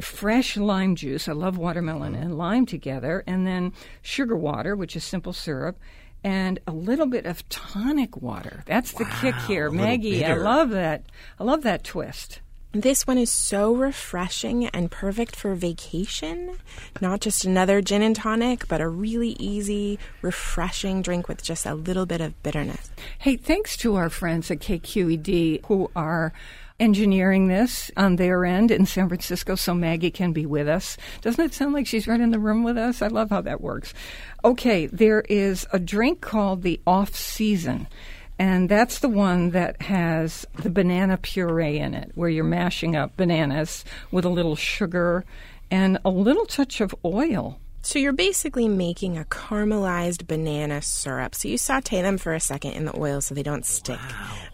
Fresh 0.00 0.56
lime 0.56 0.96
juice. 0.96 1.28
I 1.28 1.32
love 1.32 1.58
watermelon 1.58 2.14
and 2.14 2.38
lime 2.38 2.64
together. 2.64 3.22
And 3.26 3.46
then 3.46 3.72
sugar 4.00 4.36
water, 4.36 4.74
which 4.74 4.96
is 4.96 5.04
simple 5.04 5.34
syrup. 5.34 5.78
And 6.24 6.58
a 6.66 6.72
little 6.72 7.06
bit 7.06 7.26
of 7.26 7.46
tonic 7.48 8.16
water. 8.16 8.62
That's 8.66 8.92
the 8.92 9.06
kick 9.20 9.34
here. 9.46 9.70
Maggie, 9.70 10.24
I 10.24 10.34
love 10.34 10.70
that. 10.70 11.04
I 11.38 11.44
love 11.44 11.62
that 11.62 11.84
twist. 11.84 12.40
This 12.72 13.04
one 13.04 13.18
is 13.18 13.32
so 13.32 13.74
refreshing 13.74 14.66
and 14.66 14.92
perfect 14.92 15.34
for 15.34 15.56
vacation. 15.56 16.56
Not 17.00 17.20
just 17.20 17.44
another 17.44 17.82
gin 17.82 18.00
and 18.00 18.14
tonic, 18.14 18.68
but 18.68 18.80
a 18.80 18.86
really 18.86 19.30
easy, 19.40 19.98
refreshing 20.22 21.02
drink 21.02 21.26
with 21.26 21.42
just 21.42 21.66
a 21.66 21.74
little 21.74 22.06
bit 22.06 22.20
of 22.20 22.40
bitterness. 22.44 22.92
Hey, 23.18 23.36
thanks 23.36 23.76
to 23.78 23.96
our 23.96 24.08
friends 24.08 24.52
at 24.52 24.60
KQED 24.60 25.66
who 25.66 25.90
are 25.96 26.32
engineering 26.78 27.48
this 27.48 27.90
on 27.96 28.14
their 28.14 28.44
end 28.44 28.70
in 28.70 28.86
San 28.86 29.08
Francisco 29.08 29.56
so 29.56 29.74
Maggie 29.74 30.12
can 30.12 30.32
be 30.32 30.46
with 30.46 30.68
us. 30.68 30.96
Doesn't 31.22 31.44
it 31.44 31.52
sound 31.52 31.72
like 31.72 31.88
she's 31.88 32.06
right 32.06 32.20
in 32.20 32.30
the 32.30 32.38
room 32.38 32.62
with 32.62 32.78
us? 32.78 33.02
I 33.02 33.08
love 33.08 33.30
how 33.30 33.40
that 33.40 33.60
works. 33.60 33.92
Okay, 34.44 34.86
there 34.86 35.22
is 35.28 35.66
a 35.72 35.80
drink 35.80 36.20
called 36.20 36.62
the 36.62 36.80
Off 36.86 37.16
Season. 37.16 37.88
And 38.40 38.70
that's 38.70 39.00
the 39.00 39.08
one 39.10 39.50
that 39.50 39.82
has 39.82 40.46
the 40.62 40.70
banana 40.70 41.18
puree 41.18 41.78
in 41.78 41.92
it, 41.92 42.12
where 42.14 42.30
you're 42.30 42.42
mashing 42.42 42.96
up 42.96 43.14
bananas 43.14 43.84
with 44.10 44.24
a 44.24 44.30
little 44.30 44.56
sugar 44.56 45.26
and 45.70 45.98
a 46.06 46.08
little 46.08 46.46
touch 46.46 46.80
of 46.80 46.94
oil. 47.04 47.60
So 47.82 47.98
you're 47.98 48.14
basically 48.14 48.66
making 48.66 49.18
a 49.18 49.24
caramelized 49.24 50.26
banana 50.26 50.80
syrup. 50.80 51.34
So 51.34 51.48
you 51.48 51.58
saute 51.58 52.00
them 52.00 52.16
for 52.16 52.32
a 52.32 52.40
second 52.40 52.72
in 52.72 52.86
the 52.86 52.98
oil 52.98 53.20
so 53.20 53.34
they 53.34 53.42
don't 53.42 53.66
stick. 53.66 54.00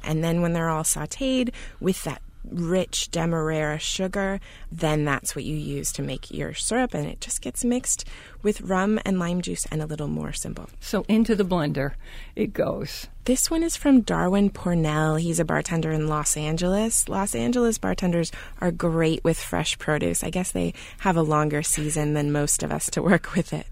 And 0.03 0.24
then 0.24 0.43
when 0.43 0.53
they're 0.53 0.68
all 0.68 0.82
sauteed 0.82 1.53
with 1.78 2.03
that 2.03 2.20
rich 2.51 3.11
demerara 3.11 3.78
sugar, 3.78 4.40
then 4.70 5.05
that's 5.05 5.34
what 5.34 5.44
you 5.44 5.57
use 5.57 5.92
to 5.92 6.03
make 6.03 6.30
your 6.30 6.55
syrup 6.55 6.94
and 6.94 7.07
it 7.07 7.20
just 7.20 7.40
gets 7.40 7.64
mixed 7.64 8.05
with 8.42 8.61
rum 8.61 9.01
and 9.05 9.18
lime 9.18 9.40
juice 9.40 9.66
and 9.70 9.82
a 9.82 9.86
little 9.86 10.09
more 10.09 10.32
simple. 10.32 10.68
So 10.80 11.05
into 11.09 11.34
the 11.34 11.44
blender 11.44 11.94
it 12.34 12.53
goes. 12.53 13.09
This 13.24 13.51
one 13.51 13.64
is 13.64 13.76
from 13.76 14.03
Darwin 14.03 14.51
Pornell. 14.51 15.20
He's 15.20 15.40
a 15.40 15.44
bartender 15.44 15.90
in 15.90 16.07
Los 16.07 16.36
Angeles. 16.36 17.09
Los 17.09 17.34
Angeles 17.34 17.76
bartenders 17.76 18.30
are 18.61 18.70
great 18.70 19.24
with 19.24 19.36
fresh 19.36 19.76
produce. 19.78 20.22
I 20.22 20.30
guess 20.30 20.53
they 20.53 20.74
have 21.01 21.16
a 21.16 21.22
longer 21.22 21.62
season 21.62 22.14
than 22.14 22.30
most 22.30 22.62
of 22.62 22.70
us 22.70 22.88
to 22.90 23.03
work 23.03 23.34
with 23.34 23.53
it. 23.53 23.66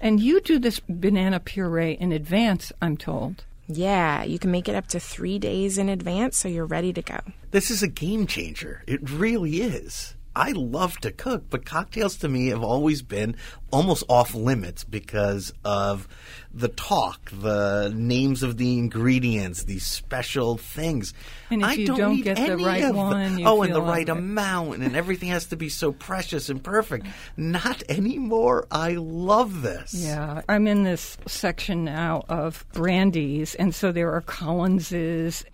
And 0.00 0.20
you 0.20 0.40
do 0.40 0.58
this 0.58 0.80
banana 0.88 1.40
puree 1.40 1.92
in 1.92 2.12
advance, 2.12 2.72
I'm 2.82 2.96
told. 2.96 3.44
Yeah, 3.68 4.24
you 4.24 4.38
can 4.38 4.50
make 4.50 4.68
it 4.68 4.74
up 4.74 4.86
to 4.88 5.00
three 5.00 5.38
days 5.38 5.76
in 5.76 5.90
advance 5.90 6.38
so 6.38 6.48
you're 6.48 6.64
ready 6.64 6.92
to 6.94 7.02
go. 7.02 7.18
This 7.50 7.70
is 7.70 7.82
a 7.82 7.88
game 7.88 8.26
changer. 8.26 8.82
It 8.86 9.10
really 9.10 9.60
is. 9.60 10.14
I 10.38 10.52
love 10.52 10.98
to 11.00 11.10
cook, 11.10 11.44
but 11.50 11.64
cocktails 11.66 12.16
to 12.18 12.28
me 12.28 12.46
have 12.48 12.62
always 12.62 13.02
been 13.02 13.34
almost 13.72 14.04
off 14.08 14.34
limits 14.34 14.84
because 14.84 15.52
of 15.64 16.06
the 16.54 16.68
talk, 16.68 17.30
the 17.32 17.92
names 17.94 18.44
of 18.44 18.56
the 18.56 18.78
ingredients, 18.78 19.64
these 19.64 19.84
special 19.84 20.56
things. 20.56 21.12
And 21.50 21.62
if 21.62 21.68
I 21.68 21.72
you 21.72 21.86
don't, 21.88 21.98
don't 21.98 22.14
need 22.14 22.22
get 22.24 22.36
the 22.36 22.56
right 22.56 22.84
of 22.84 22.94
the- 22.94 23.42
oh, 23.44 23.62
and 23.62 23.74
the 23.74 23.82
right 23.82 24.08
like- 24.08 24.16
amount, 24.16 24.82
and 24.82 24.94
everything 25.02 25.30
has 25.30 25.46
to 25.46 25.56
be 25.56 25.68
so 25.68 25.90
precious 25.90 26.48
and 26.48 26.62
perfect. 26.62 27.06
Not 27.36 27.82
anymore. 27.88 28.66
I 28.70 28.92
love 28.92 29.62
this. 29.62 29.92
Yeah, 29.92 30.42
I'm 30.48 30.68
in 30.68 30.84
this 30.84 31.18
section 31.26 31.84
now 31.84 32.24
of 32.28 32.64
brandies, 32.72 33.56
and 33.56 33.74
so 33.74 33.90
there 33.92 34.12
are 34.12 34.20
Collinses 34.20 35.44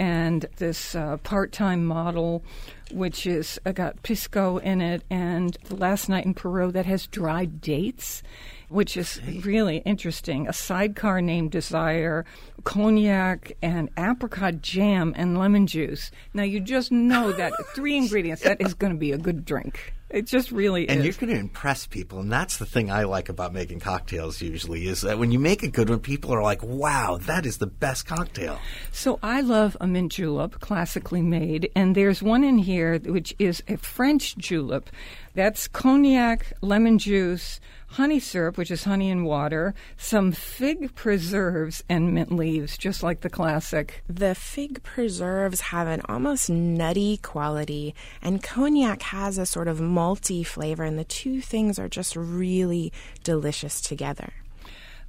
and 0.00 0.46
this 0.56 0.94
uh, 0.94 1.18
part-time 1.18 1.84
model, 1.84 2.42
which 2.90 3.26
is 3.26 3.60
uh, 3.66 3.72
got 3.72 4.02
pisco 4.02 4.56
in 4.56 4.80
it, 4.80 5.02
and 5.10 5.58
the 5.64 5.76
last 5.76 6.08
night 6.08 6.24
in 6.24 6.32
Peru 6.32 6.72
that 6.72 6.86
has 6.86 7.06
dried 7.06 7.60
dates, 7.60 8.22
which 8.70 8.96
is 8.96 9.20
really 9.44 9.78
interesting. 9.84 10.48
A 10.48 10.54
sidecar 10.54 11.20
named 11.20 11.50
Desire, 11.50 12.24
cognac, 12.64 13.52
and 13.60 13.90
apricot 13.98 14.62
jam 14.62 15.12
and 15.18 15.36
lemon 15.36 15.66
juice. 15.66 16.10
Now 16.32 16.44
you 16.44 16.60
just 16.60 16.90
know 16.90 17.30
that 17.32 17.52
three 17.74 17.98
ingredients 17.98 18.42
that 18.42 18.62
is 18.62 18.72
going 18.72 18.94
to 18.94 18.98
be 18.98 19.12
a 19.12 19.18
good 19.18 19.44
drink. 19.44 19.92
It 20.10 20.26
just 20.26 20.50
really 20.50 20.88
And 20.88 21.00
is. 21.00 21.06
you're 21.06 21.26
going 21.26 21.32
to 21.32 21.40
impress 21.40 21.86
people, 21.86 22.18
and 22.18 22.32
that's 22.32 22.56
the 22.56 22.66
thing 22.66 22.90
I 22.90 23.04
like 23.04 23.28
about 23.28 23.52
making 23.52 23.78
cocktails. 23.80 24.42
Usually, 24.42 24.88
is 24.88 25.02
that 25.02 25.18
when 25.18 25.30
you 25.30 25.38
make 25.38 25.62
a 25.62 25.68
good 25.68 25.88
one, 25.88 26.00
people 26.00 26.34
are 26.34 26.42
like, 26.42 26.62
"Wow, 26.62 27.18
that 27.22 27.46
is 27.46 27.58
the 27.58 27.68
best 27.68 28.06
cocktail." 28.06 28.58
So 28.90 29.20
I 29.22 29.40
love 29.40 29.76
a 29.80 29.86
mint 29.86 30.12
julep, 30.12 30.58
classically 30.60 31.22
made, 31.22 31.70
and 31.76 31.94
there's 31.94 32.22
one 32.22 32.42
in 32.42 32.58
here 32.58 32.98
which 32.98 33.34
is 33.38 33.62
a 33.68 33.76
French 33.76 34.36
julep. 34.36 34.90
That's 35.34 35.68
cognac, 35.68 36.54
lemon 36.60 36.98
juice, 36.98 37.60
honey 37.92 38.20
syrup, 38.20 38.56
which 38.56 38.70
is 38.70 38.84
honey 38.84 39.10
and 39.10 39.24
water, 39.24 39.74
some 39.96 40.30
fig 40.32 40.94
preserves, 40.94 41.82
and 41.88 42.14
mint 42.14 42.30
leaves, 42.30 42.78
just 42.78 43.02
like 43.02 43.20
the 43.20 43.30
classic. 43.30 44.02
The 44.08 44.34
fig 44.34 44.82
preserves 44.82 45.60
have 45.60 45.88
an 45.88 46.02
almost 46.08 46.48
nutty 46.48 47.16
quality, 47.16 47.94
and 48.22 48.42
cognac 48.42 49.02
has 49.02 49.38
a 49.38 49.46
sort 49.46 49.68
of 49.68 49.78
malty 49.78 50.46
flavor, 50.46 50.84
and 50.84 50.98
the 50.98 51.04
two 51.04 51.40
things 51.40 51.78
are 51.78 51.88
just 51.88 52.14
really 52.14 52.92
delicious 53.24 53.80
together. 53.80 54.32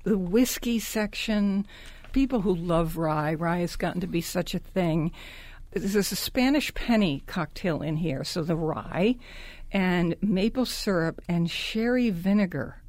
The 0.03 0.17
whiskey 0.17 0.79
section, 0.79 1.67
people 2.11 2.41
who 2.41 2.55
love 2.55 2.97
rye, 2.97 3.36
rye 3.36 3.59
has 3.59 3.75
gotten 3.75 4.01
to 4.01 4.07
be 4.07 4.21
such 4.21 4.55
a 4.55 4.59
thing. 4.59 5.11
There's 5.72 6.11
a 6.11 6.15
Spanish 6.15 6.74
penny 6.74 7.24
cocktail 7.28 7.82
in 7.82 7.97
here, 7.97 8.24
so 8.24 8.43
the 8.43 8.55
rye 8.57 9.15
and 9.72 10.15
maple 10.22 10.65
syrup 10.65 11.22
and 11.30 11.49
sherry 11.49 12.09
vinegar. 12.09 12.82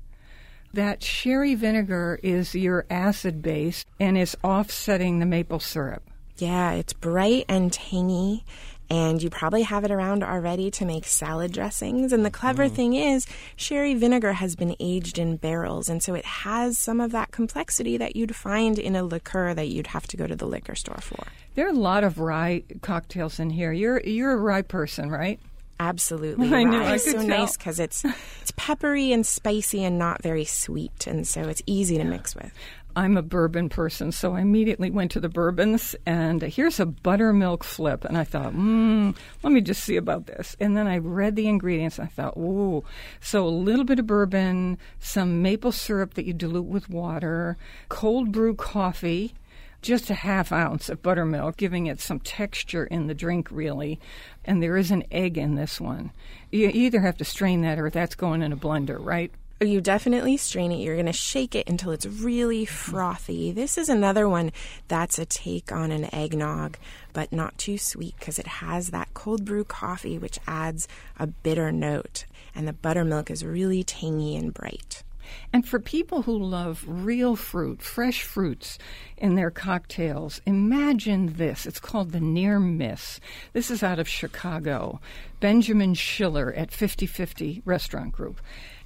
That 0.72 1.03
sherry 1.03 1.55
vinegar 1.55 2.18
is 2.22 2.55
your 2.55 2.87
acid 2.91 3.41
base 3.41 3.85
and 4.01 4.18
is 4.18 4.37
offsetting 4.43 5.18
the 5.18 5.26
maple 5.26 5.61
syrup. 5.61 6.03
Yeah, 6.39 6.72
it's 6.72 6.93
bright 6.93 7.45
and 7.49 7.72
tangy, 7.72 8.45
and 8.93 9.22
you 9.22 9.30
probably 9.30 9.62
have 9.62 9.84
it 9.84 9.90
around 9.90 10.22
already 10.22 10.70
to 10.70 10.84
make 10.84 11.07
salad 11.07 11.51
dressings. 11.51 12.12
And 12.12 12.26
the 12.26 12.30
clever 12.30 12.68
mm. 12.68 12.72
thing 12.72 12.93
is, 12.93 13.26
sherry 13.57 13.95
vinegar 13.95 14.34
has 14.34 14.55
been 14.55 14.76
aged 14.78 15.18
in 15.18 15.36
barrels, 15.36 15.88
and 15.88 16.03
so 16.03 16.14
it 16.14 16.26
has 16.26 16.76
some 16.76 17.01
of 17.01 17.11
that 17.12 17.30
complexity 17.30 17.97
that 17.97 18.16
you'd 18.16 18.36
find 18.36 18.78
in 18.78 18.95
a 18.95 19.03
liqueur 19.03 19.55
that 19.55 19.68
you'd 19.68 19.86
have 19.86 20.07
to 20.09 20.18
go 20.18 20.26
to 20.26 20.36
the 20.36 20.45
liquor 20.45 20.74
store 20.74 21.01
for. 21.01 21.24
There 21.55 21.64
are 21.66 21.70
a 21.70 21.72
lot 21.72 22.05
of 22.05 22.18
rye 22.18 22.64
cocktails 22.82 23.40
in 23.40 23.49
here. 23.49 23.72
You're 23.72 24.01
you're 24.01 24.32
a 24.32 24.36
rye 24.36 24.61
person, 24.61 25.11
right? 25.11 25.40
Absolutely, 25.80 26.49
I 26.55 26.64
knew, 26.64 26.78
rye 26.78 26.93
I 26.93 26.97
so 26.99 27.12
tell. 27.12 27.22
nice 27.22 27.57
because 27.57 27.80
it's 27.80 28.05
it's 28.43 28.53
peppery 28.57 29.11
and 29.11 29.26
spicy 29.26 29.84
and 29.84 29.99
not 29.99 30.22
very 30.22 30.45
sweet, 30.45 31.07
and 31.07 31.26
so 31.26 31.49
it's 31.49 31.62
easy 31.64 31.97
to 31.97 32.05
mix 32.05 32.34
with. 32.34 32.53
I'm 32.95 33.16
a 33.16 33.22
bourbon 33.22 33.68
person, 33.68 34.12
so 34.12 34.34
I 34.34 34.40
immediately 34.40 34.90
went 34.90 35.11
to 35.12 35.20
the 35.20 35.28
bourbons, 35.28 35.97
and 36.05 36.43
here's 36.43 36.78
a 36.78 36.86
buttermilk 36.86 37.64
flip. 37.64 38.05
And 38.05 38.18
I 38.18 38.24
thought, 38.24 38.53
hmm, 38.53 39.12
let 39.43 39.53
me 39.53 39.61
just 39.61 39.84
see 39.84 39.97
about 39.97 40.26
this. 40.26 40.57
And 40.61 40.76
then 40.76 40.86
I 40.86 40.99
read 40.99 41.36
the 41.36 41.49
ingredients, 41.49 41.99
and 41.99 42.07
I 42.07 42.11
thought, 42.11 42.36
ooh. 42.36 42.84
So 43.20 43.47
a 43.47 43.49
little 43.49 43.84
bit 43.84 43.99
of 43.99 44.07
bourbon, 44.07 44.78
some 45.01 45.43
maple 45.43 45.72
syrup 45.72 46.14
that 46.14 46.26
you 46.26 46.32
dilute 46.32 46.66
with 46.66 46.90
water, 46.90 47.57
cold 47.88 48.32
brew 48.32 48.55
coffee, 48.55 49.34
just 49.80 50.11
a 50.11 50.14
half 50.14 50.53
ounce 50.53 50.88
of 50.88 51.03
buttermilk, 51.03 51.57
giving 51.57 51.86
it 51.86 52.01
some 52.01 52.20
texture 52.20 52.84
in 52.84 53.09
the 53.09 53.14
drink, 53.14 53.49
really. 53.51 53.99
And 54.45 54.62
there 54.62 54.76
is 54.76 54.90
an 54.90 55.05
egg 55.11 55.36
in 55.36 55.57
this 55.57 55.80
one. 55.80 56.12
You 56.51 56.70
either 56.72 57.01
have 57.01 57.16
to 57.18 57.24
strain 57.24 57.62
that 57.62 57.78
or 57.78 57.90
that's 57.90 58.14
going 58.14 58.43
in 58.43 58.53
a 58.53 58.57
blender, 58.57 58.99
right? 59.05 59.32
You 59.61 59.81
definitely 59.81 60.37
strain 60.39 60.73
it. 60.73 60.81
You're 60.81 60.97
going 60.97 61.07
to 61.07 61.13
shake 61.13 61.55
it 61.55 61.69
until 61.69 61.93
it's 61.93 62.07
really 62.07 62.65
frothy. 62.65 63.53
This 63.53 63.79
is 63.79 63.89
another 63.89 64.29
one 64.29 64.51
that's 64.89 65.19
a 65.21 65.27
take 65.27 65.71
on 65.71 65.93
an 65.93 66.13
eggnog, 66.13 66.79
but 67.13 67.33
not 67.33 67.59
too 67.59 67.79
sweet 67.79 68.17
because 68.19 68.41
it 68.41 68.47
has 68.47 68.91
that 68.91 69.15
cold 69.15 69.45
brew 69.45 69.63
coffee, 69.65 70.19
which 70.19 70.41
adds 70.49 70.89
a 71.17 71.29
bitter 71.29 71.71
note. 71.71 72.25
And 72.55 72.67
the 72.67 72.73
buttermilk 72.73 73.31
is 73.31 73.45
really 73.45 73.85
tangy 73.85 74.37
and 74.37 74.53
bright. 74.53 75.05
And 75.53 75.67
for 75.67 75.79
people 75.79 76.23
who 76.23 76.37
love 76.37 76.85
real 76.87 77.37
fruit, 77.37 77.83
fresh 77.83 78.23
fruits 78.23 78.79
in 79.17 79.35
their 79.35 79.51
cocktails, 79.51 80.41
imagine 80.47 81.35
this. 81.35 81.67
It's 81.67 81.81
called 81.81 82.13
the 82.13 82.21
Near 82.21 82.59
Miss. 82.59 83.21
This 83.53 83.71
is 83.71 83.83
out 83.83 83.99
of 83.99 84.09
Chicago. 84.09 85.01
Benjamin 85.41 85.95
Schiller 85.95 86.53
at 86.53 86.71
5050 86.71 87.63
Restaurant 87.65 88.13
Group 88.13 88.41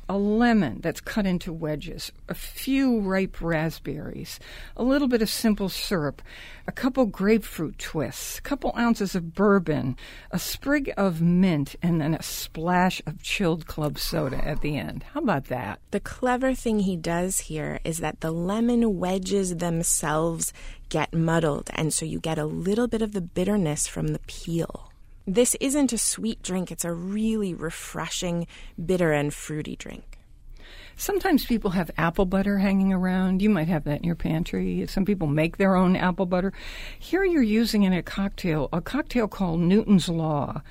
a 0.09 0.17
lemon 0.17 0.81
that's 0.81 1.01
cut 1.01 1.27
into 1.27 1.53
wedges, 1.53 2.13
a 2.29 2.35
few 2.35 3.01
ripe 3.01 3.41
raspberries, 3.41 4.39
a 4.77 4.83
little 4.83 5.09
bit 5.09 5.23
of 5.23 5.29
simple 5.29 5.69
syrup, 5.69 6.23
a 6.67 6.73
couple 6.73 7.07
grapefruit 7.07 7.79
twists, 7.79 8.39
a 8.39 8.43
couple 8.43 8.73
ounces 8.77 9.15
of 9.15 9.35
bourbon, 9.35 9.97
a 10.31 10.39
sprig 10.39 10.93
of 10.97 11.21
mint, 11.21 11.77
and 11.83 12.01
then 12.01 12.15
a 12.15 12.23
splash 12.23 13.03
of 13.07 13.23
chilled 13.23 13.67
club 13.67 13.99
soda 13.99 14.37
at 14.47 14.61
the 14.61 14.77
end. 14.77 15.05
How 15.13 15.21
about 15.21 15.47
that? 15.47 15.81
The 15.91 16.01
clever 16.01 16.55
thing 16.55 16.81
he 16.81 16.97
does 16.97 17.41
here 17.41 17.81
is 17.85 17.99
that 17.99 18.21
the 18.21 18.31
lemon 18.31 18.99
wedges 18.99 19.57
themselves 19.57 20.53
get 20.89 21.13
muddled, 21.13 21.71
and 21.75 21.93
so 21.93 22.05
you 22.05 22.21
get 22.21 22.39
a 22.39 22.47
little 22.47 22.87
bit 22.87 23.03
of 23.03 23.13
the 23.13 23.21
bitterness 23.21 23.87
from 23.87 24.09
the 24.09 24.21
peel. 24.27 24.93
This 25.27 25.57
isn't 25.61 25.93
a 25.93 25.99
sweet 25.99 26.41
drink, 26.41 26.71
it's 26.71 26.85
a 26.85 26.93
really 26.93 27.53
refreshing, 27.53 28.47
bitter, 28.85 29.13
and 29.13 29.35
fruity 29.35 29.75
drink. 29.75 30.19
Sometimes 30.97 31.45
people 31.45 31.71
have 31.71 31.91
apple 31.99 32.27
butter 32.27 32.59
hanging 32.59 32.93
around. 32.93 33.43
You 33.43 33.51
might 33.51 33.67
have 33.67 33.85
that 33.85 33.99
in 33.99 34.05
your 34.05 34.15
pantry. 34.15 34.87
Some 34.87 35.05
people 35.05 35.27
make 35.27 35.57
their 35.57 35.75
own 35.75 35.97
apple 35.97 36.27
butter. 36.27 36.53
Here 36.99 37.25
you're 37.25 37.43
using 37.43 37.83
in 37.83 37.93
a 37.93 38.05
cocktail, 38.05 38.69
a 38.73 38.81
cocktail 38.81 39.27
called 39.27 39.61
Newton's 39.61 40.09
Law. 40.09 40.63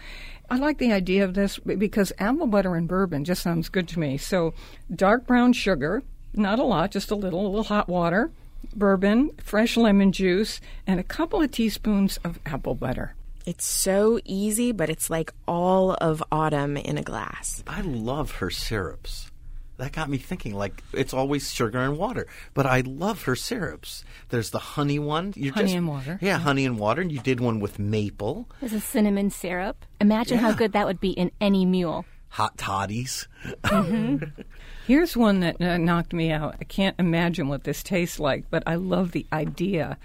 I 0.50 0.56
like 0.56 0.78
the 0.78 0.94
idea 0.94 1.26
of 1.26 1.34
this 1.34 1.60
because 1.60 2.14
apple 2.18 2.48
butter 2.48 2.76
and 2.76 2.88
bourbon 2.88 3.26
just 3.26 3.44
sounds 3.44 3.68
good 3.68 3.90
to 3.90 4.00
me. 4.00 4.18
So, 4.18 4.54
dark 4.94 5.28
brown 5.28 5.52
sugar, 5.52 6.02
not 6.34 6.60
a 6.60 6.64
lot, 6.64 6.92
just 6.92 7.12
a 7.12 7.16
little, 7.16 7.46
a 7.46 7.50
little 7.50 7.64
hot 7.64 7.90
water, 7.90 8.32
bourbon, 8.74 9.32
fresh 9.44 9.76
lemon 9.76 10.14
juice, 10.14 10.62
and 10.88 11.00
a 11.00 11.04
couple 11.04 11.42
of 11.42 11.52
teaspoons 11.52 12.18
of 12.24 12.40
apple 12.46 12.74
butter. 12.74 13.16
It's 13.46 13.66
so 13.66 14.20
easy, 14.26 14.72
but 14.72 14.90
it's 14.90 15.10
like 15.10 15.32
all 15.48 15.94
of 15.94 16.24
autumn 16.32 16.78
in 16.78 16.98
a 16.98 17.04
glass. 17.04 17.64
I 17.68 17.82
love 17.82 18.32
her 18.38 18.50
syrups. 18.50 19.30
That 19.78 19.92
got 19.92 20.10
me 20.10 20.18
thinking. 20.18 20.56
Like 20.56 20.82
it's 20.94 21.14
always 21.14 21.54
sugar 21.54 21.80
and 21.80 21.98
water, 21.98 22.28
but 22.54 22.66
I 22.66 22.82
love 22.82 23.24
her 23.24 23.36
syrups. 23.36 24.04
There's 24.30 24.50
the 24.50 24.60
honey 24.60 25.00
one. 25.00 25.34
You 25.36 25.52
honey 25.52 25.66
just, 25.66 25.76
and 25.76 25.88
water. 25.88 26.18
Yeah, 26.22 26.38
honey 26.38 26.66
and 26.66 26.80
water. 26.80 27.02
And 27.02 27.12
you 27.12 27.20
did 27.20 27.40
one 27.40 27.60
with 27.60 27.78
maple. 27.78 28.50
There's 28.62 28.74
a 28.74 28.80
cinnamon 28.80 29.30
syrup. 29.30 29.86
Imagine 30.00 30.38
yeah. 30.38 30.44
how 30.44 30.54
good 30.54 30.72
that 30.72 30.88
would 30.88 31.00
be 31.00 31.12
in 31.12 31.32
any 31.42 31.66
mule. 31.66 32.06
Hot 32.30 32.58
toddies. 32.58 33.28
Mm-hmm. 33.64 34.42
Here's 34.88 35.16
one 35.16 35.42
that 35.42 35.62
uh, 35.62 35.78
knocked 35.78 36.14
me 36.14 36.32
out. 36.32 36.56
I 36.60 36.64
can't 36.64 36.96
imagine 37.00 37.48
what 37.48 37.64
this 37.64 37.84
tastes 37.84 38.20
like, 38.20 38.50
but 38.50 38.64
I 38.66 38.76
love 38.76 39.12
the 39.12 39.26
idea 39.34 39.98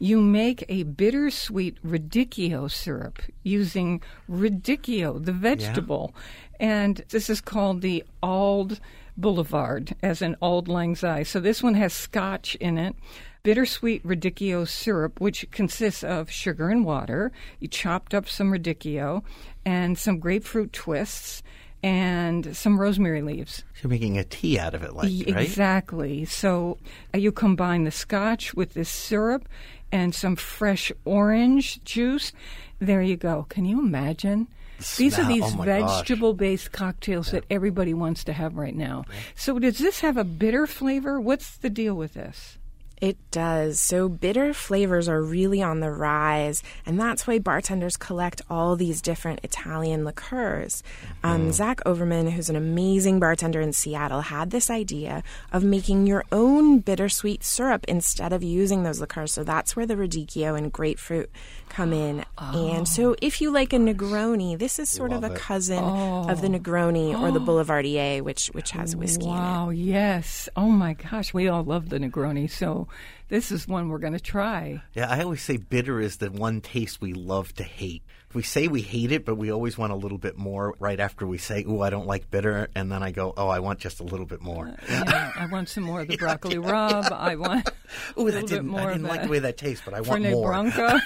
you 0.00 0.20
make 0.20 0.64
a 0.68 0.82
bittersweet 0.82 1.80
radicchio 1.84 2.68
syrup 2.70 3.20
using 3.44 4.02
radicchio, 4.28 5.24
the 5.24 5.32
vegetable. 5.32 6.12
Yeah. 6.58 6.66
And 6.66 7.04
this 7.10 7.30
is 7.30 7.40
called 7.40 7.82
the 7.82 8.02
Auld 8.22 8.80
Boulevard, 9.16 9.94
as 10.02 10.22
in 10.22 10.36
Auld 10.40 10.68
Lang 10.68 10.96
Syne. 10.96 11.26
So 11.26 11.38
this 11.38 11.62
one 11.62 11.74
has 11.74 11.92
scotch 11.92 12.56
in 12.56 12.78
it 12.78 12.96
bittersweet 13.42 14.04
radicchio 14.04 14.68
syrup, 14.68 15.20
which 15.20 15.50
consists 15.50 16.04
of 16.04 16.30
sugar 16.30 16.68
and 16.68 16.84
water. 16.84 17.32
You 17.58 17.68
chopped 17.68 18.14
up 18.14 18.28
some 18.28 18.50
radicchio 18.50 19.22
and 19.64 19.98
some 19.98 20.18
grapefruit 20.18 20.72
twists 20.72 21.42
and 21.82 22.54
some 22.54 22.78
rosemary 22.78 23.22
leaves. 23.22 23.64
So 23.74 23.82
you're 23.84 23.90
making 23.90 24.18
a 24.18 24.24
tea 24.24 24.58
out 24.58 24.74
of 24.74 24.82
it, 24.82 24.94
like 24.94 25.06
right? 25.06 25.28
Exactly. 25.28 26.26
So 26.26 26.78
uh, 27.14 27.18
you 27.18 27.32
combine 27.32 27.84
the 27.84 27.90
scotch 27.90 28.54
with 28.54 28.74
this 28.74 28.90
syrup, 28.90 29.48
and 29.92 30.14
some 30.14 30.36
fresh 30.36 30.92
orange 31.04 31.82
juice. 31.84 32.32
There 32.78 33.02
you 33.02 33.16
go. 33.16 33.46
Can 33.48 33.64
you 33.64 33.80
imagine? 33.80 34.48
These 34.96 35.18
are 35.18 35.26
these 35.26 35.44
oh 35.44 35.62
vegetable 35.62 36.32
based 36.32 36.72
cocktails 36.72 37.28
yeah. 37.28 37.40
that 37.40 37.44
everybody 37.50 37.92
wants 37.92 38.24
to 38.24 38.32
have 38.32 38.56
right 38.56 38.74
now. 38.74 39.04
So, 39.34 39.58
does 39.58 39.78
this 39.78 40.00
have 40.00 40.16
a 40.16 40.24
bitter 40.24 40.66
flavor? 40.66 41.20
What's 41.20 41.58
the 41.58 41.68
deal 41.68 41.94
with 41.94 42.14
this? 42.14 42.56
It 43.00 43.16
does. 43.30 43.80
So 43.80 44.10
bitter 44.10 44.52
flavors 44.52 45.08
are 45.08 45.22
really 45.22 45.62
on 45.62 45.80
the 45.80 45.90
rise, 45.90 46.62
and 46.84 47.00
that's 47.00 47.26
why 47.26 47.38
bartenders 47.38 47.96
collect 47.96 48.42
all 48.50 48.76
these 48.76 49.00
different 49.00 49.40
Italian 49.42 50.04
liqueurs. 50.04 50.82
Um, 51.24 51.48
mm. 51.48 51.52
Zach 51.52 51.80
Overman, 51.86 52.30
who's 52.32 52.50
an 52.50 52.56
amazing 52.56 53.18
bartender 53.18 53.60
in 53.62 53.72
Seattle, 53.72 54.20
had 54.20 54.50
this 54.50 54.68
idea 54.68 55.22
of 55.50 55.64
making 55.64 56.06
your 56.06 56.24
own 56.30 56.80
bittersweet 56.80 57.42
syrup 57.42 57.86
instead 57.88 58.34
of 58.34 58.42
using 58.42 58.82
those 58.82 59.00
liqueurs. 59.00 59.32
So 59.32 59.44
that's 59.44 59.74
where 59.74 59.86
the 59.86 59.94
radicchio 59.94 60.56
and 60.56 60.70
grapefruit 60.70 61.30
come 61.70 61.92
in. 61.92 62.24
Oh. 62.36 62.72
And 62.74 62.86
so 62.86 63.12
oh. 63.12 63.16
if 63.22 63.40
you 63.40 63.50
like 63.50 63.72
a 63.72 63.76
Negroni, 63.78 64.58
this 64.58 64.78
is 64.78 64.90
sort 64.90 65.12
of 65.12 65.24
a 65.24 65.30
cousin 65.30 65.82
oh. 65.82 66.28
of 66.28 66.42
the 66.42 66.48
oh. 66.48 66.58
Negroni 66.58 67.18
or 67.18 67.30
the 67.30 67.40
Boulevardier, 67.46 68.22
which 68.22 68.48
which 68.48 68.72
has 68.72 68.94
whiskey 68.94 69.26
wow, 69.26 69.70
yes. 69.70 70.48
Oh 70.56 70.68
my 70.68 70.94
gosh, 70.94 71.32
we 71.32 71.48
all 71.48 71.64
love 71.64 71.88
the 71.88 71.98
Negroni. 71.98 72.50
So 72.50 72.88
this 73.28 73.50
is 73.50 73.66
one 73.66 73.88
we're 73.88 73.98
going 73.98 74.12
to 74.12 74.20
try. 74.20 74.82
Yeah, 74.92 75.08
I 75.08 75.22
always 75.22 75.42
say 75.42 75.56
bitter 75.56 76.00
is 76.00 76.18
the 76.18 76.30
one 76.30 76.60
taste 76.60 77.00
we 77.00 77.12
love 77.14 77.54
to 77.54 77.64
hate. 77.64 78.02
We 78.32 78.42
say 78.42 78.68
we 78.68 78.80
hate 78.82 79.10
it, 79.10 79.24
but 79.24 79.34
we 79.34 79.50
always 79.50 79.76
want 79.76 79.92
a 79.92 79.96
little 79.96 80.18
bit 80.18 80.38
more 80.38 80.74
right 80.78 81.00
after 81.00 81.26
we 81.26 81.36
say, 81.38 81.64
"Ooh, 81.64 81.82
I 81.82 81.90
don't 81.90 82.06
like 82.06 82.30
bitter," 82.30 82.68
and 82.76 82.90
then 82.90 83.02
I 83.02 83.10
go, 83.10 83.34
"Oh, 83.36 83.48
I 83.48 83.58
want 83.58 83.80
just 83.80 83.98
a 83.98 84.04
little 84.04 84.26
bit 84.26 84.40
more." 84.40 84.68
Uh, 84.68 84.76
yeah, 84.88 85.32
I 85.34 85.46
want 85.46 85.68
some 85.68 85.82
more 85.82 86.02
of 86.02 86.08
the 86.08 86.16
broccoli 86.16 86.58
rub. 86.58 87.12
I 87.12 87.34
want. 87.34 87.68
Ooh, 88.18 88.30
that 88.30 88.46
didn't. 88.46 88.72
I 88.74 88.92
didn't 88.92 89.08
like 89.08 89.22
the 89.22 89.28
way 89.28 89.40
that 89.40 89.56
tastes, 89.56 89.84
but 89.84 89.94
I 89.94 90.00
want 90.00 90.22
Fernet 90.22 90.32
more. 90.32 90.48
Branca. 90.48 91.00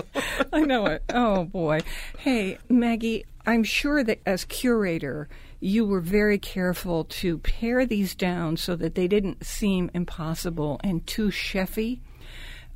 I 0.52 0.60
know 0.60 0.86
it. 0.86 1.02
Oh 1.12 1.44
boy. 1.44 1.80
Hey, 2.18 2.58
Maggie. 2.68 3.24
I'm 3.44 3.64
sure 3.64 4.04
that 4.04 4.20
as 4.26 4.44
curator, 4.44 5.26
you 5.58 5.86
were 5.86 6.00
very 6.00 6.38
careful 6.38 7.04
to 7.04 7.38
pare 7.38 7.86
these 7.86 8.14
down 8.14 8.58
so 8.58 8.76
that 8.76 8.94
they 8.94 9.08
didn't 9.08 9.44
seem 9.44 9.90
impossible 9.94 10.78
and 10.84 11.06
too 11.06 11.28
chefy 11.28 12.00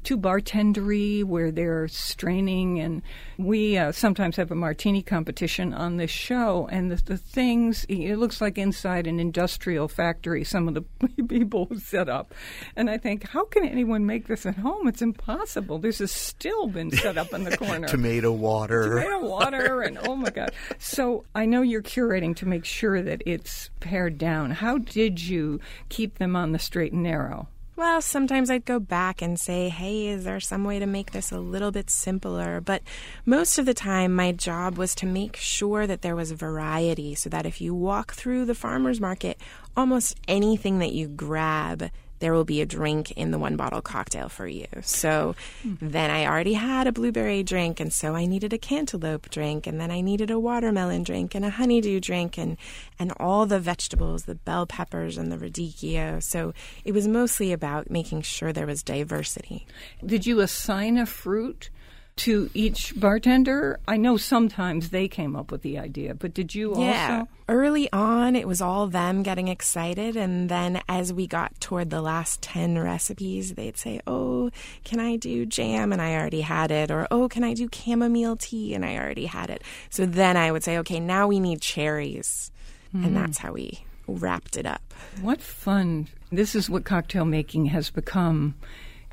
too 0.03 0.19
bartendery 0.19 1.25
where 1.25 1.51
they're 1.51 1.89
straining 1.89 2.81
and 2.81 3.03
we 3.39 3.77
uh, 3.77 3.93
sometimes 3.93 4.37
have 4.37 4.51
a 4.51 4.55
martini 4.55 5.03
competition 5.03 5.73
on 5.73 5.97
this 5.97 6.11
show 6.11 6.69
and 6.71 6.91
the, 6.91 6.97
the, 7.05 7.17
things 7.17 7.87
it 7.89 8.17
looks 8.17 8.41
like 8.41 8.59
inside 8.59 9.07
an 9.07 9.21
industrial 9.21 9.89
factory 9.89 10.45
some 10.45 10.69
of 10.69 10.75
the 10.75 10.83
people 11.29 11.69
set 11.79 12.09
up. 12.09 12.35
And 12.77 12.91
i 12.91 12.99
think 12.99 13.29
how 13.29 13.45
can 13.45 13.65
anyone 13.65 14.07
make 14.07 14.27
this 14.27 14.47
at 14.47 14.57
home? 14.57 14.89
It's 14.89 15.03
impossible. 15.03 15.79
This 15.79 15.99
has 15.99 16.13
still 16.13 16.67
been 16.67 16.91
set 16.91 17.17
up 17.17 17.33
in 17.33 17.45
the 17.45 17.57
corner. 17.57 17.89
Tomato 17.89 18.33
water. 18.33 19.01
Tomato 19.01 19.27
water 19.27 19.83
and 19.83 19.99
oh 20.07 20.17
my 20.17 20.31
god. 20.31 20.53
So 20.79 21.25
i 21.35 21.47
know 21.47 21.63
you're 21.63 21.83
curating 21.83 22.35
to 22.37 22.47
make 22.47 22.65
sure 22.65 23.03
that 23.03 23.23
it's 23.27 23.71
pared 23.81 24.19
down. 24.19 24.51
How 24.51 24.79
did 24.79 25.21
you 25.21 25.61
keep 25.89 26.19
them 26.19 26.37
on 26.37 26.53
the 26.53 26.59
straight 26.59 26.93
and 26.93 27.03
narrow 27.03 27.49
well, 27.75 28.03
sometimes 28.03 28.51
I'd 28.51 28.64
go 28.66 28.79
back 28.79 29.23
and 29.23 29.41
say, 29.41 29.68
hey, 29.70 30.09
is 30.09 30.25
there 30.25 30.41
some 30.41 30.64
way 30.64 30.79
to 30.79 30.87
make 30.87 31.12
this 31.12 31.33
a 31.33 31.39
little 31.39 31.70
bit 31.70 31.89
simpler? 31.89 32.61
But 32.61 32.83
most 33.25 33.59
of 33.59 33.64
the 33.64 33.75
time, 33.75 34.14
my 34.14 34.33
job 34.33 34.77
was 34.77 34.95
to 34.97 35.07
make 35.07 35.37
sure 35.37 35.87
that 35.87 36.03
there 36.03 36.16
was 36.16 36.33
variety 36.33 37.14
so 37.14 37.31
that 37.31 37.47
if 37.47 37.61
you 37.61 37.75
walk 37.75 38.12
through 38.12 38.45
the 38.45 38.55
farmer's 38.55 39.01
market, 39.01 39.39
almost 39.77 40.16
anything 40.29 40.81
that 40.81 40.93
you 40.93 41.09
grab 41.09 41.91
there 42.23 42.33
will 42.33 42.45
be 42.45 42.61
a 42.61 42.66
drink 42.66 43.11
in 43.11 43.33
the 43.33 43.39
one 43.39 43.57
bottle 43.57 43.83
cocktail 43.83 44.29
for 44.29 44.47
you. 44.47 44.68
So 44.81 45.35
then 45.64 46.09
I 46.09 46.25
already 46.25 46.53
had 46.53 46.87
a 46.87 46.93
blueberry 46.93 47.43
drink, 47.43 47.81
and 47.81 47.93
so 47.93 48.14
I 48.14 48.27
needed 48.27 48.53
a 48.53 48.59
cantaloupe 48.59 49.29
drink, 49.29 49.66
and 49.66 49.81
then 49.81 49.91
I 49.91 50.03
needed 50.03 50.31
a 50.31 50.39
watermelon 50.39 51.03
drink 51.03 51.35
and 51.35 51.45
a 51.45 51.51
honeydew 51.51 51.99
drink, 51.99 52.39
and 52.39 52.57
and 52.97 53.12
all 53.18 53.45
the 53.45 53.59
vegetables, 53.59 54.25
the 54.25 54.37
bell 54.37 54.66
peppers 54.66 55.18
and 55.18 55.33
the 55.33 55.37
radicchio. 55.37 56.23
So 56.23 56.55
it 56.85 56.93
was 56.93 57.09
mostly 57.09 57.53
about 57.53 57.91
making 57.91 58.23
sure 58.23 58.53
there 58.53 58.66
was 58.66 58.85
diversity. 58.85 59.66
Did 60.07 60.25
you 60.25 60.39
assign 60.39 60.99
a 60.99 61.07
fruit? 61.07 61.70
To 62.17 62.51
each 62.55 62.99
bartender? 62.99 63.81
I 63.89 63.97
know 63.97 64.17
sometimes 64.17 64.91
they 64.91 65.09
came 65.09 65.35
up 65.35 65.51
with 65.51 65.63
the 65.63 65.79
idea, 65.79 66.15
but 66.15 66.35
did 66.35 66.55
you 66.55 66.75
yeah. 66.79 67.21
also? 67.21 67.29
Early 67.49 67.93
on, 67.93 68.37
it 68.37 68.47
was 68.47 68.61
all 68.61 68.87
them 68.87 69.23
getting 69.23 69.49
excited. 69.49 70.17
And 70.17 70.49
then 70.49 70.81
as 70.89 71.13
we 71.13 71.27
got 71.27 71.61
toward 71.61 71.91
the 71.91 72.01
last 72.01 72.41
10 72.43 72.79
recipes, 72.79 73.55
they'd 73.55 73.77
say, 73.77 74.01
Oh, 74.07 74.51
can 74.85 75.01
I 75.01 75.17
do 75.17 75.45
jam? 75.47 75.93
And 75.93 76.01
I 76.01 76.15
already 76.15 76.41
had 76.41 76.71
it. 76.71 76.91
Or, 76.91 77.07
Oh, 77.11 77.29
can 77.29 77.45
I 77.45 77.55
do 77.55 77.69
chamomile 77.73 78.37
tea? 78.37 78.75
And 78.75 78.85
I 78.85 78.97
already 78.97 79.27
had 79.27 79.51
it. 79.51 79.63
So 79.91 80.07
then 80.07 80.37
I 80.37 80.53
would 80.53 80.65
say, 80.65 80.79
Okay, 80.79 81.01
now 81.01 81.27
we 81.27 81.41
need 81.41 81.61
cherries. 81.61 82.51
Mm-hmm. 82.95 83.07
And 83.07 83.17
that's 83.17 83.39
how 83.39 83.53
we 83.53 83.85
wrapped 84.07 84.57
it 84.57 84.67
up. 84.67 84.83
What 85.21 85.41
fun. 85.41 86.09
This 86.31 86.55
is 86.55 86.71
what 86.71 86.85
cocktail 86.85 87.25
making 87.25 87.67
has 87.67 87.91
become 87.91 88.55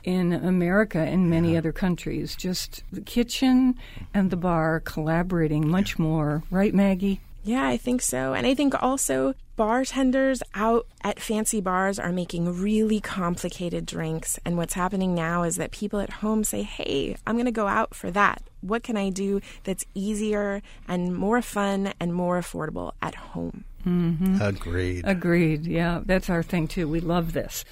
in 0.03 0.33
America 0.33 0.99
and 0.99 1.29
many 1.29 1.57
other 1.57 1.71
countries. 1.71 2.35
Just 2.35 2.83
the 2.91 3.01
kitchen 3.01 3.75
and 4.13 4.31
the 4.31 4.37
bar 4.37 4.79
collaborating 4.79 5.67
much 5.67 5.99
more. 5.99 6.43
Right, 6.49 6.73
Maggie? 6.73 7.21
Yeah, 7.43 7.65
I 7.65 7.77
think 7.77 8.01
so. 8.01 8.33
And 8.33 8.45
I 8.45 8.53
think 8.53 8.81
also 8.81 9.33
bartenders 9.55 10.41
out 10.53 10.87
at 11.03 11.19
fancy 11.19 11.59
bars 11.59 11.99
are 11.99 12.11
making 12.11 12.61
really 12.61 12.99
complicated 12.99 13.85
drinks. 13.85 14.39
And 14.45 14.55
what's 14.57 14.73
happening 14.73 15.15
now 15.15 15.43
is 15.43 15.55
that 15.55 15.71
people 15.71 15.99
at 15.99 16.09
home 16.09 16.43
say, 16.43 16.63
hey, 16.63 17.17
I'm 17.25 17.35
going 17.35 17.45
to 17.45 17.51
go 17.51 17.67
out 17.67 17.95
for 17.95 18.11
that. 18.11 18.41
What 18.61 18.83
can 18.83 18.97
I 18.97 19.09
do 19.09 19.41
that's 19.63 19.85
easier 19.93 20.61
and 20.87 21.15
more 21.15 21.41
fun 21.41 21.93
and 21.99 22.13
more 22.13 22.39
affordable 22.39 22.93
at 23.01 23.15
home? 23.15 23.65
Mm-hmm. 23.85 24.41
Agreed. 24.41 25.03
Agreed. 25.05 25.65
Yeah, 25.65 26.01
that's 26.05 26.29
our 26.29 26.43
thing 26.43 26.67
too. 26.67 26.87
We 26.87 26.99
love 26.99 27.33
this. 27.33 27.65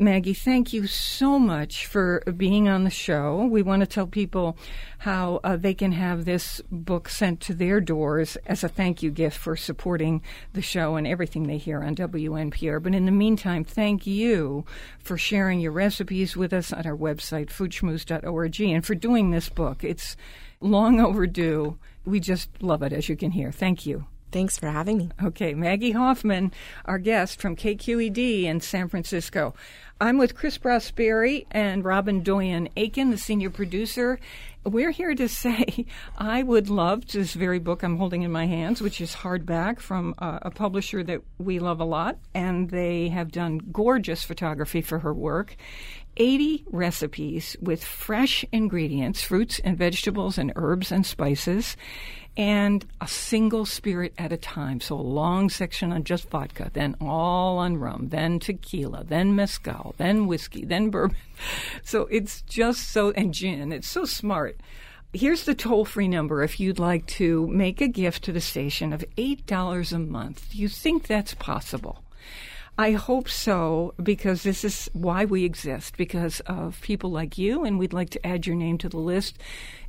Maggie, 0.00 0.32
thank 0.32 0.72
you 0.72 0.86
so 0.86 1.38
much 1.38 1.86
for 1.86 2.22
being 2.34 2.70
on 2.70 2.84
the 2.84 2.90
show. 2.90 3.44
We 3.44 3.60
want 3.60 3.80
to 3.80 3.86
tell 3.86 4.06
people 4.06 4.56
how 5.00 5.40
uh, 5.44 5.56
they 5.56 5.74
can 5.74 5.92
have 5.92 6.24
this 6.24 6.62
book 6.70 7.10
sent 7.10 7.40
to 7.40 7.54
their 7.54 7.82
doors 7.82 8.36
as 8.46 8.64
a 8.64 8.68
thank 8.68 9.02
you 9.02 9.10
gift 9.10 9.36
for 9.36 9.56
supporting 9.56 10.22
the 10.54 10.62
show 10.62 10.96
and 10.96 11.06
everything 11.06 11.42
they 11.42 11.58
hear 11.58 11.82
on 11.82 11.96
WNPR. 11.96 12.82
But 12.82 12.94
in 12.94 13.04
the 13.04 13.12
meantime, 13.12 13.62
thank 13.62 14.06
you 14.06 14.64
for 14.98 15.18
sharing 15.18 15.60
your 15.60 15.72
recipes 15.72 16.34
with 16.34 16.54
us 16.54 16.72
on 16.72 16.86
our 16.86 16.96
website, 16.96 17.48
foodschmooze.org, 17.48 18.60
and 18.62 18.86
for 18.86 18.94
doing 18.94 19.32
this 19.32 19.50
book. 19.50 19.84
It's 19.84 20.16
long 20.62 20.98
overdue. 20.98 21.78
We 22.06 22.20
just 22.20 22.48
love 22.62 22.82
it, 22.82 22.94
as 22.94 23.10
you 23.10 23.16
can 23.16 23.32
hear. 23.32 23.52
Thank 23.52 23.84
you. 23.84 24.06
Thanks 24.32 24.58
for 24.58 24.68
having 24.68 24.98
me. 24.98 25.10
Okay, 25.22 25.54
Maggie 25.54 25.90
Hoffman, 25.90 26.52
our 26.84 26.98
guest 26.98 27.40
from 27.40 27.56
KQED 27.56 28.44
in 28.44 28.60
San 28.60 28.88
Francisco. 28.88 29.54
I'm 30.00 30.18
with 30.18 30.36
Chris 30.36 30.56
Prosperi 30.56 31.46
and 31.50 31.84
Robyn 31.84 32.22
Doyon-Aitken, 32.22 33.10
the 33.10 33.18
senior 33.18 33.50
producer. 33.50 34.20
We're 34.64 34.92
here 34.92 35.14
to 35.16 35.28
say 35.28 35.84
I 36.16 36.44
would 36.44 36.70
love 36.70 37.06
this 37.08 37.34
very 37.34 37.58
book 37.58 37.82
I'm 37.82 37.96
holding 37.96 38.22
in 38.22 38.30
my 38.30 38.46
hands, 38.46 38.80
which 38.80 39.00
is 39.00 39.16
hardback 39.16 39.80
from 39.80 40.14
uh, 40.18 40.38
a 40.42 40.50
publisher 40.50 41.02
that 41.02 41.22
we 41.38 41.58
love 41.58 41.80
a 41.80 41.84
lot, 41.84 42.18
and 42.32 42.70
they 42.70 43.08
have 43.08 43.32
done 43.32 43.58
gorgeous 43.72 44.22
photography 44.22 44.80
for 44.80 45.00
her 45.00 45.12
work. 45.12 45.56
80 46.16 46.64
recipes 46.70 47.56
with 47.60 47.82
fresh 47.82 48.44
ingredients, 48.52 49.22
fruits 49.22 49.58
and 49.60 49.76
vegetables 49.78 50.38
and 50.38 50.52
herbs 50.56 50.92
and 50.92 51.06
spices 51.06 51.76
and 52.36 52.86
a 53.00 53.08
single 53.08 53.66
spirit 53.66 54.14
at 54.18 54.32
a 54.32 54.36
time. 54.36 54.80
So 54.80 54.96
a 54.96 55.02
long 55.02 55.50
section 55.50 55.92
on 55.92 56.04
just 56.04 56.28
vodka, 56.30 56.70
then 56.72 56.96
all 57.00 57.58
on 57.58 57.76
rum, 57.76 58.08
then 58.08 58.38
tequila, 58.38 59.04
then 59.04 59.34
mezcal, 59.34 59.94
then 59.98 60.26
whiskey, 60.26 60.64
then 60.64 60.90
bourbon. 60.90 61.16
So 61.82 62.02
it's 62.10 62.42
just 62.42 62.90
so, 62.90 63.12
and 63.12 63.32
gin. 63.32 63.72
It's 63.72 63.88
so 63.88 64.04
smart. 64.04 64.60
Here's 65.12 65.44
the 65.44 65.54
toll 65.54 65.86
free 65.86 66.06
number 66.06 66.42
if 66.42 66.60
you'd 66.60 66.78
like 66.78 67.06
to 67.06 67.46
make 67.48 67.80
a 67.80 67.88
gift 67.88 68.24
to 68.24 68.32
the 68.32 68.42
station 68.42 68.92
of 68.92 69.04
$8 69.16 69.92
a 69.92 69.98
month. 69.98 70.50
Do 70.50 70.58
you 70.58 70.68
think 70.68 71.06
that's 71.06 71.34
possible? 71.34 72.04
I 72.78 72.92
hope 72.92 73.28
so 73.28 73.94
because 74.02 74.42
this 74.42 74.64
is 74.64 74.88
why 74.94 75.26
we 75.26 75.44
exist 75.44 75.96
because 75.96 76.40
of 76.40 76.80
people 76.80 77.10
like 77.10 77.36
you, 77.36 77.64
and 77.64 77.78
we'd 77.78 77.92
like 77.92 78.10
to 78.10 78.26
add 78.26 78.46
your 78.46 78.56
name 78.56 78.78
to 78.78 78.88
the 78.88 78.96
list 78.96 79.38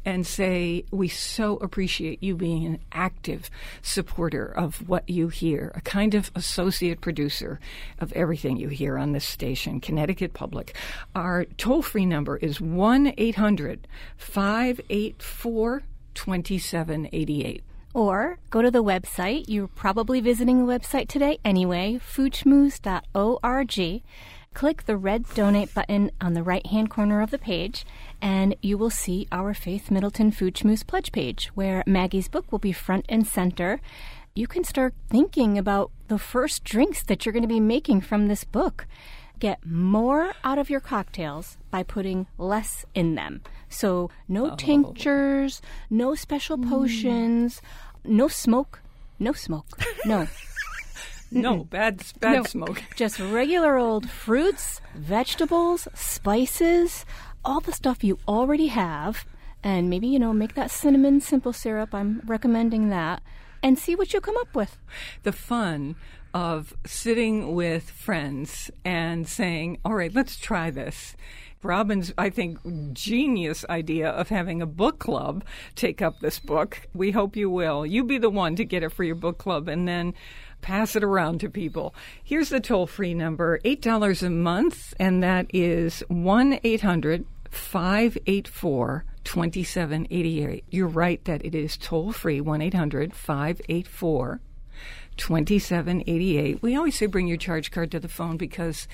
and 0.03 0.25
say 0.25 0.83
we 0.91 1.07
so 1.07 1.57
appreciate 1.57 2.21
you 2.23 2.35
being 2.35 2.65
an 2.65 2.79
active 2.91 3.49
supporter 3.81 4.45
of 4.45 4.89
what 4.89 5.07
you 5.07 5.29
hear, 5.29 5.71
a 5.75 5.81
kind 5.81 6.15
of 6.15 6.31
associate 6.35 7.01
producer 7.01 7.59
of 7.99 8.11
everything 8.13 8.57
you 8.57 8.67
hear 8.67 8.97
on 8.97 9.11
this 9.11 9.25
station, 9.25 9.79
Connecticut 9.79 10.33
Public. 10.33 10.75
Our 11.15 11.45
toll 11.45 11.81
free 11.81 12.05
number 12.05 12.37
is 12.37 12.59
1 12.59 13.13
800 13.17 13.87
584 14.17 15.83
2788. 16.13 17.63
Or 17.93 18.39
go 18.49 18.61
to 18.61 18.71
the 18.71 18.83
website. 18.83 19.45
You're 19.47 19.67
probably 19.67 20.21
visiting 20.21 20.65
the 20.65 20.73
website 20.73 21.07
today 21.07 21.39
anyway, 21.43 21.99
foodschmooze.org. 21.99 24.03
Click 24.53 24.85
the 24.85 24.97
red 24.97 25.25
donate 25.33 25.73
button 25.73 26.11
on 26.19 26.33
the 26.33 26.43
right 26.43 26.65
hand 26.67 26.89
corner 26.89 27.21
of 27.21 27.31
the 27.31 27.37
page, 27.37 27.85
and 28.21 28.55
you 28.61 28.77
will 28.77 28.89
see 28.89 29.27
our 29.31 29.53
Faith 29.53 29.89
Middleton 29.89 30.31
Food 30.31 30.61
pledge 30.87 31.13
page, 31.13 31.47
where 31.55 31.83
Maggie's 31.87 32.27
book 32.27 32.51
will 32.51 32.59
be 32.59 32.73
front 32.73 33.05
and 33.07 33.25
center. 33.25 33.79
You 34.35 34.47
can 34.47 34.65
start 34.65 34.93
thinking 35.09 35.57
about 35.57 35.91
the 36.09 36.19
first 36.19 36.65
drinks 36.65 37.01
that 37.03 37.25
you're 37.25 37.33
going 37.33 37.43
to 37.43 37.47
be 37.47 37.61
making 37.61 38.01
from 38.01 38.27
this 38.27 38.43
book. 38.43 38.87
Get 39.41 39.65
more 39.65 40.33
out 40.43 40.59
of 40.59 40.69
your 40.69 40.79
cocktails 40.79 41.57
by 41.71 41.81
putting 41.81 42.27
less 42.37 42.85
in 42.93 43.15
them. 43.15 43.41
So, 43.69 44.11
no 44.27 44.51
oh. 44.51 44.55
tinctures, 44.55 45.63
no 45.89 46.13
special 46.13 46.59
mm. 46.59 46.69
potions, 46.69 47.59
no 48.05 48.27
smoke, 48.27 48.83
no 49.17 49.33
smoke, 49.33 49.65
no. 50.05 50.27
No, 51.33 51.63
bad, 51.63 52.03
bad 52.19 52.33
No, 52.33 52.43
smoke. 52.43 52.83
Just 52.97 53.17
regular 53.17 53.77
old 53.77 54.09
fruits, 54.09 54.81
vegetables, 54.93 55.87
spices, 55.93 57.05
all 57.45 57.61
the 57.61 57.71
stuff 57.71 58.03
you 58.03 58.19
already 58.27 58.67
have. 58.67 59.25
And 59.63 59.89
maybe, 59.89 60.07
you 60.07 60.19
know, 60.19 60.33
make 60.33 60.55
that 60.55 60.71
cinnamon 60.71 61.21
simple 61.21 61.53
syrup. 61.53 61.95
I'm 61.95 62.21
recommending 62.25 62.89
that. 62.89 63.23
And 63.63 63.79
see 63.79 63.95
what 63.95 64.13
you 64.13 64.19
come 64.19 64.35
up 64.41 64.53
with. 64.53 64.77
the 65.23 65.31
fun 65.31 65.95
of 66.33 66.73
sitting 66.85 67.53
with 67.55 67.89
friends 67.89 68.71
and 68.83 69.27
saying, 69.27 69.79
all 69.83 69.95
right, 69.95 70.13
let's 70.13 70.37
try 70.37 70.71
this. 70.71 71.15
Robyn's, 71.63 72.11
I 72.17 72.29
think, 72.29 72.59
genius 72.93 73.63
idea 73.69 74.09
of 74.09 74.29
having 74.29 74.61
a 74.61 74.65
book 74.65 74.99
club 74.99 75.43
take 75.75 76.01
up 76.01 76.19
this 76.19 76.39
book. 76.39 76.87
We 76.93 77.11
hope 77.11 77.35
you 77.35 77.49
will. 77.49 77.85
You 77.85 78.03
be 78.03 78.17
the 78.17 78.29
one 78.29 78.55
to 78.55 78.65
get 78.65 78.83
it 78.83 78.91
for 78.91 79.03
your 79.03 79.15
book 79.15 79.37
club 79.37 79.67
and 79.67 79.87
then 79.87 80.13
pass 80.61 80.95
it 80.95 81.03
around 81.03 81.39
to 81.41 81.49
people. 81.49 81.93
Here's 82.23 82.49
the 82.49 82.59
toll 82.59 82.87
free 82.87 83.13
number 83.13 83.59
$8 83.59 84.23
a 84.23 84.29
month, 84.29 84.93
and 84.99 85.21
that 85.23 85.47
is 85.53 86.03
1 86.07 86.59
800 86.63 87.25
584 87.51 89.05
2788. 89.23 90.63
You're 90.69 90.87
right 90.87 91.23
that 91.25 91.45
it 91.45 91.53
is 91.53 91.77
toll 91.77 92.11
free 92.11 92.41
1 92.41 92.61
800 92.61 93.13
584 93.13 94.41
2788. 95.17 96.61
We 96.61 96.75
always 96.75 96.97
say 96.97 97.05
bring 97.05 97.27
your 97.27 97.37
charge 97.37 97.71
card 97.71 97.91
to 97.91 97.99
the 97.99 98.07
phone 98.07 98.37
because 98.37 98.87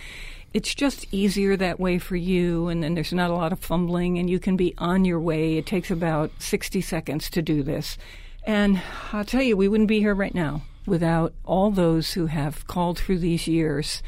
it's 0.53 0.73
just 0.73 1.05
easier 1.11 1.55
that 1.57 1.79
way 1.79 1.99
for 1.99 2.15
you 2.15 2.67
and 2.67 2.81
then 2.81 2.95
there's 2.95 3.13
not 3.13 3.29
a 3.29 3.35
lot 3.35 3.51
of 3.51 3.59
fumbling 3.59 4.17
and 4.17 4.29
you 4.29 4.39
can 4.39 4.55
be 4.55 4.73
on 4.77 5.05
your 5.05 5.19
way. 5.19 5.57
It 5.57 5.65
takes 5.65 5.91
about 5.91 6.31
60 6.39 6.81
seconds 6.81 7.29
to 7.31 7.41
do 7.41 7.63
this. 7.63 7.97
And 8.43 8.81
I'll 9.11 9.25
tell 9.25 9.41
you, 9.41 9.57
we 9.57 9.67
wouldn't 9.67 9.89
be 9.89 9.99
here 9.99 10.15
right 10.15 10.33
now 10.33 10.61
without 10.85 11.33
all 11.43 11.69
those 11.69 12.13
who 12.13 12.27
have 12.27 12.65
called 12.65 12.97
through 12.97 13.19
these 13.19 13.47
years. 13.47 14.01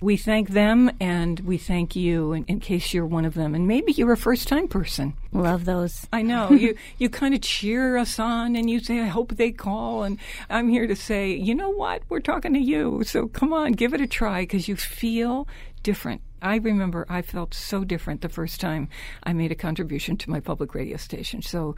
We 0.00 0.18
thank 0.18 0.50
them 0.50 0.90
and 1.00 1.40
we 1.40 1.56
thank 1.56 1.96
you 1.96 2.32
in, 2.34 2.44
in 2.44 2.60
case 2.60 2.92
you're 2.92 3.06
one 3.06 3.24
of 3.24 3.32
them. 3.32 3.54
And 3.54 3.66
maybe 3.66 3.92
you're 3.92 4.12
a 4.12 4.16
first 4.16 4.46
time 4.46 4.68
person. 4.68 5.14
Love 5.32 5.64
those. 5.64 6.06
I 6.12 6.20
know 6.22 6.50
you. 6.52 6.76
You 6.98 7.08
kind 7.08 7.34
of 7.34 7.40
cheer 7.40 7.96
us 7.96 8.18
on, 8.18 8.56
and 8.56 8.68
you 8.68 8.80
say, 8.80 9.00
"I 9.00 9.06
hope 9.06 9.32
they 9.36 9.50
call." 9.52 10.02
And 10.02 10.18
I'm 10.50 10.68
here 10.68 10.86
to 10.86 10.94
say, 10.96 11.32
you 11.34 11.54
know 11.54 11.70
what? 11.70 12.02
We're 12.10 12.20
talking 12.20 12.52
to 12.52 12.60
you, 12.60 13.02
so 13.04 13.26
come 13.28 13.52
on, 13.54 13.72
give 13.72 13.94
it 13.94 14.00
a 14.02 14.06
try 14.06 14.42
because 14.42 14.68
you 14.68 14.76
feel 14.76 15.48
different. 15.82 16.20
I 16.42 16.56
remember 16.56 17.06
I 17.08 17.22
felt 17.22 17.54
so 17.54 17.82
different 17.82 18.20
the 18.20 18.28
first 18.28 18.60
time 18.60 18.88
I 19.22 19.32
made 19.32 19.50
a 19.50 19.54
contribution 19.56 20.18
to 20.18 20.30
my 20.30 20.40
public 20.40 20.74
radio 20.74 20.98
station. 20.98 21.40
So, 21.40 21.74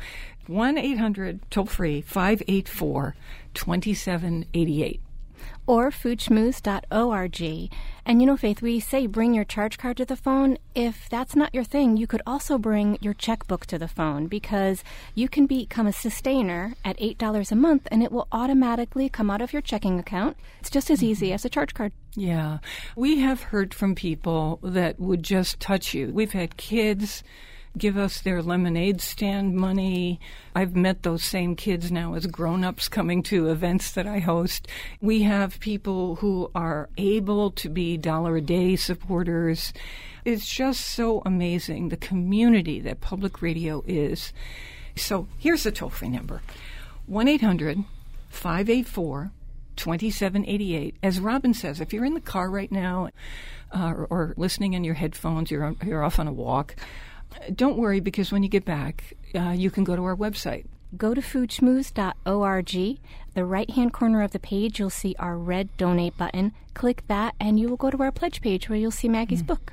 one 0.49 0.77
eight 0.77 0.99
hundred 0.99 1.49
toll 1.51 1.67
free 1.67 2.01
five 2.03 2.43
eight 2.49 2.69
four 2.69 3.15
twenty 3.55 3.95
seven 3.95 4.45
eighty 4.55 4.83
eight. 4.83 5.01
or 5.67 5.91
foodschmooze.org. 5.91 7.71
And 8.09 8.23
you 8.23 8.27
know, 8.27 8.39
Faith, 8.39 8.63
we 8.63 8.81
say 8.81 9.07
bring 9.07 9.35
your 9.35 9.45
charge 9.45 9.77
card 9.77 9.99
to 9.99 10.07
the 10.07 10.17
phone. 10.17 10.57
If 10.75 11.11
that's 11.11 11.37
not 11.37 11.55
your 11.55 11.63
thing, 11.63 11.99
you 11.99 12.07
could 12.07 12.23
also 12.27 12.57
bring 12.57 12.97
your 13.03 13.13
checkbook 13.13 13.67
to 13.67 13.79
the 13.79 13.87
phone 13.87 14.29
because 14.29 14.83
you 15.15 15.29
can 15.29 15.45
become 15.45 15.87
a 15.87 15.93
sustainer 15.93 16.73
at 16.87 16.99
$8 16.99 17.53
a 17.53 17.55
month 17.55 17.87
and 17.91 18.03
it 18.03 18.11
will 18.11 18.27
automatically 18.33 19.11
come 19.11 19.31
out 19.31 19.43
of 19.43 19.53
your 19.53 19.61
checking 19.61 19.99
account. 19.99 20.39
It's 20.61 20.71
just 20.71 20.89
as 20.89 21.03
easy 21.03 21.27
mm-hmm. 21.27 21.35
as 21.35 21.45
a 21.45 21.51
charge 21.51 21.75
card. 21.75 21.93
Yeah. 22.15 22.61
We 22.97 23.19
have 23.19 23.43
heard 23.43 23.75
from 23.75 23.95
people 23.95 24.59
that 24.63 24.99
would 24.99 25.23
just 25.23 25.61
touch 25.61 25.93
you. 25.93 26.11
We've 26.11 26.33
had 26.33 26.57
kids 26.57 27.23
give 27.79 27.97
us 27.97 28.21
their 28.21 28.43
lemonade 28.43 29.01
stand 29.01 29.55
money. 29.55 30.21
I've 30.55 30.77
met 30.77 31.03
those 31.03 31.23
same 31.23 31.57
kids 31.57 31.91
now 31.91 32.15
as 32.15 32.27
grown 32.27 32.65
ups 32.65 32.89
coming 32.89 33.23
to 33.25 33.49
events 33.49 33.93
that 33.93 34.07
I 34.07 34.19
host. 34.19 34.69
We 35.01 35.23
have 35.23 35.61
people 35.61 36.17
who 36.17 36.51
are 36.55 36.89
able 36.97 37.51
to 37.53 37.69
be 37.69 37.97
dollar 37.97 38.37
a 38.37 38.41
day 38.41 38.77
supporters. 38.77 39.73
It's 40.25 40.49
just 40.49 40.81
so 40.85 41.23
amazing 41.25 41.89
the 41.89 41.97
community 41.97 42.81
that 42.81 43.01
public 43.01 43.41
radio 43.41 43.83
is. 43.87 44.33
So 44.97 45.29
here's 45.39 45.63
the 45.63 45.73
toll 45.73 45.91
free 45.91 46.09
number 46.09 46.43
1 47.07 47.29
800 47.29 47.85
584 48.31 49.31
2788. 49.79 50.97
As 51.03 51.21
Robyn 51.21 51.55
says, 51.55 51.81
if 51.81 51.93
you're 51.93 52.05
in 52.05 52.15
the 52.15 52.21
car 52.21 52.51
right 52.51 52.71
now 52.71 53.11
uh, 53.73 53.93
or, 53.97 54.07
or 54.11 54.35
listening 54.37 54.75
in 54.75 54.85
your 54.85 54.95
headphones, 54.95 55.51
you're, 55.51 55.75
you're 55.85 56.05
off 56.05 56.19
on 56.19 56.29
a 56.29 56.33
walk, 56.33 56.75
don't 57.55 57.77
worry 57.77 58.01
because 58.01 58.33
when 58.33 58.43
you 58.43 58.49
get 58.49 58.65
back, 58.65 59.15
uh, 59.35 59.55
you 59.57 59.71
can 59.71 59.85
go 59.85 59.97
to 59.97 60.05
our 60.05 60.17
website. 60.17 60.67
Go 60.97 61.13
to 61.13 61.21
foodschmooze.org. 61.21 62.99
The 63.35 63.45
right 63.45 63.71
hand 63.71 63.93
corner 63.93 64.23
of 64.23 64.31
the 64.31 64.39
page, 64.39 64.79
you'll 64.79 64.89
see 64.89 65.15
our 65.19 65.37
red 65.37 65.77
donate 65.77 66.17
button. 66.17 66.55
Click 66.73 67.03
that, 67.09 67.35
and 67.39 67.61
you 67.61 67.69
will 67.69 67.77
go 67.77 67.91
to 67.91 68.03
our 68.03 68.11
pledge 68.11 68.41
page 68.41 68.69
where 68.69 68.79
you'll 68.79 68.91
see 68.91 69.09
Maggie's 69.09 69.43
book. 69.43 69.73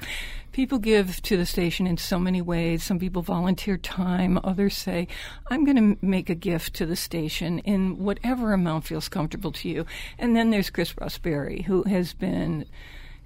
People 0.52 0.78
give 0.78 1.22
to 1.22 1.38
the 1.38 1.46
station 1.46 1.88
in 1.88 1.98
so 1.98 2.20
many 2.20 2.42
ways. 2.42 2.84
Some 2.84 3.00
people 3.00 3.22
volunteer 3.22 3.78
time. 3.78 4.40
Others 4.44 4.76
say, 4.76 5.08
I'm 5.48 5.64
going 5.64 5.96
to 5.96 6.06
make 6.06 6.30
a 6.30 6.36
gift 6.36 6.74
to 6.76 6.86
the 6.86 6.96
station 6.96 7.60
in 7.60 7.98
whatever 7.98 8.52
amount 8.52 8.86
feels 8.86 9.08
comfortable 9.08 9.52
to 9.54 9.70
you. 9.70 9.86
And 10.18 10.36
then 10.36 10.50
there's 10.50 10.70
Chris 10.70 10.92
Prosperi, 10.94 11.64
who 11.64 11.84
has 11.84 12.14
been 12.14 12.66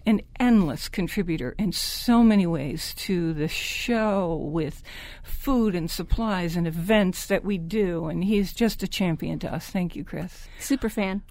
an 0.05 0.21
endless 0.39 0.89
contributor 0.89 1.55
in 1.57 1.71
so 1.71 2.23
many 2.23 2.47
ways 2.47 2.93
to 2.95 3.33
the 3.33 3.47
show 3.47 4.35
with 4.35 4.81
food 5.23 5.75
and 5.75 5.89
supplies 5.89 6.55
and 6.55 6.67
events 6.67 7.27
that 7.27 7.43
we 7.43 7.57
do. 7.57 8.05
And 8.05 8.23
he's 8.23 8.53
just 8.53 8.83
a 8.83 8.87
champion 8.87 9.39
to 9.39 9.53
us. 9.53 9.69
Thank 9.69 9.95
you, 9.95 10.03
Chris. 10.03 10.47
Super 10.59 10.89
fan. 10.89 11.21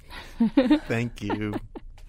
Thank 0.87 1.23
you. 1.23 1.55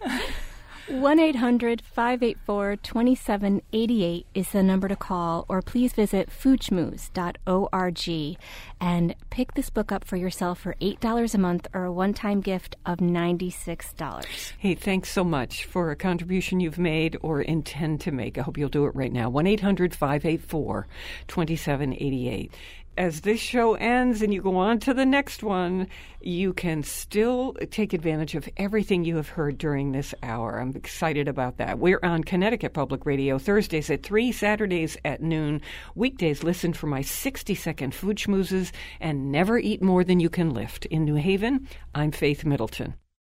1 0.90 1.20
800 1.20 1.82
584 1.82 2.76
2788 2.78 4.26
is 4.34 4.50
the 4.50 4.64
number 4.64 4.88
to 4.88 4.96
call, 4.96 5.46
or 5.48 5.62
please 5.62 5.94
visit 5.94 6.32
foodschmooze.org 6.32 8.38
and 8.82 9.16
pick 9.30 9.54
this 9.54 9.70
book 9.70 9.92
up 9.92 10.04
for 10.04 10.18
yourself 10.18 10.60
for 10.60 10.76
$8 10.82 11.36
a 11.36 11.38
month 11.38 11.68
or 11.76 11.84
a 11.84 11.92
one 11.92 12.16
time 12.16 12.42
gift 12.42 12.76
of 12.88 12.98
$96. 12.98 14.54
Hey, 14.58 14.74
thanks 14.74 15.12
so 15.12 15.24
much 15.24 15.66
for 15.66 15.92
a 15.92 15.96
contribution 15.96 16.60
you've 16.60 16.80
made 16.80 17.18
or 17.22 17.42
intend 17.42 18.02
to 18.02 18.12
make. 18.12 18.40
I 18.40 18.42
hope 18.42 18.58
you'll 18.58 18.70
do 18.70 18.86
it 18.86 18.96
right 18.96 19.14
now. 19.14 19.30
1 19.30 19.46
800 19.46 19.94
584 19.94 20.88
2788 21.28 22.52
as 23.00 23.22
this 23.22 23.40
show 23.40 23.76
ends 23.76 24.22
and 24.22 24.34
you 24.34 24.42
go 24.42 24.58
on 24.58 24.78
to 24.78 24.94
the 24.94 25.06
next 25.06 25.42
one, 25.42 25.88
you 26.20 26.52
can 26.52 26.84
still 26.84 27.54
take 27.72 27.94
advantage 27.94 28.36
of 28.36 28.50
everything 28.58 29.06
you 29.06 29.16
have 29.16 29.30
heard 29.30 29.58
during 29.58 29.94
this 29.94 30.14
hour. 30.22 30.60
I'm 30.60 30.76
excited 30.76 31.30
about 31.30 31.58
that. 31.58 31.80
We're 31.80 32.02
on 32.04 32.26
Connecticut 32.26 32.74
Public 32.74 33.06
Radio 33.06 33.40
Thursdays 33.40 33.90
at 33.90 34.04
3, 34.04 34.34
Saturdays 34.34 34.98
at 35.06 35.22
noon. 35.22 35.62
Weekdays, 35.96 36.44
listen 36.44 36.74
for 36.74 36.88
my 36.88 37.02
60 37.02 37.56
second 37.56 37.96
food 37.96 38.18
schmoozes 38.18 38.74
and 39.00 39.32
never 39.32 39.58
eat 39.58 39.82
more 39.82 40.04
than 40.04 40.20
you 40.20 40.30
can 40.30 40.54
lift. 40.54 40.86
In 40.88 41.06
New 41.06 41.16
Haven, 41.16 41.70
I'm 41.96 42.12
Faith 42.12 42.44
Middleton. 42.44 42.96